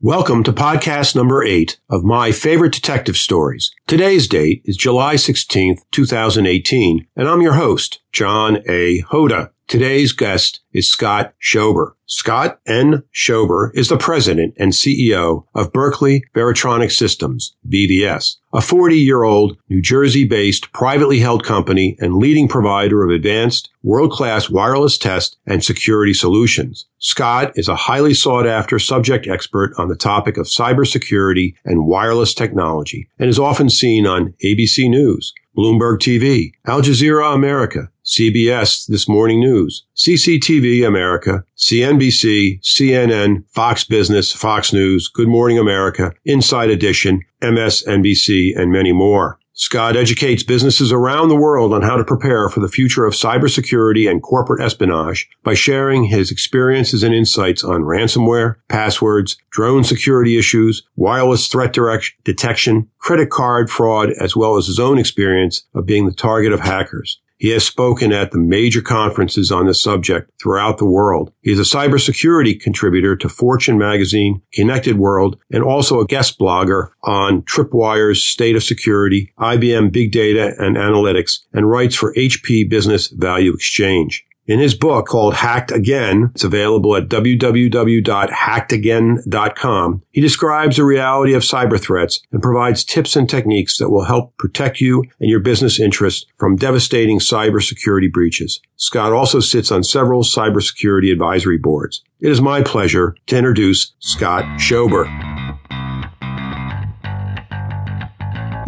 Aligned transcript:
Welcome 0.00 0.44
to 0.44 0.52
podcast 0.52 1.16
number 1.16 1.42
eight 1.42 1.80
of 1.90 2.04
my 2.04 2.30
favorite 2.30 2.72
detective 2.72 3.16
stories. 3.16 3.72
Today's 3.88 4.28
date 4.28 4.62
is 4.64 4.76
July 4.76 5.16
16th, 5.16 5.80
2018, 5.90 7.08
and 7.16 7.28
I'm 7.28 7.42
your 7.42 7.54
host, 7.54 7.98
John 8.12 8.58
A. 8.68 9.02
Hoda. 9.02 9.50
Today's 9.68 10.12
guest 10.12 10.60
is 10.72 10.90
Scott 10.90 11.34
Schober. 11.42 11.94
Scott 12.06 12.58
N. 12.66 13.02
Schober 13.12 13.70
is 13.74 13.90
the 13.90 13.98
president 13.98 14.54
and 14.56 14.72
CEO 14.72 15.44
of 15.54 15.74
Berkeley 15.74 16.24
Varitronics 16.34 16.92
Systems, 16.92 17.54
BVS, 17.68 18.36
a 18.54 18.60
40-year-old 18.60 19.58
New 19.68 19.82
Jersey-based 19.82 20.72
privately 20.72 21.18
held 21.18 21.44
company 21.44 21.98
and 22.00 22.16
leading 22.16 22.48
provider 22.48 23.04
of 23.04 23.10
advanced 23.10 23.68
world-class 23.82 24.48
wireless 24.48 24.96
test 24.96 25.36
and 25.44 25.62
security 25.62 26.14
solutions. 26.14 26.86
Scott 26.98 27.52
is 27.54 27.68
a 27.68 27.76
highly 27.76 28.14
sought 28.14 28.46
after 28.46 28.78
subject 28.78 29.26
expert 29.26 29.74
on 29.76 29.88
the 29.88 29.96
topic 29.96 30.38
of 30.38 30.46
cybersecurity 30.46 31.56
and 31.66 31.86
wireless 31.86 32.32
technology 32.32 33.06
and 33.18 33.28
is 33.28 33.38
often 33.38 33.68
seen 33.68 34.06
on 34.06 34.32
ABC 34.42 34.88
News, 34.88 35.34
Bloomberg 35.54 35.98
TV, 35.98 36.52
Al 36.66 36.80
Jazeera 36.80 37.34
America, 37.34 37.90
CBS 38.08 38.86
This 38.86 39.06
Morning 39.06 39.38
News, 39.38 39.84
CCTV 39.94 40.86
America, 40.86 41.44
CNBC, 41.58 42.58
CNN, 42.62 43.44
Fox 43.50 43.84
Business, 43.84 44.32
Fox 44.32 44.72
News, 44.72 45.08
Good 45.08 45.28
Morning 45.28 45.58
America, 45.58 46.14
Inside 46.24 46.70
Edition, 46.70 47.20
MSNBC, 47.42 48.58
and 48.58 48.72
many 48.72 48.92
more. 48.92 49.38
Scott 49.52 49.94
educates 49.94 50.42
businesses 50.42 50.90
around 50.90 51.28
the 51.28 51.36
world 51.36 51.74
on 51.74 51.82
how 51.82 51.96
to 51.96 52.04
prepare 52.04 52.48
for 52.48 52.60
the 52.60 52.68
future 52.68 53.04
of 53.04 53.12
cybersecurity 53.12 54.10
and 54.10 54.22
corporate 54.22 54.62
espionage 54.62 55.28
by 55.42 55.52
sharing 55.52 56.04
his 56.04 56.30
experiences 56.30 57.02
and 57.02 57.14
insights 57.14 57.62
on 57.62 57.82
ransomware, 57.82 58.54
passwords, 58.68 59.36
drone 59.50 59.84
security 59.84 60.38
issues, 60.38 60.82
wireless 60.96 61.46
threat 61.48 61.76
detection, 62.24 62.88
credit 62.98 63.28
card 63.28 63.68
fraud, 63.68 64.12
as 64.12 64.34
well 64.34 64.56
as 64.56 64.66
his 64.66 64.78
own 64.78 64.96
experience 64.96 65.64
of 65.74 65.84
being 65.84 66.06
the 66.06 66.14
target 66.14 66.52
of 66.52 66.60
hackers. 66.60 67.20
He 67.38 67.50
has 67.50 67.64
spoken 67.64 68.12
at 68.12 68.32
the 68.32 68.38
major 68.38 68.82
conferences 68.82 69.52
on 69.52 69.66
this 69.66 69.80
subject 69.80 70.30
throughout 70.40 70.78
the 70.78 70.86
world. 70.86 71.32
He 71.40 71.52
is 71.52 71.60
a 71.60 71.76
cybersecurity 71.76 72.60
contributor 72.60 73.14
to 73.16 73.28
Fortune 73.28 73.78
magazine, 73.78 74.42
Connected 74.52 74.98
World, 74.98 75.38
and 75.50 75.62
also 75.62 76.00
a 76.00 76.06
guest 76.06 76.38
blogger 76.38 76.90
on 77.04 77.42
Tripwire's 77.42 78.24
State 78.24 78.56
of 78.56 78.64
Security, 78.64 79.32
IBM 79.38 79.92
Big 79.92 80.10
Data 80.10 80.54
and 80.58 80.76
Analytics, 80.76 81.38
and 81.52 81.70
writes 81.70 81.94
for 81.94 82.12
HP 82.14 82.68
Business 82.68 83.06
Value 83.06 83.54
Exchange. 83.54 84.24
In 84.48 84.58
his 84.60 84.74
book 84.74 85.06
called 85.06 85.34
Hacked 85.34 85.70
Again, 85.70 86.30
it's 86.34 86.42
available 86.42 86.96
at 86.96 87.08
www.hackedagain.com. 87.08 90.02
He 90.10 90.20
describes 90.22 90.76
the 90.76 90.84
reality 90.84 91.34
of 91.34 91.42
cyber 91.42 91.78
threats 91.78 92.20
and 92.32 92.42
provides 92.42 92.82
tips 92.82 93.14
and 93.14 93.28
techniques 93.28 93.76
that 93.76 93.90
will 93.90 94.04
help 94.04 94.34
protect 94.38 94.80
you 94.80 95.04
and 95.20 95.28
your 95.28 95.40
business 95.40 95.78
interests 95.78 96.24
from 96.38 96.56
devastating 96.56 97.18
cybersecurity 97.18 98.10
breaches. 98.10 98.62
Scott 98.76 99.12
also 99.12 99.40
sits 99.40 99.70
on 99.70 99.84
several 99.84 100.22
cybersecurity 100.22 101.12
advisory 101.12 101.58
boards. 101.58 102.02
It 102.20 102.30
is 102.30 102.40
my 102.40 102.62
pleasure 102.62 103.14
to 103.26 103.36
introduce 103.36 103.92
Scott 103.98 104.44
Schober. 104.58 105.37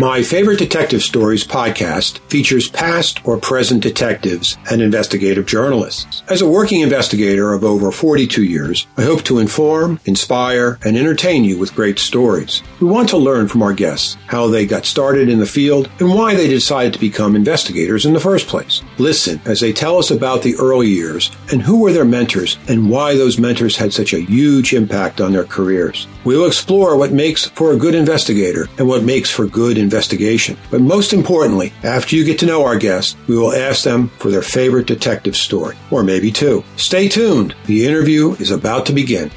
My 0.01 0.23
Favorite 0.23 0.59
Detective 0.59 1.03
Stories 1.03 1.47
podcast 1.47 2.21
features 2.31 2.71
past 2.71 3.21
or 3.27 3.37
present 3.37 3.83
detectives 3.83 4.57
and 4.71 4.81
investigative 4.81 5.45
journalists. 5.45 6.23
As 6.27 6.41
a 6.41 6.49
working 6.49 6.81
investigator 6.81 7.53
of 7.53 7.65
over 7.65 7.93
42 7.93 8.43
years, 8.43 8.87
I 8.97 9.03
hope 9.03 9.25
to 9.25 9.41
inform, 9.41 10.01
inspire, 10.07 10.79
and 10.87 10.97
entertain 10.97 11.45
you 11.45 11.59
with 11.59 11.75
great 11.75 11.99
stories. 11.99 12.63
We 12.81 12.87
want 12.87 13.11
to 13.11 13.19
learn 13.19 13.47
from 13.47 13.61
our 13.61 13.75
guests 13.75 14.17
how 14.27 14.47
they 14.47 14.65
got 14.65 14.87
started 14.87 15.29
in 15.29 15.39
the 15.39 15.45
field 15.45 15.91
and 15.99 16.09
why 16.09 16.35
they 16.35 16.49
decided 16.49 16.95
to 16.95 16.99
become 16.99 17.37
investigators 17.37 18.07
in 18.07 18.15
the 18.15 18.21
first 18.21 18.47
place. 18.47 18.81
Listen 18.97 19.39
as 19.45 19.61
they 19.61 19.75
tell 19.75 19.99
us 19.99 20.11
about 20.11 20.41
the 20.41 20.57
early 20.57 20.89
years 20.89 21.31
and 21.53 21.61
who 21.61 21.79
were 21.79 21.93
their 21.93 22.07
mentors 22.07 22.57
and 22.69 22.89
why 22.89 23.15
those 23.17 23.39
mentors 23.39 23.77
had 23.77 23.93
such 23.93 24.15
a 24.15 24.21
huge 24.21 24.73
impact 24.73 25.21
on 25.21 25.33
their 25.33 25.45
careers. 25.45 26.07
We'll 26.25 26.47
explore 26.47 26.97
what 26.97 27.13
makes 27.13 27.45
for 27.51 27.73
a 27.73 27.79
good 27.79 27.95
investigator 27.95 28.67
and 28.79 28.89
what 28.89 29.05
makes 29.05 29.31
for 29.31 29.47
good 29.47 29.77
investigation. 29.91 30.57
But 30.71 30.83
most 30.83 31.13
importantly, 31.13 31.73
after 31.83 32.15
you 32.15 32.25
get 32.25 32.39
to 32.39 32.47
know 32.47 32.65
our 32.65 32.79
guests, 32.79 33.17
we 33.27 33.37
will 33.37 33.53
ask 33.53 33.83
them 33.83 34.07
for 34.21 34.31
their 34.31 34.41
favorite 34.41 34.87
detective 34.87 35.35
story, 35.35 35.77
or 35.91 36.05
maybe 36.05 36.31
two. 36.31 36.63
Stay 36.77 37.09
tuned. 37.09 37.57
The 37.67 37.85
interview 37.85 38.35
is 38.35 38.53
about 38.53 38.87
to 38.87 38.93
begin. 38.93 39.33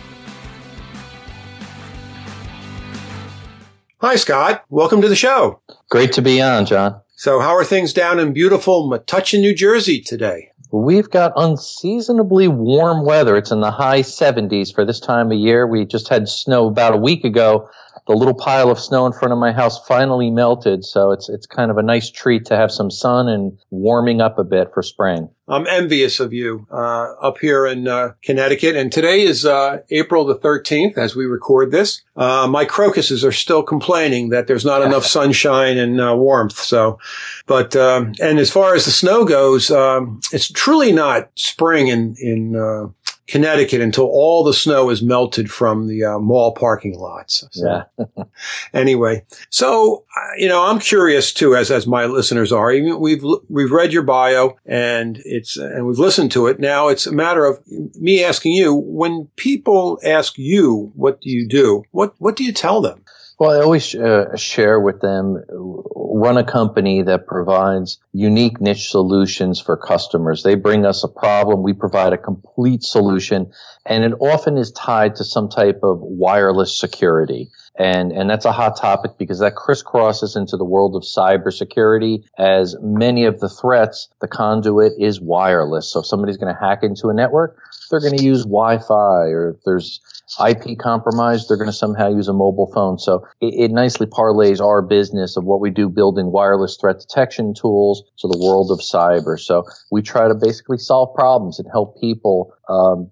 Hi, 3.99 4.15
Scott. 4.15 4.63
Welcome 4.69 5.01
to 5.01 5.09
the 5.09 5.15
show. 5.15 5.59
Great 5.89 6.13
to 6.13 6.21
be 6.21 6.39
on, 6.39 6.67
John. 6.67 7.01
So, 7.15 7.39
how 7.39 7.55
are 7.55 7.63
things 7.63 7.91
down 7.91 8.19
in 8.19 8.31
beautiful 8.33 8.91
Metuchen, 8.91 9.39
New 9.39 9.55
Jersey 9.55 10.01
today? 10.01 10.49
We've 10.71 11.09
got 11.09 11.33
unseasonably 11.35 12.47
warm 12.47 13.05
weather. 13.05 13.37
It's 13.37 13.51
in 13.51 13.61
the 13.61 13.71
high 13.71 14.01
70s 14.01 14.73
for 14.73 14.85
this 14.85 14.99
time 14.99 15.31
of 15.31 15.37
year. 15.37 15.65
We 15.65 15.85
just 15.85 16.09
had 16.09 16.27
snow 16.27 16.67
about 16.67 16.93
a 16.93 16.97
week 16.97 17.23
ago. 17.23 17.69
The 18.07 18.15
little 18.15 18.33
pile 18.33 18.69
of 18.69 18.79
snow 18.79 19.05
in 19.05 19.13
front 19.13 19.31
of 19.31 19.39
my 19.39 19.51
house 19.51 19.85
finally 19.87 20.29
melted, 20.29 20.83
so 20.83 21.11
it's 21.11 21.29
it's 21.29 21.45
kind 21.45 21.71
of 21.71 21.77
a 21.77 21.83
nice 21.83 22.09
treat 22.09 22.45
to 22.45 22.57
have 22.57 22.71
some 22.71 22.91
sun 22.91 23.29
and 23.29 23.57
warming 23.69 24.19
up 24.21 24.37
a 24.37 24.43
bit 24.43 24.73
for 24.73 24.83
spring. 24.83 25.29
I'm 25.47 25.67
envious 25.67 26.21
of 26.21 26.31
you 26.31 26.65
uh, 26.71 27.13
up 27.21 27.37
here 27.39 27.65
in 27.65 27.87
uh, 27.87 28.13
Connecticut, 28.23 28.77
and 28.77 28.91
today 28.91 29.23
is 29.23 29.45
uh, 29.45 29.79
April 29.89 30.23
the 30.23 30.35
13th 30.35 30.97
as 30.97 31.17
we 31.17 31.25
record 31.25 31.71
this. 31.71 32.01
Uh, 32.15 32.47
my 32.47 32.63
crocuses 32.63 33.25
are 33.25 33.31
still 33.33 33.61
complaining 33.61 34.29
that 34.29 34.47
there's 34.47 34.63
not 34.63 34.81
enough 34.81 35.05
sunshine 35.17 35.77
and 35.77 35.99
uh, 35.99 36.15
warmth. 36.15 36.57
So, 36.57 36.97
but 37.45 37.75
um, 37.75 38.13
and 38.21 38.39
as 38.39 38.51
far 38.51 38.73
as 38.73 38.85
the 38.85 38.91
snow 38.91 39.25
goes, 39.25 39.69
um, 39.69 40.21
it's 40.31 40.49
truly 40.49 40.93
not 40.93 41.29
spring 41.35 41.87
in 41.87 42.15
in 42.19 42.55
uh, 42.55 42.87
Connecticut 43.27 43.81
until 43.81 44.05
all 44.05 44.43
the 44.43 44.53
snow 44.53 44.89
is 44.89 45.01
melted 45.01 45.49
from 45.49 45.87
the 45.87 46.03
uh, 46.03 46.19
mall 46.19 46.53
parking 46.53 46.99
lots. 46.99 47.45
So, 47.51 47.85
yeah. 47.97 48.23
anyway, 48.73 49.25
so 49.49 50.03
you 50.37 50.47
know, 50.47 50.63
I'm 50.65 50.79
curious 50.79 51.31
too, 51.31 51.55
as 51.55 51.71
as 51.71 51.87
my 51.87 52.05
listeners 52.05 52.51
are. 52.51 52.71
Even 52.71 52.99
We've 52.99 53.23
we've 53.49 53.71
read 53.71 53.93
your 53.93 54.03
bio 54.03 54.57
and 54.65 55.21
it's 55.25 55.57
and 55.57 55.85
we've 55.87 55.99
listened 55.99 56.31
to 56.33 56.47
it. 56.47 56.59
Now 56.59 56.89
it's 56.89 57.07
a 57.07 57.11
matter 57.13 57.45
of 57.45 57.59
me 57.67 58.23
asking 58.23 58.53
you: 58.53 58.73
when 58.73 59.29
people 59.35 59.99
ask 60.03 60.37
you, 60.37 60.91
what 60.95 61.21
do 61.21 61.29
you 61.29 61.47
do? 61.47 61.83
What 61.91 62.15
what 62.19 62.35
do 62.35 62.43
you 62.43 62.51
tell 62.51 62.81
them? 62.81 63.02
Well, 63.43 63.59
I 63.59 63.61
always 63.61 63.93
uh, 63.93 64.37
share 64.37 64.79
with 64.79 65.01
them, 65.01 65.43
run 65.49 66.37
a 66.37 66.45
company 66.45 67.01
that 67.01 67.27
provides 67.27 67.99
unique 68.13 68.61
niche 68.61 68.89
solutions 68.89 69.59
for 69.59 69.75
customers. 69.75 70.43
They 70.43 70.55
bring 70.55 70.85
us 70.85 71.03
a 71.03 71.09
problem. 71.09 71.61
We 71.61 71.73
provide 71.73 72.13
a 72.13 72.17
complete 72.17 72.83
solution 72.83 73.51
and 73.85 74.05
it 74.05 74.13
often 74.21 74.57
is 74.57 74.71
tied 74.71 75.17
to 75.17 75.25
some 75.25 75.49
type 75.49 75.81
of 75.83 75.99
wireless 75.99 76.79
security. 76.79 77.49
And, 77.77 78.11
and 78.11 78.29
that's 78.29 78.45
a 78.45 78.51
hot 78.51 78.77
topic 78.77 79.17
because 79.17 79.39
that 79.39 79.55
crisscrosses 79.55 80.35
into 80.35 80.57
the 80.57 80.65
world 80.65 80.95
of 80.95 81.01
cybersecurity 81.01 82.23
as 82.37 82.75
many 82.81 83.25
of 83.25 83.39
the 83.39 83.49
threats, 83.49 84.09
the 84.21 84.27
conduit 84.27 84.93
is 84.99 85.19
wireless. 85.19 85.91
So 85.91 86.01
if 86.01 86.05
somebody's 86.05 86.37
going 86.37 86.53
to 86.53 86.59
hack 86.59 86.83
into 86.83 87.07
a 87.07 87.13
network, 87.13 87.57
they're 87.89 87.99
going 87.99 88.17
to 88.17 88.23
use 88.23 88.43
Wi-Fi 88.43 89.27
or 89.29 89.55
if 89.57 89.63
there's 89.65 90.01
IP 90.39 90.77
compromised, 90.79 91.49
they're 91.49 91.57
going 91.57 91.69
to 91.69 91.75
somehow 91.75 92.09
use 92.09 92.27
a 92.27 92.33
mobile 92.33 92.71
phone. 92.73 92.97
So 92.97 93.27
it, 93.41 93.53
it, 93.65 93.71
nicely 93.71 94.07
parlays 94.07 94.61
our 94.61 94.81
business 94.81 95.35
of 95.37 95.43
what 95.43 95.59
we 95.59 95.69
do 95.69 95.89
building 95.89 96.31
wireless 96.31 96.77
threat 96.79 96.99
detection 96.99 97.53
tools 97.53 98.03
to 98.19 98.27
the 98.27 98.39
world 98.39 98.71
of 98.71 98.79
cyber. 98.79 99.39
So 99.39 99.65
we 99.91 100.01
try 100.01 100.27
to 100.27 100.35
basically 100.35 100.77
solve 100.77 101.13
problems 101.15 101.59
and 101.59 101.67
help 101.71 101.99
people 101.99 102.53
um, 102.69 103.11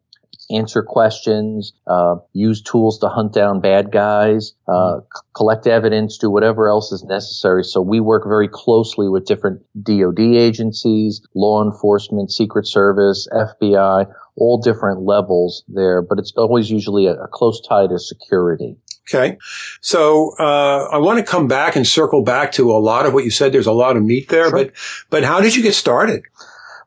answer 0.55 0.83
questions, 0.83 1.73
uh, 1.87 2.15
use 2.33 2.61
tools 2.61 2.99
to 2.99 3.09
hunt 3.09 3.33
down 3.33 3.61
bad 3.61 3.91
guys, 3.91 4.53
uh, 4.67 4.99
c- 4.99 5.21
collect 5.33 5.67
evidence, 5.67 6.17
do 6.17 6.29
whatever 6.29 6.67
else 6.69 6.91
is 6.91 7.03
necessary. 7.03 7.63
So 7.63 7.81
we 7.81 7.99
work 7.99 8.23
very 8.25 8.47
closely 8.47 9.09
with 9.09 9.25
different 9.25 9.61
DoD 9.81 10.19
agencies, 10.19 11.21
law 11.35 11.63
enforcement, 11.63 12.31
Secret 12.31 12.67
Service, 12.67 13.27
FBI, 13.31 14.05
all 14.35 14.61
different 14.61 15.01
levels 15.01 15.63
there, 15.67 16.01
but 16.01 16.19
it's 16.19 16.33
always 16.37 16.69
usually 16.69 17.07
a, 17.07 17.13
a 17.13 17.27
close 17.27 17.61
tie 17.67 17.87
to 17.87 17.99
security. 17.99 18.77
Okay. 19.09 19.37
So, 19.81 20.35
uh, 20.39 20.87
I 20.91 20.97
want 20.97 21.19
to 21.19 21.25
come 21.25 21.47
back 21.47 21.75
and 21.75 21.85
circle 21.85 22.23
back 22.23 22.53
to 22.53 22.71
a 22.71 22.77
lot 22.79 23.05
of 23.05 23.13
what 23.13 23.25
you 23.25 23.31
said. 23.31 23.51
There's 23.51 23.67
a 23.67 23.73
lot 23.73 23.97
of 23.97 24.03
meat 24.03 24.29
there, 24.29 24.49
sure. 24.49 24.65
but, 24.65 24.71
but 25.09 25.23
how 25.23 25.41
did 25.41 25.55
you 25.55 25.63
get 25.63 25.73
started? 25.73 26.23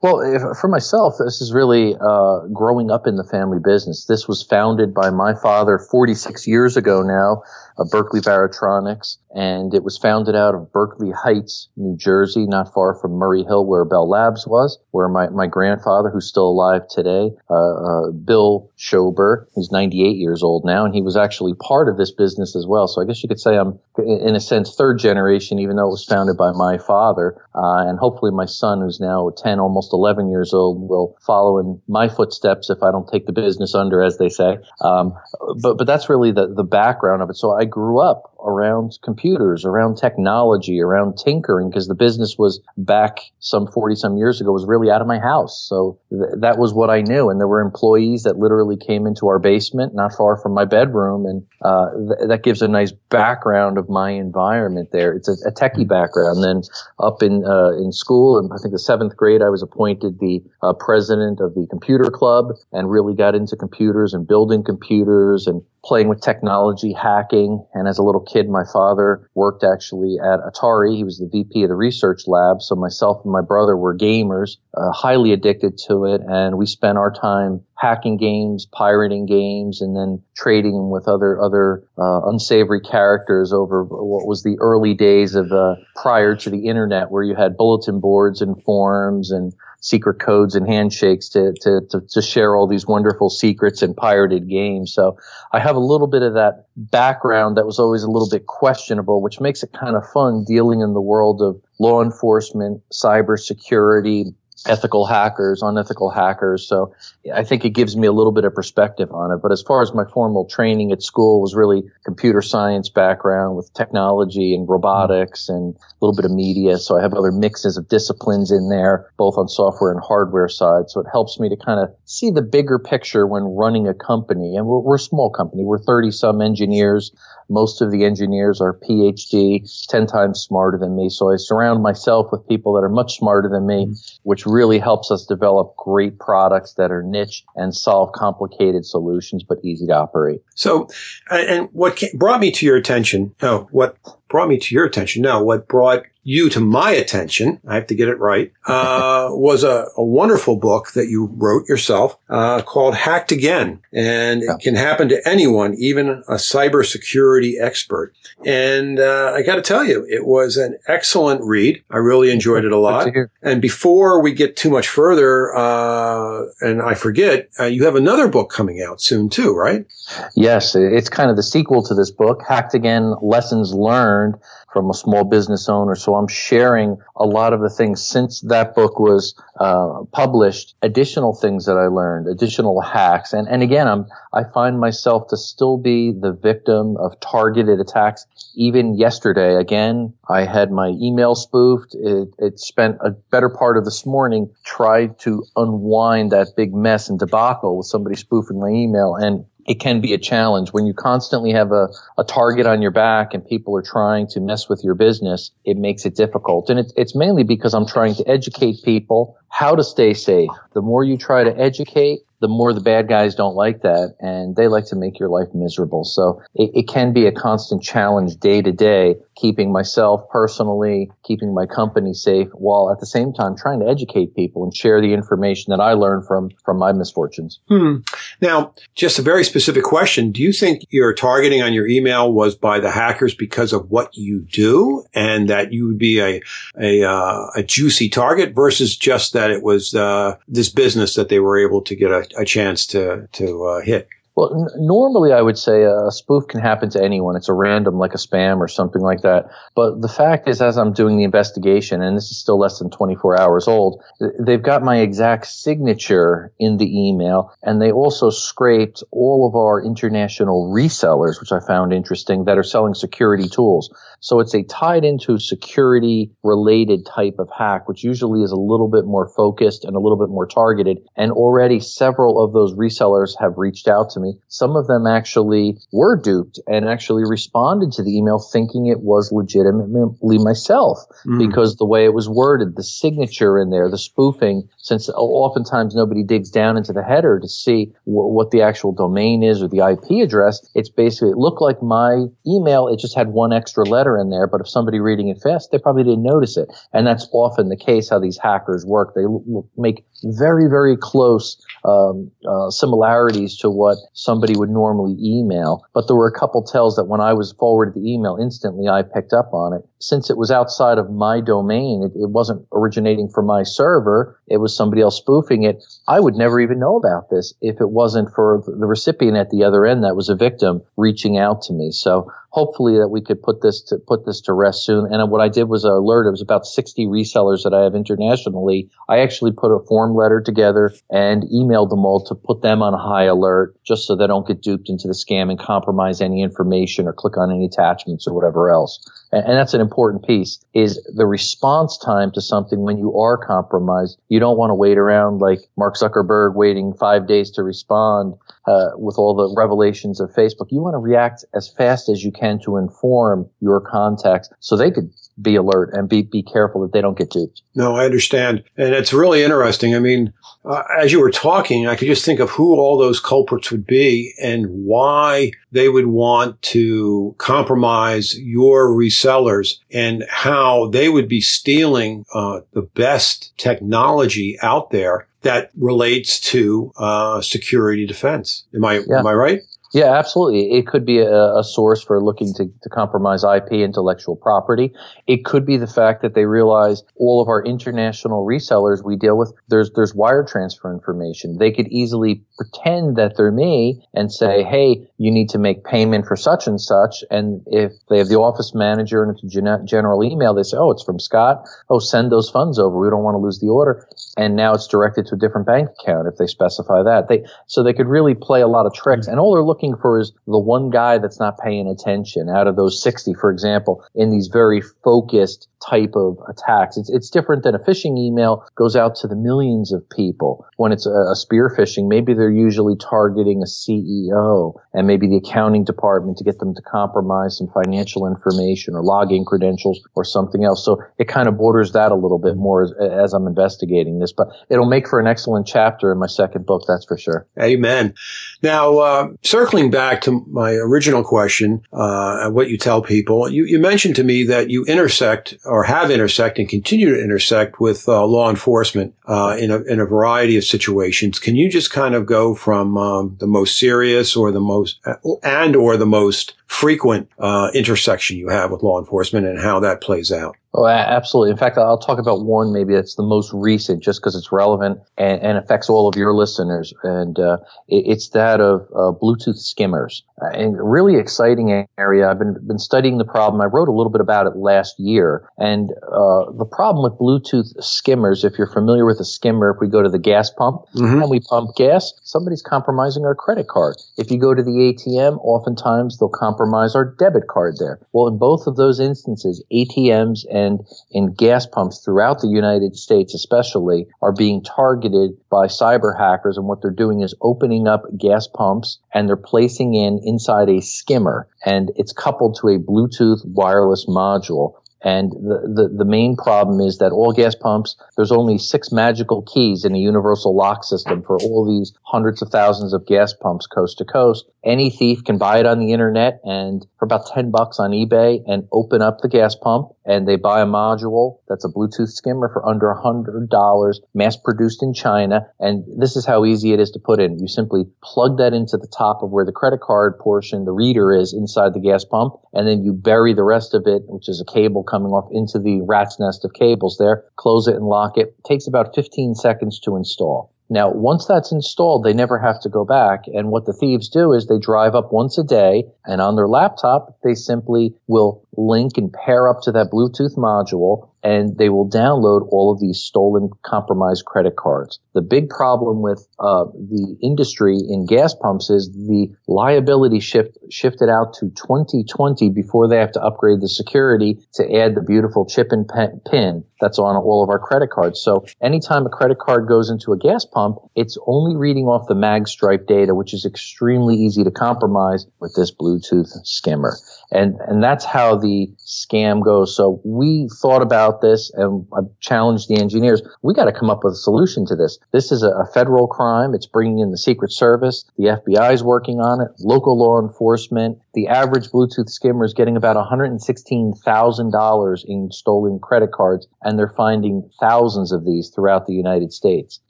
Well, 0.05 0.21
if, 0.21 0.59
for 0.59 0.69
myself, 0.69 1.15
this 1.19 1.41
is 1.41 1.55
really 1.55 1.97
uh, 1.99 2.41
growing 2.53 2.91
up 2.91 3.07
in 3.07 3.17
the 3.17 3.25
family 3.25 3.59
business. 3.59 4.05
This 4.05 4.29
was 4.29 4.43
founded 4.43 4.93
by 4.93 5.09
my 5.09 5.33
father 5.33 5.79
46 5.79 6.47
years 6.47 6.77
ago 6.77 7.01
now, 7.01 7.43
of 7.77 7.91
Berkeley 7.91 8.21
Varitronics, 8.21 9.19
and 9.35 9.75
it 9.75 9.83
was 9.83 9.99
founded 9.99 10.37
out 10.37 10.55
of 10.55 10.73
Berkeley 10.73 11.11
Heights, 11.11 11.69
New 11.77 11.97
Jersey, 11.97 12.47
not 12.47 12.73
far 12.73 12.95
from 12.95 13.13
Murray 13.13 13.43
Hill, 13.43 13.67
where 13.67 13.85
Bell 13.85 14.09
Labs 14.09 14.47
was, 14.47 14.79
where 14.93 15.09
my, 15.09 15.29
my 15.31 15.47
grandfather, 15.47 16.11
who's 16.11 16.29
still 16.29 16.49
alive 16.49 16.87
today, 16.89 17.31
uh, 17.51 17.55
uh, 17.55 18.11
Bill 18.11 18.71
Schober, 18.79 19.49
he's 19.55 19.73
98 19.73 20.17
years 20.17 20.43
old 20.43 20.65
now, 20.65 20.85
and 20.85 20.95
he 20.95 21.03
was 21.03 21.17
actually 21.17 21.55
part 21.55 21.89
of 21.89 21.97
this 21.97 22.13
business 22.13 22.55
as 22.55 22.67
well. 22.67 22.87
So 22.87 23.03
I 23.03 23.07
guess 23.07 23.23
you 23.23 23.29
could 23.29 23.41
say 23.41 23.57
I'm, 23.57 23.79
in 23.99 24.37
a 24.37 24.41
sense, 24.41 24.75
third 24.77 24.99
generation, 24.99 25.59
even 25.59 25.77
though 25.77 25.89
it 25.89 25.91
was 25.91 26.05
founded 26.05 26.37
by 26.37 26.53
my 26.53 26.79
father. 26.79 27.37
Uh, 27.55 27.89
and 27.89 27.99
hopefully 27.99 28.31
my 28.31 28.47
son, 28.47 28.81
who's 28.81 29.01
now 29.01 29.31
10, 29.37 29.59
almost 29.59 29.93
11 29.93 30.31
years 30.31 30.53
old, 30.55 30.89
will 30.89 31.17
follow 31.27 31.59
in 31.59 31.81
my 31.89 32.09
footsteps 32.09 32.71
if 32.71 32.83
I 32.83 32.91
don't 32.91 33.09
take 33.09 33.27
the 33.27 33.33
business 33.33 33.75
under, 33.75 34.03
as 34.03 34.19
they 34.19 34.29
say. 34.29 34.59
Um, 34.81 35.15
but, 35.61 35.79
but 35.79 35.87
that's 35.87 36.09
really 36.09 36.33
the, 36.33 36.47
the 36.55 36.65
background 36.65 37.23
of 37.23 37.31
it. 37.31 37.37
So 37.37 37.53
I 37.53 37.64
grew 37.65 38.01
up 38.01 38.35
around 38.45 38.99
computers, 39.03 39.65
around 39.65 39.97
technology, 39.97 40.81
around 40.81 41.17
tinkering, 41.17 41.71
because 41.71 41.89
the 41.89 41.95
business 41.95 42.37
was 42.39 42.61
back 42.77 43.19
some 43.41 43.67
40 43.67 43.97
some 43.97 44.17
years 44.17 44.41
ago 44.41 44.53
was 44.53 44.67
really 44.67 44.91
out 44.91 45.01
of 45.01 45.07
my 45.07 45.19
house. 45.19 45.65
So 45.67 45.99
th- 46.11 46.41
that 46.41 46.59
was 46.59 46.75
what 46.75 46.91
I 46.91 47.01
knew. 47.01 47.31
And 47.31 47.41
there 47.41 47.49
were 47.49 47.63
employees 47.63 48.25
that 48.25 48.37
literally 48.37 48.77
came 48.77 49.07
into 49.07 49.29
our 49.29 49.39
basement, 49.39 49.95
not 49.95 50.13
far 50.13 50.37
from 50.37 50.53
my 50.53 50.67
bedroom. 50.67 51.25
And, 51.25 51.47
uh, 51.63 51.91
th- 51.91 52.29
that 52.29 52.43
gives 52.43 52.61
a 52.61 52.69
nice 52.69 52.93
background 53.09 53.79
of 53.79 53.89
my 53.89 54.11
environment 54.11 54.91
there. 54.93 55.13
It's 55.15 55.29
a, 55.29 55.49
a 55.49 55.53
techie 55.53 55.89
background. 55.89 56.45
Then 56.45 56.63
up 56.99 57.23
in, 57.23 57.45
uh, 57.47 57.73
in 57.79 57.93
school, 57.93 58.39
and 58.39 58.53
I 58.53 58.57
think 58.61 58.73
the 58.73 58.79
seventh 58.79 59.17
grade, 59.17 59.41
I 59.43 59.49
was 59.49 59.63
appointed 59.63 60.19
the 60.21 60.43
uh, 60.63 60.75
president 60.75 61.41
of 61.41 61.55
the 61.55 61.67
computer 61.71 62.11
club 62.11 62.53
and 62.73 62.91
really 62.91 63.15
got 63.15 63.35
into 63.35 63.57
computers 63.57 64.13
and 64.13 64.27
building 64.27 64.63
computers 64.63 65.47
and 65.47 65.63
playing 65.85 66.09
with 66.09 66.21
technology, 66.21 66.93
hacking. 66.93 67.65
And 67.75 67.87
as 67.87 67.99
a 67.99 68.03
little 68.03 68.21
kid, 68.21 68.49
my 68.49 68.65
father 68.73 69.29
worked 69.35 69.63
actually 69.63 70.17
at 70.19 70.41
Atari. 70.41 70.97
He 70.97 71.05
was 71.05 71.19
the 71.19 71.29
VP 71.31 71.63
of 71.63 71.69
the 71.69 71.77
research 71.77 72.23
lab. 72.27 72.63
So 72.63 72.75
myself 72.75 73.21
and 73.25 73.33
my 73.33 73.43
brother 73.43 73.77
were 73.77 73.97
gamers, 73.97 74.57
uh, 74.77 74.93
highly 74.93 75.33
addicted 75.33 75.79
to 75.87 76.07
it. 76.07 76.23
And 76.27 76.57
we 76.57 76.67
spent 76.67 76.97
our 76.97 77.13
time 77.13 77.61
hacking 77.77 78.17
games, 78.17 78.67
pirating 78.73 79.27
games, 79.27 79.83
and 79.83 79.95
then 79.95 80.23
trading 80.37 80.73
them 80.73 80.91
with 80.91 81.07
other, 81.07 81.41
other, 81.41 81.85
uh, 81.99 82.23
unsavory 82.25 82.81
characters 82.81 83.53
over 83.53 83.85
what 83.85 84.27
was 84.27 84.43
the 84.43 84.57
early 84.61 84.95
days 84.95 85.35
of, 85.35 85.53
uh, 85.53 85.75
prior 85.97 86.35
to 86.37 86.51
the 86.51 86.67
internet 86.67 87.11
where 87.11 87.23
you 87.23 87.35
had 87.35 87.57
bulletin 87.57 88.01
boards 88.01 88.41
and 88.41 88.63
forums 88.65 89.31
and 89.31 89.53
secret 89.85 90.19
codes 90.19 90.55
and 90.55 90.67
handshakes 90.67 91.29
to, 91.29 91.53
to, 91.61 91.83
to, 91.91 92.01
to, 92.09 92.23
share 92.23 92.57
all 92.57 92.67
these 92.67 92.87
wonderful 92.87 93.29
secrets 93.29 93.83
and 93.83 93.95
pirated 93.95 94.49
games. 94.49 94.95
So 94.95 95.19
I 95.53 95.61
have 95.61 95.77
a 95.77 95.81
little 95.81 96.07
bit 96.07 96.23
of 96.23 96.33
that 96.33 96.69
background 96.75 97.59
that 97.59 97.67
was 97.67 97.79
always 97.79 98.03
a 98.03 98.11
little 98.11 98.29
bit 98.31 98.47
questionable, 98.47 99.21
which 99.21 99.41
makes 99.41 99.63
it 99.63 99.75
kind 99.75 99.95
of 99.95 100.09
fun 100.09 100.43
dealing 100.45 100.81
in 100.81 100.95
the 100.95 101.03
world 101.03 101.43
of 101.43 101.61
law 101.79 102.03
enforcement, 102.03 102.81
cybersecurity, 102.95 104.35
ethical 104.67 105.07
hackers, 105.07 105.63
unethical 105.63 106.11
hackers. 106.11 106.67
So 106.67 106.95
I 107.35 107.45
think 107.45 107.65
it 107.65 107.71
gives 107.71 107.97
me 107.97 108.07
a 108.07 108.13
little 108.13 108.33
bit 108.33 108.45
of 108.45 108.55
perspective 108.55 109.13
on 109.13 109.31
it. 109.33 109.41
But 109.43 109.53
as 109.53 109.63
far 109.63 109.83
as 109.83 109.93
my 109.95 110.05
formal 110.05 110.47
training 110.47 110.93
at 110.93 111.03
school 111.03 111.41
was 111.41 111.55
really 111.55 111.83
computer 112.05 112.43
science 112.43 112.89
background 112.89 113.57
with 113.57 113.73
technology 113.75 114.55
and 114.55 114.69
robotics 114.69 115.49
and 115.49 115.75
a 115.75 116.05
little 116.05 116.17
bit 116.17 116.25
of 116.25 116.31
media. 116.31 116.79
So 116.79 116.99
I 116.99 117.03
have 117.03 117.15
other 117.15 117.33
mixes 117.33 117.77
of 117.77 117.89
disciplines 117.89 118.51
in 118.51 118.69
there, 118.69 119.11
both 119.17 119.37
on 119.37 119.49
software 119.49 119.93
and 119.93 120.01
hardware 120.01 120.49
side. 120.49 120.89
So 120.89 121.01
it 121.01 121.07
helps 121.11 121.39
me 121.39 121.49
to 121.49 121.57
kind 121.57 121.81
of 121.81 121.95
see 122.05 122.31
the 122.31 122.43
bigger 122.43 122.79
picture 122.79 123.27
when 123.27 123.45
running 123.45 123.89
a 123.89 123.95
company. 123.95 124.57
And 124.57 124.67
we're, 124.67 124.81
we're 124.81 124.97
a 124.97 124.99
small 124.99 125.31
company. 125.31 125.65
We're 125.65 125.79
30 125.79 126.11
some 126.11 126.41
engineers. 126.41 127.13
Most 127.49 127.83
of 127.83 127.91
the 127.91 128.05
engineers 128.05 128.61
are 128.61 128.79
PhD, 128.79 129.63
10 129.89 130.07
times 130.07 130.41
smarter 130.41 130.79
than 130.79 130.97
me. 130.97 131.11
So 131.11 131.31
I 131.31 131.37
surround 131.37 131.83
myself 131.83 132.29
with 132.33 132.49
people 132.49 132.73
that 132.75 132.81
are 132.81 132.89
much 132.89 133.19
smarter 133.19 133.49
than 133.49 133.67
me, 133.67 133.95
which 134.23 134.47
really 134.55 134.79
helps 134.79 135.11
us 135.11 135.27
develop 135.27 135.75
great 135.77 136.19
products 136.19 136.75
that 136.75 136.93
are 136.93 137.03
niche 137.03 137.45
and 137.57 137.75
solve 137.75 138.13
complicated 138.13 138.87
solutions, 138.87 139.43
but 139.43 139.59
easy 139.65 139.87
to 139.87 139.93
operate. 139.93 140.43
So, 140.55 140.89
uh, 141.31 141.35
and 141.35 141.69
what 141.73 142.03
brought 142.15 142.41
me 142.41 142.53
to 142.53 142.65
your 142.65 142.77
attention, 142.77 143.35
oh, 143.43 143.69
what 143.73 143.97
brought 144.35 144.49
me 144.49 144.59
to 144.59 144.75
your 144.75 144.85
attention, 144.85 145.23
no, 145.23 145.45
what 145.45 145.69
brought 145.69 146.03
you 146.25 146.49
to 146.49 146.59
my 146.59 146.91
attention, 146.91 147.61
I 147.69 147.75
have 147.75 147.87
to 147.87 147.95
get 147.95 148.09
it 148.09 148.19
right, 148.19 148.51
uh, 148.67 149.29
was 149.31 149.63
a, 149.63 149.87
a, 149.97 150.03
wonderful 150.03 150.57
book 150.57 150.93
that 150.93 151.09
you 151.09 151.27
wrote 151.37 151.69
yourself 151.69 152.19
uh, 152.29 152.63
called 152.63 152.95
Hacked 152.95 153.31
Again. 153.31 153.81
And 153.93 154.43
it 154.43 154.59
can 154.61 154.75
happen 154.75 155.11
to 155.11 155.29
anyone, 155.29 155.75
even 155.75 156.09
a 156.09 156.35
cybersecurity 156.35 157.61
expert. 157.61 158.15
And 158.45 158.99
uh, 158.99 159.33
I 159.35 159.43
got 159.43 159.57
to 159.57 159.63
tell 159.63 159.85
you, 159.85 160.07
it 160.09 160.27
was 160.27 160.57
an 160.57 160.79
excellent 160.89 161.43
read. 161.45 161.85
I 161.91 161.99
really 161.99 162.31
enjoyed 162.31 162.65
it 162.65 162.73
a 162.73 162.79
lot. 162.79 163.09
And 163.43 163.61
before 163.61 164.23
we 164.23 164.33
get 164.33 164.57
too 164.57 164.71
much 164.71 164.89
further, 164.89 165.55
uh, 165.55 166.47
and 166.61 166.81
I 166.81 166.95
forget, 166.95 167.51
uh, 167.61 167.65
you 167.65 167.85
have 167.85 167.97
another 167.97 168.29
book 168.29 168.51
coming 168.51 168.83
out 168.83 169.01
soon 169.01 169.29
too, 169.29 169.55
right? 169.55 169.87
Yes, 170.35 170.75
it's 170.75 171.09
kind 171.09 171.31
of 171.31 171.37
the 171.37 171.43
sequel 171.43 171.83
to 171.85 171.95
this 171.95 172.11
book, 172.11 172.43
Hacked 172.49 172.75
Again 172.75 173.15
Lessons 173.21 173.75
Learned 173.75 174.24
from 174.73 174.91
a 174.91 174.95
small 174.95 175.25
business 175.25 175.69
owner. 175.69 175.95
So 175.95 176.15
I'm 176.15 176.29
sharing 176.29 176.99
a 177.17 177.25
lot 177.25 177.53
of 177.53 177.61
the 177.61 177.71
things 177.71 178.05
since 178.05 178.41
that 178.43 178.75
book 178.75 178.99
was 178.99 179.35
uh, 179.61 180.05
published, 180.13 180.75
additional 180.83 181.35
things 181.35 181.67
that 181.67 181.77
I 181.77 181.87
learned, 181.87 182.29
additional 182.29 182.81
hacks. 182.81 183.33
And, 183.33 183.47
and 183.49 183.63
again, 183.63 183.87
I'm, 183.87 184.07
I 184.33 184.43
find 184.45 184.81
myself 184.81 185.29
to 185.29 185.37
still 185.37 185.79
be 185.79 186.13
the 186.13 186.33
victim 186.33 186.97
of 186.97 187.21
targeted 187.21 187.81
attacks. 187.81 188.27
Even 188.57 188.97
yesterday, 188.97 189.57
again, 189.57 190.15
I 190.29 190.45
had 190.45 190.71
my 190.71 190.89
email 190.89 191.35
spoofed. 191.35 191.95
It, 191.95 192.29
it 192.39 192.59
spent 192.59 192.99
a 193.01 193.11
better 193.11 193.49
part 193.49 193.77
of 193.77 193.85
this 193.85 194.05
morning 194.07 194.51
tried 194.65 195.19
to 195.21 195.45
unwind 195.57 196.33
that 196.33 196.49
big 196.57 196.75
mess 196.75 197.09
and 197.09 197.19
debacle 197.19 197.77
with 197.79 197.87
somebody 197.87 198.17
spoofing 198.17 198.61
my 198.61 198.69
email. 198.69 199.15
And 199.15 199.47
it 199.67 199.81
can 199.81 200.01
be 200.01 200.13
a 200.13 200.19
challenge 200.19 200.73
when 200.73 200.87
you 200.87 200.95
constantly 200.95 201.53
have 201.53 201.73
a, 201.73 201.89
a 202.19 202.25
target 202.25 202.67
on 202.67 202.83
your 202.83 202.91
back 202.91 203.35
and 203.35 203.47
people 203.47 203.77
are 203.77 203.83
trying 203.83 204.27
to 204.29 204.41
mess 204.41 204.69
with 204.69 204.83
your 204.85 204.95
business. 204.95 205.51
It 205.65 205.77
makes 205.77 206.05
it 206.05 206.15
difficult. 206.15 206.71
And 206.71 206.81
it, 206.81 206.93
it's 206.97 207.15
mainly 207.15 207.45
because 207.45 207.75
I'm 207.75 207.87
trying 207.87 208.15
to 208.17 208.29
educate 208.29 208.83
people 208.85 209.37
how 209.49 209.75
to 209.75 209.85
stay 209.85 210.15
safe. 210.15 210.51
The 210.75 210.83
more 210.83 211.05
you 211.05 211.17
try 211.17 211.45
to 211.45 211.57
educate, 211.59 212.21
the 212.41 212.49
more 212.49 212.73
the 212.73 212.81
bad 212.81 213.09
guys 213.09 213.35
don't 213.35 213.55
like 213.55 213.83
that 213.83 214.17
and 214.21 214.55
they 214.55 214.69
like 214.69 214.85
to 214.87 214.97
make 214.97 215.19
your 215.19 215.31
life 215.31 215.49
miserable. 215.55 216.05
So 216.05 216.43
it, 216.55 216.71
it 216.75 216.89
can 216.89 217.13
be 217.13 217.27
a 217.27 217.33
constant 217.33 217.83
challenge 217.83 218.37
day 218.37 218.61
to 218.61 218.73
day, 218.73 219.17
keeping 219.37 219.73
myself 219.73 220.29
personally, 220.31 221.11
keeping 221.25 221.55
my 221.55 221.67
company 221.67 222.15
safe 222.15 222.49
while 222.55 222.91
at 222.91 223.01
the 223.01 223.07
same 223.07 223.33
time 223.33 223.57
trying 223.57 223.81
to 223.81 223.89
educate 223.89 224.35
people 224.35 224.63
and 224.63 224.75
share 224.75 225.01
the 225.01 225.13
information 225.13 225.71
that 225.71 225.81
I 225.81 225.93
learned 225.93 226.27
from, 226.27 226.51
from 226.65 226.79
my 226.79 226.93
misfortunes. 226.93 227.61
Hmm. 227.69 227.97
Now, 228.41 228.75
just 228.95 229.19
a 229.19 229.23
very 229.23 229.45
specific 229.45 229.85
question. 229.85 230.33
Do 230.33 230.43
you 230.43 230.53
think 230.53 230.83
your 230.91 231.13
targeting 231.15 231.63
on 231.63 231.73
your 231.73 231.87
email 231.87 232.33
was 232.33 232.55
by 232.55 232.81
the 232.81 232.91
hackers 232.91 233.35
because 233.35 233.73
of 233.73 233.91
what 233.91 234.17
you 234.17 234.41
do 234.41 235.05
and 235.15 235.49
that 235.49 235.73
you 235.73 235.87
would 235.87 235.99
be 235.99 236.21
a, 236.21 236.41
a, 236.81 237.03
uh, 237.03 237.47
a 237.57 237.63
juicy 237.63 238.09
target 238.09 238.55
versus 238.55 238.97
just 238.97 239.33
that 239.33 239.51
it 239.51 239.63
was, 239.63 239.95
uh, 239.95 240.37
this 240.49 240.69
business 240.69 241.15
that 241.15 241.29
they 241.29 241.41
were 241.41 241.59
able 241.59 241.83
to 241.83 241.95
get 241.95 242.11
a, 242.11 242.27
a 242.39 242.45
chance 242.45 242.87
to 242.87 243.29
to 243.33 243.65
uh, 243.65 243.81
hit. 243.81 244.09
Well, 244.37 244.53
n- 244.53 244.87
normally 244.87 245.33
I 245.33 245.41
would 245.41 245.57
say 245.57 245.85
a 245.85 246.11
spoof 246.11 246.49
can 246.49 246.61
happen 246.61 246.91
to 246.91 247.03
anyone. 247.03 247.37
It's 247.37 247.49
a 247.49 247.53
random, 247.53 247.99
like 247.99 248.15
a 248.15 248.19
spam 248.19 248.59
or 248.59 248.67
something 248.67 249.01
like 249.01 249.21
that. 249.23 249.47
But 249.77 250.01
the 250.01 250.09
fact 250.09 250.49
is, 250.49 250.61
as 250.61 250.77
I'm 250.77 250.93
doing 250.93 251.17
the 251.17 251.25
investigation, 251.25 252.03
and 252.03 252.17
this 252.17 252.31
is 252.31 252.39
still 252.39 252.59
less 252.59 252.81
than 252.81 252.91
24 252.91 253.41
hours 253.41 253.69
old, 253.69 254.03
they've 254.41 254.63
got 254.63 254.83
my 254.83 254.99
exact 254.99 255.47
signature 255.47 256.53
in 256.59 256.79
the 256.79 257.09
email, 257.09 257.53
and 257.63 257.81
they 257.81 257.93
also 257.93 258.31
scraped 258.31 259.05
all 259.13 259.47
of 259.49 259.55
our 259.55 259.85
international 259.85 260.73
resellers, 260.75 261.39
which 261.41 261.53
I 261.53 261.61
found 261.65 261.93
interesting, 261.93 262.45
that 262.47 262.59
are 262.59 262.65
selling 262.65 262.95
security 262.95 263.49
tools. 263.49 263.95
So 264.19 264.41
it's 264.41 264.55
a 264.55 264.63
tied 264.65 265.05
into 265.05 265.39
security 265.39 266.33
related 266.43 267.07
type 267.07 267.37
of 267.39 267.51
hack, 267.57 267.89
which 267.89 268.03
usually 268.03 268.43
is 268.43 268.51
a 268.51 268.57
little 268.57 268.89
bit 268.89 269.05
more 269.05 269.29
focused 269.29 269.85
and 269.85 269.95
a 269.95 270.01
little 270.01 270.19
bit 270.19 270.31
more 270.31 270.47
targeted. 270.47 270.99
And 271.15 271.31
already 271.31 271.79
several 271.79 272.43
of 272.43 272.53
those 272.53 272.75
resellers 272.75 273.35
have 273.39 273.59
reached 273.59 273.87
out 273.87 274.11
to 274.11 274.21
me 274.21 274.24
me. 274.25 274.39
Some 274.49 274.77
of 274.77 274.87
them 274.87 275.07
actually 275.07 275.79
were 275.93 276.17
duped 276.17 276.59
and 276.67 276.89
actually 276.89 277.25
responded 277.29 277.93
to 277.93 278.03
the 278.03 278.17
email 278.17 278.39
thinking 278.39 278.87
it 278.87 279.01
was 279.01 279.31
legitimately 279.33 280.39
myself 280.39 280.99
mm. 281.27 281.39
because 281.39 281.77
the 281.77 281.87
way 281.87 282.05
it 282.05 282.15
was 282.15 282.29
worded, 282.29 282.77
the 282.77 282.83
signature 282.83 283.59
in 283.59 283.71
there, 283.71 283.91
the 283.91 283.99
spoofing, 283.99 284.69
since 284.79 285.09
oftentimes 285.09 285.95
nobody 285.95 286.23
digs 286.23 286.51
down 286.51 286.77
into 286.77 286.93
the 286.93 287.03
header 287.03 287.39
to 287.41 287.49
see 287.49 287.93
w- 288.07 288.33
what 288.33 288.51
the 288.51 288.63
actual 288.63 288.93
domain 288.93 289.43
is 289.43 289.63
or 289.63 289.69
the 289.69 289.79
IP 289.79 290.23
address. 290.23 290.67
It's 290.75 290.89
basically, 290.89 291.31
it 291.31 291.39
looked 291.39 291.61
like 291.61 291.83
my 291.83 292.27
email. 292.47 292.89
It 292.89 292.99
just 292.99 293.17
had 293.17 293.29
one 293.29 293.53
extra 293.53 293.85
letter 293.85 294.19
in 294.19 294.31
there. 294.31 294.47
But 294.47 294.61
if 294.61 294.69
somebody 294.69 295.01
reading 295.01 295.29
it 295.29 295.41
fast, 295.43 295.71
they 295.71 295.79
probably 295.79 296.05
didn't 296.05 296.23
notice 296.23 296.57
it. 296.57 296.69
And 296.93 297.07
that's 297.07 297.29
often 297.33 297.69
the 297.69 297.77
case 297.77 298.09
how 298.09 298.19
these 298.19 298.39
hackers 298.39 298.85
work. 298.87 299.15
They 299.15 299.23
l- 299.23 299.69
make 299.77 300.05
very, 300.23 300.69
very 300.69 300.97
close 300.97 301.57
um, 301.85 302.31
uh, 302.49 302.71
similarities 302.71 303.57
to 303.59 303.71
what 303.71 303.99
somebody 304.15 304.57
would 304.57 304.71
normally 304.71 305.17
email. 305.21 305.85
But 305.93 306.07
there 306.07 306.17
were 306.17 306.27
a 306.27 306.39
couple 306.39 306.63
tells 306.63 306.97
that 306.97 307.05
when 307.05 307.21
I 307.21 307.35
was 307.35 307.53
forwarded 307.53 307.95
the 307.95 308.11
email 308.11 308.39
instantly, 308.41 308.89
I 308.89 309.03
picked 309.03 309.33
up 309.33 309.53
on 309.53 309.75
it. 309.75 309.87
Since 310.07 310.29
it 310.29 310.37
was 310.37 310.51
outside 310.51 310.99
of 310.99 311.11
my 311.11 311.41
domain, 311.41 312.03
it, 312.03 312.13
it 312.21 312.29
wasn't 312.29 312.67
originating 312.73 313.31
from 313.31 313.47
my 313.47 313.63
server. 313.63 314.39
It 314.47 314.59
was 314.59 314.77
somebody 314.77 315.01
else 315.01 315.17
spoofing 315.17 315.63
it. 315.63 315.83
I 316.07 316.21
would 316.21 316.35
never 316.35 316.61
even 316.61 316.79
know 316.79 316.97
about 316.97 317.31
this 317.31 317.55
if 317.63 317.81
it 317.81 317.89
wasn't 317.89 318.29
for 318.35 318.63
the 318.67 318.87
recipient 318.87 319.39
at 319.39 319.49
the 319.49 319.65
other 319.65 319.87
end 319.87 320.05
that 320.05 320.15
was 320.15 320.29
a 320.29 320.37
victim 320.37 320.83
reaching 320.99 321.39
out 321.39 321.63
to 321.63 321.73
me. 321.73 321.91
So 321.91 322.31
hopefully 322.55 322.99
that 322.99 323.09
we 323.09 323.21
could 323.21 323.43
put 323.43 323.63
this 323.63 323.83
to 323.83 323.97
put 323.97 324.25
this 324.25 324.41
to 324.43 324.53
rest 324.53 324.85
soon. 324.85 325.13
And 325.13 325.29
what 325.31 325.41
I 325.41 325.49
did 325.49 325.65
was 325.65 325.85
alert. 325.85 326.29
It 326.29 326.31
was 326.31 326.43
about 326.43 326.67
60 326.67 327.07
resellers 327.07 327.65
that 327.65 327.75
I 327.75 327.83
have 327.83 327.97
internationally. 327.97 328.91
I 329.09 329.19
actually 329.21 329.53
put 329.53 329.75
a 329.75 329.85
form 329.87 330.15
letter 330.15 330.41
together 330.41 330.93
and 331.11 331.43
emailed 331.45 331.91
them 331.91 332.05
all 332.05 332.23
to 332.27 332.35
put 332.35 332.63
them 332.63 332.81
on 332.81 332.95
a 332.95 332.99
high 332.99 333.25
alert 333.25 333.75
just 333.85 334.07
so 334.07 334.15
they 334.15 334.29
don't 334.29 334.47
get 334.47 334.63
duped 334.63 334.89
into 334.89 335.09
the 335.09 335.15
scam 335.15 335.51
and 335.51 335.59
compromise 335.59 336.21
any 336.21 336.43
information 336.43 337.07
or 337.07 337.13
click 337.13 337.37
on 337.37 337.51
any 337.51 337.65
attachments 337.65 338.29
or 338.29 338.35
whatever 338.35 338.71
else. 338.71 339.01
And, 339.33 339.45
and 339.47 339.59
that's 339.59 339.75
an 339.75 339.81
important 339.81 339.94
piece 340.27 340.65
is 340.75 341.03
the 341.15 341.27
response 341.27 341.99
time 341.99 342.31
to 342.33 342.41
something 342.41 342.81
when 342.81 342.99
you 342.99 343.19
are 343.19 343.37
compromised. 343.37 344.19
You 344.29 344.41
don't 344.41 344.57
want 344.57 344.71
to 344.71 344.75
wait 344.75 344.99
around 344.99 345.39
like 345.39 345.61
Mark 345.77 345.97
Zuckerberg 345.97 346.55
waiting 346.55 346.93
five 346.93 347.27
days 347.27 347.51
to 347.53 347.63
respond 347.63 348.35
uh, 348.67 348.91
with 348.97 349.19
all 349.19 349.35
the 349.35 349.55
revelations 349.57 350.21
of 350.21 350.31
Facebook. 350.33 350.69
You 350.71 350.81
want 350.81 350.95
to 350.95 350.99
react 350.99 351.45
as 351.55 351.69
fast 351.69 352.09
as 352.09 352.25
you 352.25 352.33
can 352.33 352.59
to 352.65 352.77
inform 352.77 353.49
your 353.61 353.81
contacts 353.81 354.49
so 354.61 354.77
they 354.77 354.91
could 354.91 355.11
be 355.41 355.57
alert 355.57 355.91
and 355.93 356.09
be, 356.09 356.23
be 356.23 356.43
careful 356.43 356.83
that 356.83 356.93
they 356.93 357.01
don't 357.01 357.19
get 357.19 357.31
duped. 357.31 357.63
No, 357.75 357.97
I 357.97 358.05
understand. 358.05 358.65
And 358.77 358.95
it's 358.95 359.13
really 359.13 359.43
interesting. 359.43 359.95
I 359.95 359.99
mean, 359.99 360.33
uh, 360.65 360.83
as 360.99 361.13
you 361.13 361.21
were 361.21 361.31
talking, 361.31 361.87
I 361.87 361.97
could 361.97 362.07
just 362.07 362.25
think 362.25 362.41
of 362.41 362.51
who 362.51 362.75
all 362.75 362.97
those 362.97 363.21
culprits 363.21 363.71
would 363.71 363.87
be 363.87 364.33
and 364.43 364.67
why 364.69 365.53
they 365.73 365.89
would 365.89 366.07
want 366.07 366.61
to 366.63 367.35
compromise 367.39 368.39
your 368.39 368.89
resellers 368.89 369.79
and 369.91 370.25
how 370.29 370.89
they 370.89 371.09
would 371.09 371.29
be 371.29 371.41
stealing 371.41 372.25
uh, 372.33 372.61
the 372.73 372.83
best 372.83 373.53
technology 373.59 374.57
out 374.63 374.91
there 374.91 375.29
that 375.43 375.71
relates 375.77 376.41
to 376.41 376.93
uh, 376.97 377.41
security 377.41 378.07
defense. 378.07 378.65
Am 378.75 378.85
I 378.85 379.03
yeah. 379.07 379.19
am 379.19 379.27
I 379.27 379.35
right? 379.35 379.61
Yeah, 379.95 380.13
absolutely. 380.19 380.73
It 380.73 380.89
could 380.89 381.07
be 381.07 381.21
a, 381.21 381.55
a 381.55 381.63
source 381.63 382.03
for 382.03 382.21
looking 382.21 382.53
to, 382.55 382.67
to, 382.83 382.89
compromise 382.89 383.45
IP 383.45 383.75
intellectual 383.75 384.35
property. 384.35 384.93
It 385.29 385.45
could 385.45 385.65
be 385.65 385.77
the 385.77 385.87
fact 385.87 386.21
that 386.23 386.35
they 386.35 386.47
realize 386.47 387.05
all 387.15 387.41
of 387.41 387.47
our 387.47 387.65
international 387.65 388.45
resellers 388.45 389.05
we 389.05 389.15
deal 389.15 389.39
with, 389.39 389.53
there's, 389.69 389.93
there's 389.93 390.13
wire 390.13 390.43
transfer 390.43 390.93
information. 390.93 391.59
They 391.59 391.71
could 391.71 391.87
easily 391.89 392.43
pretend 392.57 393.15
that 393.17 393.37
they're 393.37 393.53
me 393.53 394.05
and 394.15 394.33
say, 394.33 394.65
Hey, 394.65 395.09
you 395.19 395.31
need 395.31 395.49
to 395.51 395.59
make 395.59 395.85
payment 395.85 396.27
for 396.27 396.35
such 396.35 396.67
and 396.67 396.81
such. 396.81 397.23
And 397.31 397.63
if 397.67 397.93
they 398.11 398.19
have 398.19 398.29
the 398.29 398.39
office 398.39 398.75
manager 398.75 399.23
and 399.23 399.31
it's 399.31 399.45
a 399.45 399.79
general 399.85 400.25
email, 400.25 400.55
they 400.55 400.65
say, 400.65 400.77
Oh, 400.77 400.91
it's 400.91 401.05
from 401.05 401.21
Scott. 401.21 401.69
Oh, 401.89 402.01
send 402.01 402.33
those 402.33 402.51
funds 402.51 402.81
over. 402.81 402.99
We 402.99 403.11
don't 403.11 403.23
want 403.23 403.37
to 403.37 403.39
lose 403.39 403.61
the 403.61 403.69
order. 403.69 404.09
And 404.37 404.57
now 404.57 404.75
it's 404.75 404.89
directed 404.89 405.27
to 405.27 405.37
a 405.37 405.39
different 405.39 405.69
bank 405.69 405.89
account 406.01 406.27
if 406.27 406.37
they 406.37 406.49
specify 406.49 407.05
that. 407.05 407.29
They, 407.29 407.45
so 407.69 407.85
they 407.85 407.93
could 407.93 408.09
really 408.09 408.35
play 408.35 408.61
a 408.61 408.67
lot 408.67 408.87
of 408.87 408.93
tricks 408.93 409.27
mm-hmm. 409.27 409.33
and 409.33 409.41
all 409.41 409.55
they're 409.55 409.63
looking 409.63 409.84
looking 409.85 410.01
for 410.01 410.21
is 410.21 410.33
the 410.47 410.59
one 410.59 410.91
guy 410.91 411.19
that's 411.19 411.39
not 411.39 411.59
paying 411.59 411.89
attention 411.89 412.49
out 412.49 412.67
of 412.67 412.77
those 412.77 413.03
60, 413.03 413.35
for 413.35 413.51
example, 413.51 414.05
in 414.15 414.31
these 414.31 414.49
very 414.49 414.81
focused 415.03 415.69
type 415.89 416.15
of 416.15 416.39
attacks. 416.49 416.97
It's, 416.97 417.11
it's 417.11 417.31
different 417.31 417.63
than 417.63 417.75
a 417.75 417.79
phishing 417.79 418.19
email 418.19 418.67
goes 418.75 418.97
out 418.97 419.17
to 419.17 419.27
the 419.27 419.37
millions 419.37 419.93
of 419.93 420.09
people. 420.09 420.67
When 420.77 420.93
it's 420.93 421.07
a, 421.07 421.11
a 421.11 421.37
spear 421.37 421.75
phishing, 421.77 422.09
maybe 422.09 422.35
they're 422.35 422.51
usually 422.51 422.97
targeting 422.97 423.63
a 423.63 423.67
CEO 423.67 424.75
and 424.93 425.07
maybe 425.07 425.27
the 425.27 425.37
accounting 425.37 425.85
department 425.85 426.39
to 426.39 426.45
get 426.45 426.59
them 426.59 426.75
to 426.75 426.83
compromise 426.83 427.59
some 427.59 427.69
financial 427.69 428.27
information 428.27 428.95
or 428.95 429.03
login 429.03 429.45
credentials 429.45 430.01
or 430.15 430.25
something 430.25 430.65
else. 430.65 430.85
So 430.85 431.03
it 431.19 431.29
kind 431.29 431.49
of 431.49 431.57
borders 431.59 431.93
that 431.93 432.13
a 432.13 432.15
little 432.15 432.39
bit 432.39 432.57
more 432.57 432.83
as, 432.83 432.93
as 433.01 433.35
I'm 433.35 433.47
investigating 433.47 434.19
this, 434.19 434.33
but 434.33 434.49
it'll 434.71 434.89
make 434.89 435.09
for 435.09 435.21
an 435.21 435.27
excellent 435.27 435.67
chapter 435.67 436.13
in 436.13 436.19
my 436.19 436.27
second 436.27 436.65
book. 436.67 436.85
That's 436.89 437.05
for 437.05 437.19
sure. 437.19 437.47
Amen. 437.61 438.15
Now, 438.63 438.99
uh, 438.99 439.29
circling 439.43 439.74
back 439.91 440.21
to 440.23 440.45
my 440.49 440.73
original 440.73 441.25
question, 441.25 441.83
uh, 441.93 442.49
what 442.51 442.71
you 442.71 442.79
tell 442.79 443.03
people, 443.03 443.49
you, 443.49 443.65
you 443.65 443.79
mentioned 443.79 444.17
to 444.17 444.25
me 444.25 444.45
that 444.45 444.71
you 444.71 444.85
intersect 444.85 445.57
or 445.65 445.85
have 445.85 446.11
intersect 446.11 446.59
and 446.59 446.69
continue 446.69 447.15
to 447.15 447.23
intersect 447.23 447.81
with 447.81 448.09
uh, 448.09 448.25
law 448.25 448.49
enforcement 448.49 449.15
uh, 449.27 449.57
in 449.59 449.71
a 449.71 449.83
in 449.83 450.01
a 450.01 450.07
variety 450.07 450.57
of 450.57 450.65
situations. 450.65 451.39
Can 451.39 451.57
you 451.57 451.69
just 451.69 451.91
kind 451.91 452.15
of 452.15 452.27
go 452.27 452.55
from 452.55 452.97
um, 452.97 453.37
the 453.41 453.47
most 453.47 453.77
serious 453.77 454.37
or 454.37 454.53
the 454.53 454.61
most 454.61 455.01
and 455.43 455.75
or 455.75 455.97
the 455.97 456.07
most 456.07 456.55
frequent 456.67 457.29
uh, 457.39 457.71
intersection 457.75 458.37
you 458.37 458.49
have 458.49 458.71
with 458.71 458.83
law 458.83 458.99
enforcement 459.01 459.47
and 459.47 459.59
how 459.59 459.81
that 459.81 460.01
plays 460.01 460.31
out? 460.31 460.57
Oh, 460.77 460.87
absolutely. 460.89 461.53
In 461.53 461.57
fact, 461.57 461.79
I'll 461.79 461.99
talk 461.99 462.19
about 462.19 462.45
one 462.45 462.73
maybe 462.73 462.95
that's 462.95 463.15
the 463.15 463.23
most 463.23 463.53
recent 463.53 464.03
just 464.03 464.21
because 464.21 464.35
it's 464.35 464.51
relevant 464.51 464.99
and, 465.17 465.41
and, 465.41 465.57
affects 465.57 465.89
all 465.89 466.09
of 466.09 466.17
your 466.17 466.35
listeners. 466.35 466.93
And 467.05 467.39
uh, 467.39 467.59
it, 467.87 468.05
it's 468.09 468.31
that 468.31 468.61
of 468.61 468.83
uh, 468.91 469.15
Bluetooth 469.17 469.57
skimmers. 469.57 470.25
Uh, 470.43 470.49
and 470.49 470.77
really 470.77 471.15
exciting 471.15 471.87
area. 471.97 472.29
I've 472.29 472.41
been, 472.41 472.57
been 472.67 472.81
studying 472.81 473.19
the 473.19 473.25
problem. 473.25 473.61
I 473.61 473.67
wrote 473.67 473.87
a 473.87 473.93
little 473.93 474.11
bit 474.11 474.21
about 474.21 474.49
it 474.49 474.57
last 474.57 474.99
year. 474.99 475.49
And 475.59 475.93
uh, 475.93 476.51
the 476.51 476.69
problem 476.69 477.05
with 477.05 477.21
Bluetooth 477.21 477.81
skimmers, 477.81 478.43
if 478.43 478.59
you're 478.59 478.73
familiar 478.73 479.07
with 479.07 479.21
a 479.21 479.25
skimmer, 479.25 479.71
if 479.71 479.81
we 479.81 479.87
go 479.87 480.03
to 480.03 480.09
the 480.09 480.19
gas 480.19 480.51
pump 480.51 480.83
mm-hmm. 480.97 481.23
and 481.23 481.31
we 481.31 481.39
pump 481.39 481.77
gas, 481.77 482.13
somebody's 482.25 482.63
compromising 482.63 483.25
our 483.25 483.37
credit 483.37 483.69
card. 483.69 483.95
If 484.19 484.33
you 484.33 484.41
go 484.41 484.53
to 484.53 484.63
the 484.63 484.93
ATM, 484.93 485.39
oftentimes 485.41 486.19
they'll 486.19 486.29
compromise 486.29 486.97
our 486.97 487.05
debit 487.05 487.47
card 487.47 487.77
there. 487.79 488.01
Well, 488.13 488.27
in 488.27 488.39
both 488.39 488.67
of 488.67 488.75
those 488.75 488.99
instances, 488.99 489.63
ATMs 489.73 490.45
and 490.51 490.64
and 490.65 490.81
in 491.11 491.35
gas 491.35 491.67
pumps 491.67 492.03
throughout 492.05 492.41
the 492.41 492.49
United 492.49 492.97
States 492.97 493.35
especially 493.35 494.07
are 494.21 494.33
being 494.33 494.63
targeted 494.63 495.31
by 495.51 495.67
cyber 495.67 496.19
hackers 496.19 496.57
and 496.57 496.67
what 496.67 496.83
they're 496.83 496.91
doing 496.91 497.21
is 497.21 497.35
opening 497.41 497.87
up 497.87 498.03
gas 498.19 498.49
pumps 498.49 498.99
and 499.13 499.29
they're 499.29 499.37
placing 499.37 499.95
in 499.95 500.21
inside 500.25 500.69
a 500.69 500.81
skimmer 500.81 501.47
and 501.65 501.93
it's 501.97 502.13
coupled 502.13 502.59
to 502.61 502.69
a 502.69 502.79
Bluetooth 502.79 503.45
wireless 503.45 504.07
module 504.07 504.75
and 505.05 505.33
the, 505.33 505.61
the, 505.69 505.97
the, 505.99 506.05
main 506.07 506.35
problem 506.35 506.81
is 506.81 506.97
that 506.99 507.13
all 507.13 507.33
gas 507.35 507.55
pumps, 507.55 507.97
there's 508.17 508.33
only 508.33 508.57
six 508.57 508.91
magical 508.91 509.43
keys 509.43 509.85
in 509.85 509.95
a 509.95 509.99
universal 509.99 510.57
lock 510.57 510.83
system 510.83 511.23
for 511.23 511.37
all 511.37 511.67
these 511.67 511.93
hundreds 512.05 512.41
of 512.41 512.49
thousands 512.49 512.95
of 512.95 513.05
gas 513.05 513.35
pumps 513.35 513.67
coast 513.67 513.99
to 513.99 514.07
coast. 514.07 514.47
Any 514.65 514.89
thief 514.89 515.23
can 515.23 515.37
buy 515.37 515.59
it 515.59 515.67
on 515.67 515.79
the 515.79 515.93
internet 515.93 516.41
and 516.43 516.87
for 516.99 517.05
about 517.05 517.27
10 517.27 517.51
bucks 517.51 517.79
on 517.79 517.91
eBay 517.91 518.43
and 518.47 518.67
open 518.73 519.03
up 519.03 519.21
the 519.21 519.29
gas 519.29 519.55
pump 519.55 519.94
and 520.05 520.29
they 520.29 520.37
buy 520.37 520.61
a 520.61 520.67
module 520.67 521.39
that's 521.49 521.65
a 521.65 521.69
Bluetooth 521.69 522.11
skimmer 522.11 522.49
for 522.53 522.67
under 522.67 522.93
hundred 522.95 523.49
dollars, 523.49 524.01
mass 524.15 524.37
produced 524.37 524.83
in 524.83 524.93
China. 524.93 525.47
And 525.59 525.85
this 526.01 526.17
is 526.17 526.27
how 526.27 526.45
easy 526.45 526.73
it 526.73 526.81
is 526.81 526.91
to 526.93 526.99
put 526.99 527.21
in. 527.21 527.39
You 527.39 527.49
simply 527.49 527.85
plug 528.03 528.39
that 528.39 528.53
into 528.53 528.77
the 528.77 528.87
top 528.87 529.23
of 529.23 529.31
where 529.31 529.45
the 529.45 529.53
credit 529.53 529.81
card 529.81 530.19
portion, 530.19 530.65
the 530.65 530.73
reader 530.73 531.13
is 531.13 531.33
inside 531.33 531.75
the 531.75 531.81
gas 531.81 532.05
pump, 532.05 532.35
and 532.53 532.67
then 532.67 532.83
you 532.83 532.93
bury 532.93 533.35
the 533.35 533.45
rest 533.45 533.75
of 533.75 533.85
it, 533.87 534.03
which 534.07 534.29
is 534.29 534.41
a 534.41 534.53
cable 534.53 534.83
coming 534.83 535.13
off 535.13 535.29
into 535.33 535.59
the 535.59 535.81
rat's 535.83 536.19
nest 536.21 536.45
of 536.45 536.53
cables 536.53 536.97
there, 536.99 537.25
close 537.37 537.69
it 537.69 537.77
and 537.77 537.87
lock 537.87 538.17
it. 538.17 538.35
it 538.39 538.45
takes 538.45 538.67
about 538.67 538.95
15 538.95 539.35
seconds 539.35 539.81
to 539.81 539.97
install. 539.97 540.55
Now, 540.71 540.91
once 540.91 541.27
that's 541.27 541.53
installed, 541.53 542.05
they 542.05 542.15
never 542.15 542.39
have 542.39 542.61
to 542.63 542.71
go 542.71 542.85
back. 542.85 543.25
And 543.27 543.51
what 543.51 543.67
the 543.67 543.75
thieves 543.75 544.09
do 544.09 544.33
is 544.33 544.47
they 544.47 544.59
drive 544.59 544.95
up 544.95 545.13
once 545.13 545.37
a 545.37 545.45
day 545.45 545.85
and 546.07 546.21
on 546.21 546.37
their 546.37 546.49
laptop, 546.49 547.19
they 547.23 547.35
simply 547.35 547.95
will 548.07 548.44
link 548.57 548.97
and 548.97 549.13
pair 549.13 549.49
up 549.49 549.63
to 549.63 549.73
that 549.73 549.91
Bluetooth 549.91 550.37
module 550.37 551.11
and 551.25 551.57
they 551.57 551.71
will 551.71 551.89
download 551.89 552.47
all 552.51 552.71
of 552.71 552.79
these 552.79 553.01
stolen, 553.01 553.49
compromised 553.63 554.27
credit 554.27 554.57
cards. 554.57 555.01
The 555.15 555.23
big 555.23 555.49
problem 555.49 556.03
with 556.03 556.29
uh, 556.39 556.65
the 556.75 557.17
industry 557.23 557.79
in 557.79 558.05
gas 558.05 558.35
pumps 558.35 558.69
is 558.69 558.93
the 558.93 559.35
liability 559.49 560.21
shift 560.21 560.59
shifted 560.71 561.09
out 561.09 561.33
to 561.41 561.49
2020 561.49 562.51
before 562.51 562.89
they 562.89 562.99
have 562.99 563.13
to 563.13 563.23
upgrade 563.23 563.63
the 563.63 563.69
security 563.69 564.39
to 564.55 564.77
add 564.77 564.95
the 564.95 565.01
beautiful 565.01 565.47
chip 565.47 565.69
and 565.71 565.91
pin 566.31 566.63
that's 566.79 566.99
on 566.99 567.17
all 567.17 567.43
of 567.43 567.49
our 567.49 567.59
credit 567.59 567.89
cards. 567.89 568.21
So 568.21 568.45
anytime 568.61 569.07
a 569.07 569.09
credit 569.09 569.39
card 569.39 569.67
goes 569.67 569.89
into 569.89 570.13
a 570.13 570.19
gas 570.19 570.45
pump, 570.45 570.77
it's 570.95 571.17
only 571.27 571.57
reading 571.57 571.85
off 571.87 572.07
the 572.07 572.15
mag 572.15 572.47
stripe 572.47 572.87
data, 572.87 573.15
which 573.15 573.33
is 573.33 573.47
extremely 573.47 574.17
easy 574.17 574.45
to 574.45 574.51
compromise 574.51 575.27
with 575.41 575.55
this 575.57 575.75
Bluetooth 575.75 576.29
skimmer. 576.45 576.99
And, 577.35 577.57
and 577.67 577.83
that's 577.83 578.05
how 578.05 578.37
the 578.37 578.69
scam 578.79 579.45
goes. 579.45 579.77
So 579.77 580.01
we 580.05 580.49
thought 580.63 580.83
about 580.83 581.21
this 581.21 581.51
and 581.55 581.85
I 581.93 582.03
challenged 582.21 582.69
the 582.69 582.81
engineers. 582.81 583.23
We 583.43 583.55
got 583.55 583.65
to 583.65 583.73
come 583.73 583.91
up 583.91 584.05
with 584.05 584.13
a 584.13 584.17
solution 584.17 584.65
to 584.67 584.77
this. 584.77 585.01
This 585.13 585.33
is 585.33 585.43
a, 585.43 585.51
a 585.51 585.67
federal 585.75 586.07
crime. 586.07 586.55
It's 586.55 586.67
bringing 586.67 587.01
in 587.01 587.11
the 587.11 587.19
Secret 587.19 587.53
Service. 587.53 588.05
The 588.17 588.41
FBI 588.41 588.73
is 588.73 588.85
working 588.85 589.19
on 589.19 589.41
it. 589.41 589.49
Local 589.59 589.99
law 589.99 590.21
enforcement. 590.21 590.99
The 591.15 591.27
average 591.27 591.71
Bluetooth 591.71 592.09
skimmer 592.09 592.45
is 592.45 592.55
getting 592.55 592.77
about 592.77 592.95
$116,000 592.97 595.05
in 595.05 595.33
stolen 595.33 595.81
credit 595.81 596.13
cards 596.13 596.47
and 596.63 596.79
they're 596.79 596.95
finding 596.97 597.51
thousands 597.59 598.13
of 598.13 598.25
these 598.25 598.53
throughout 598.55 598.87
the 598.87 598.95
United 598.95 599.33
States. 599.33 599.81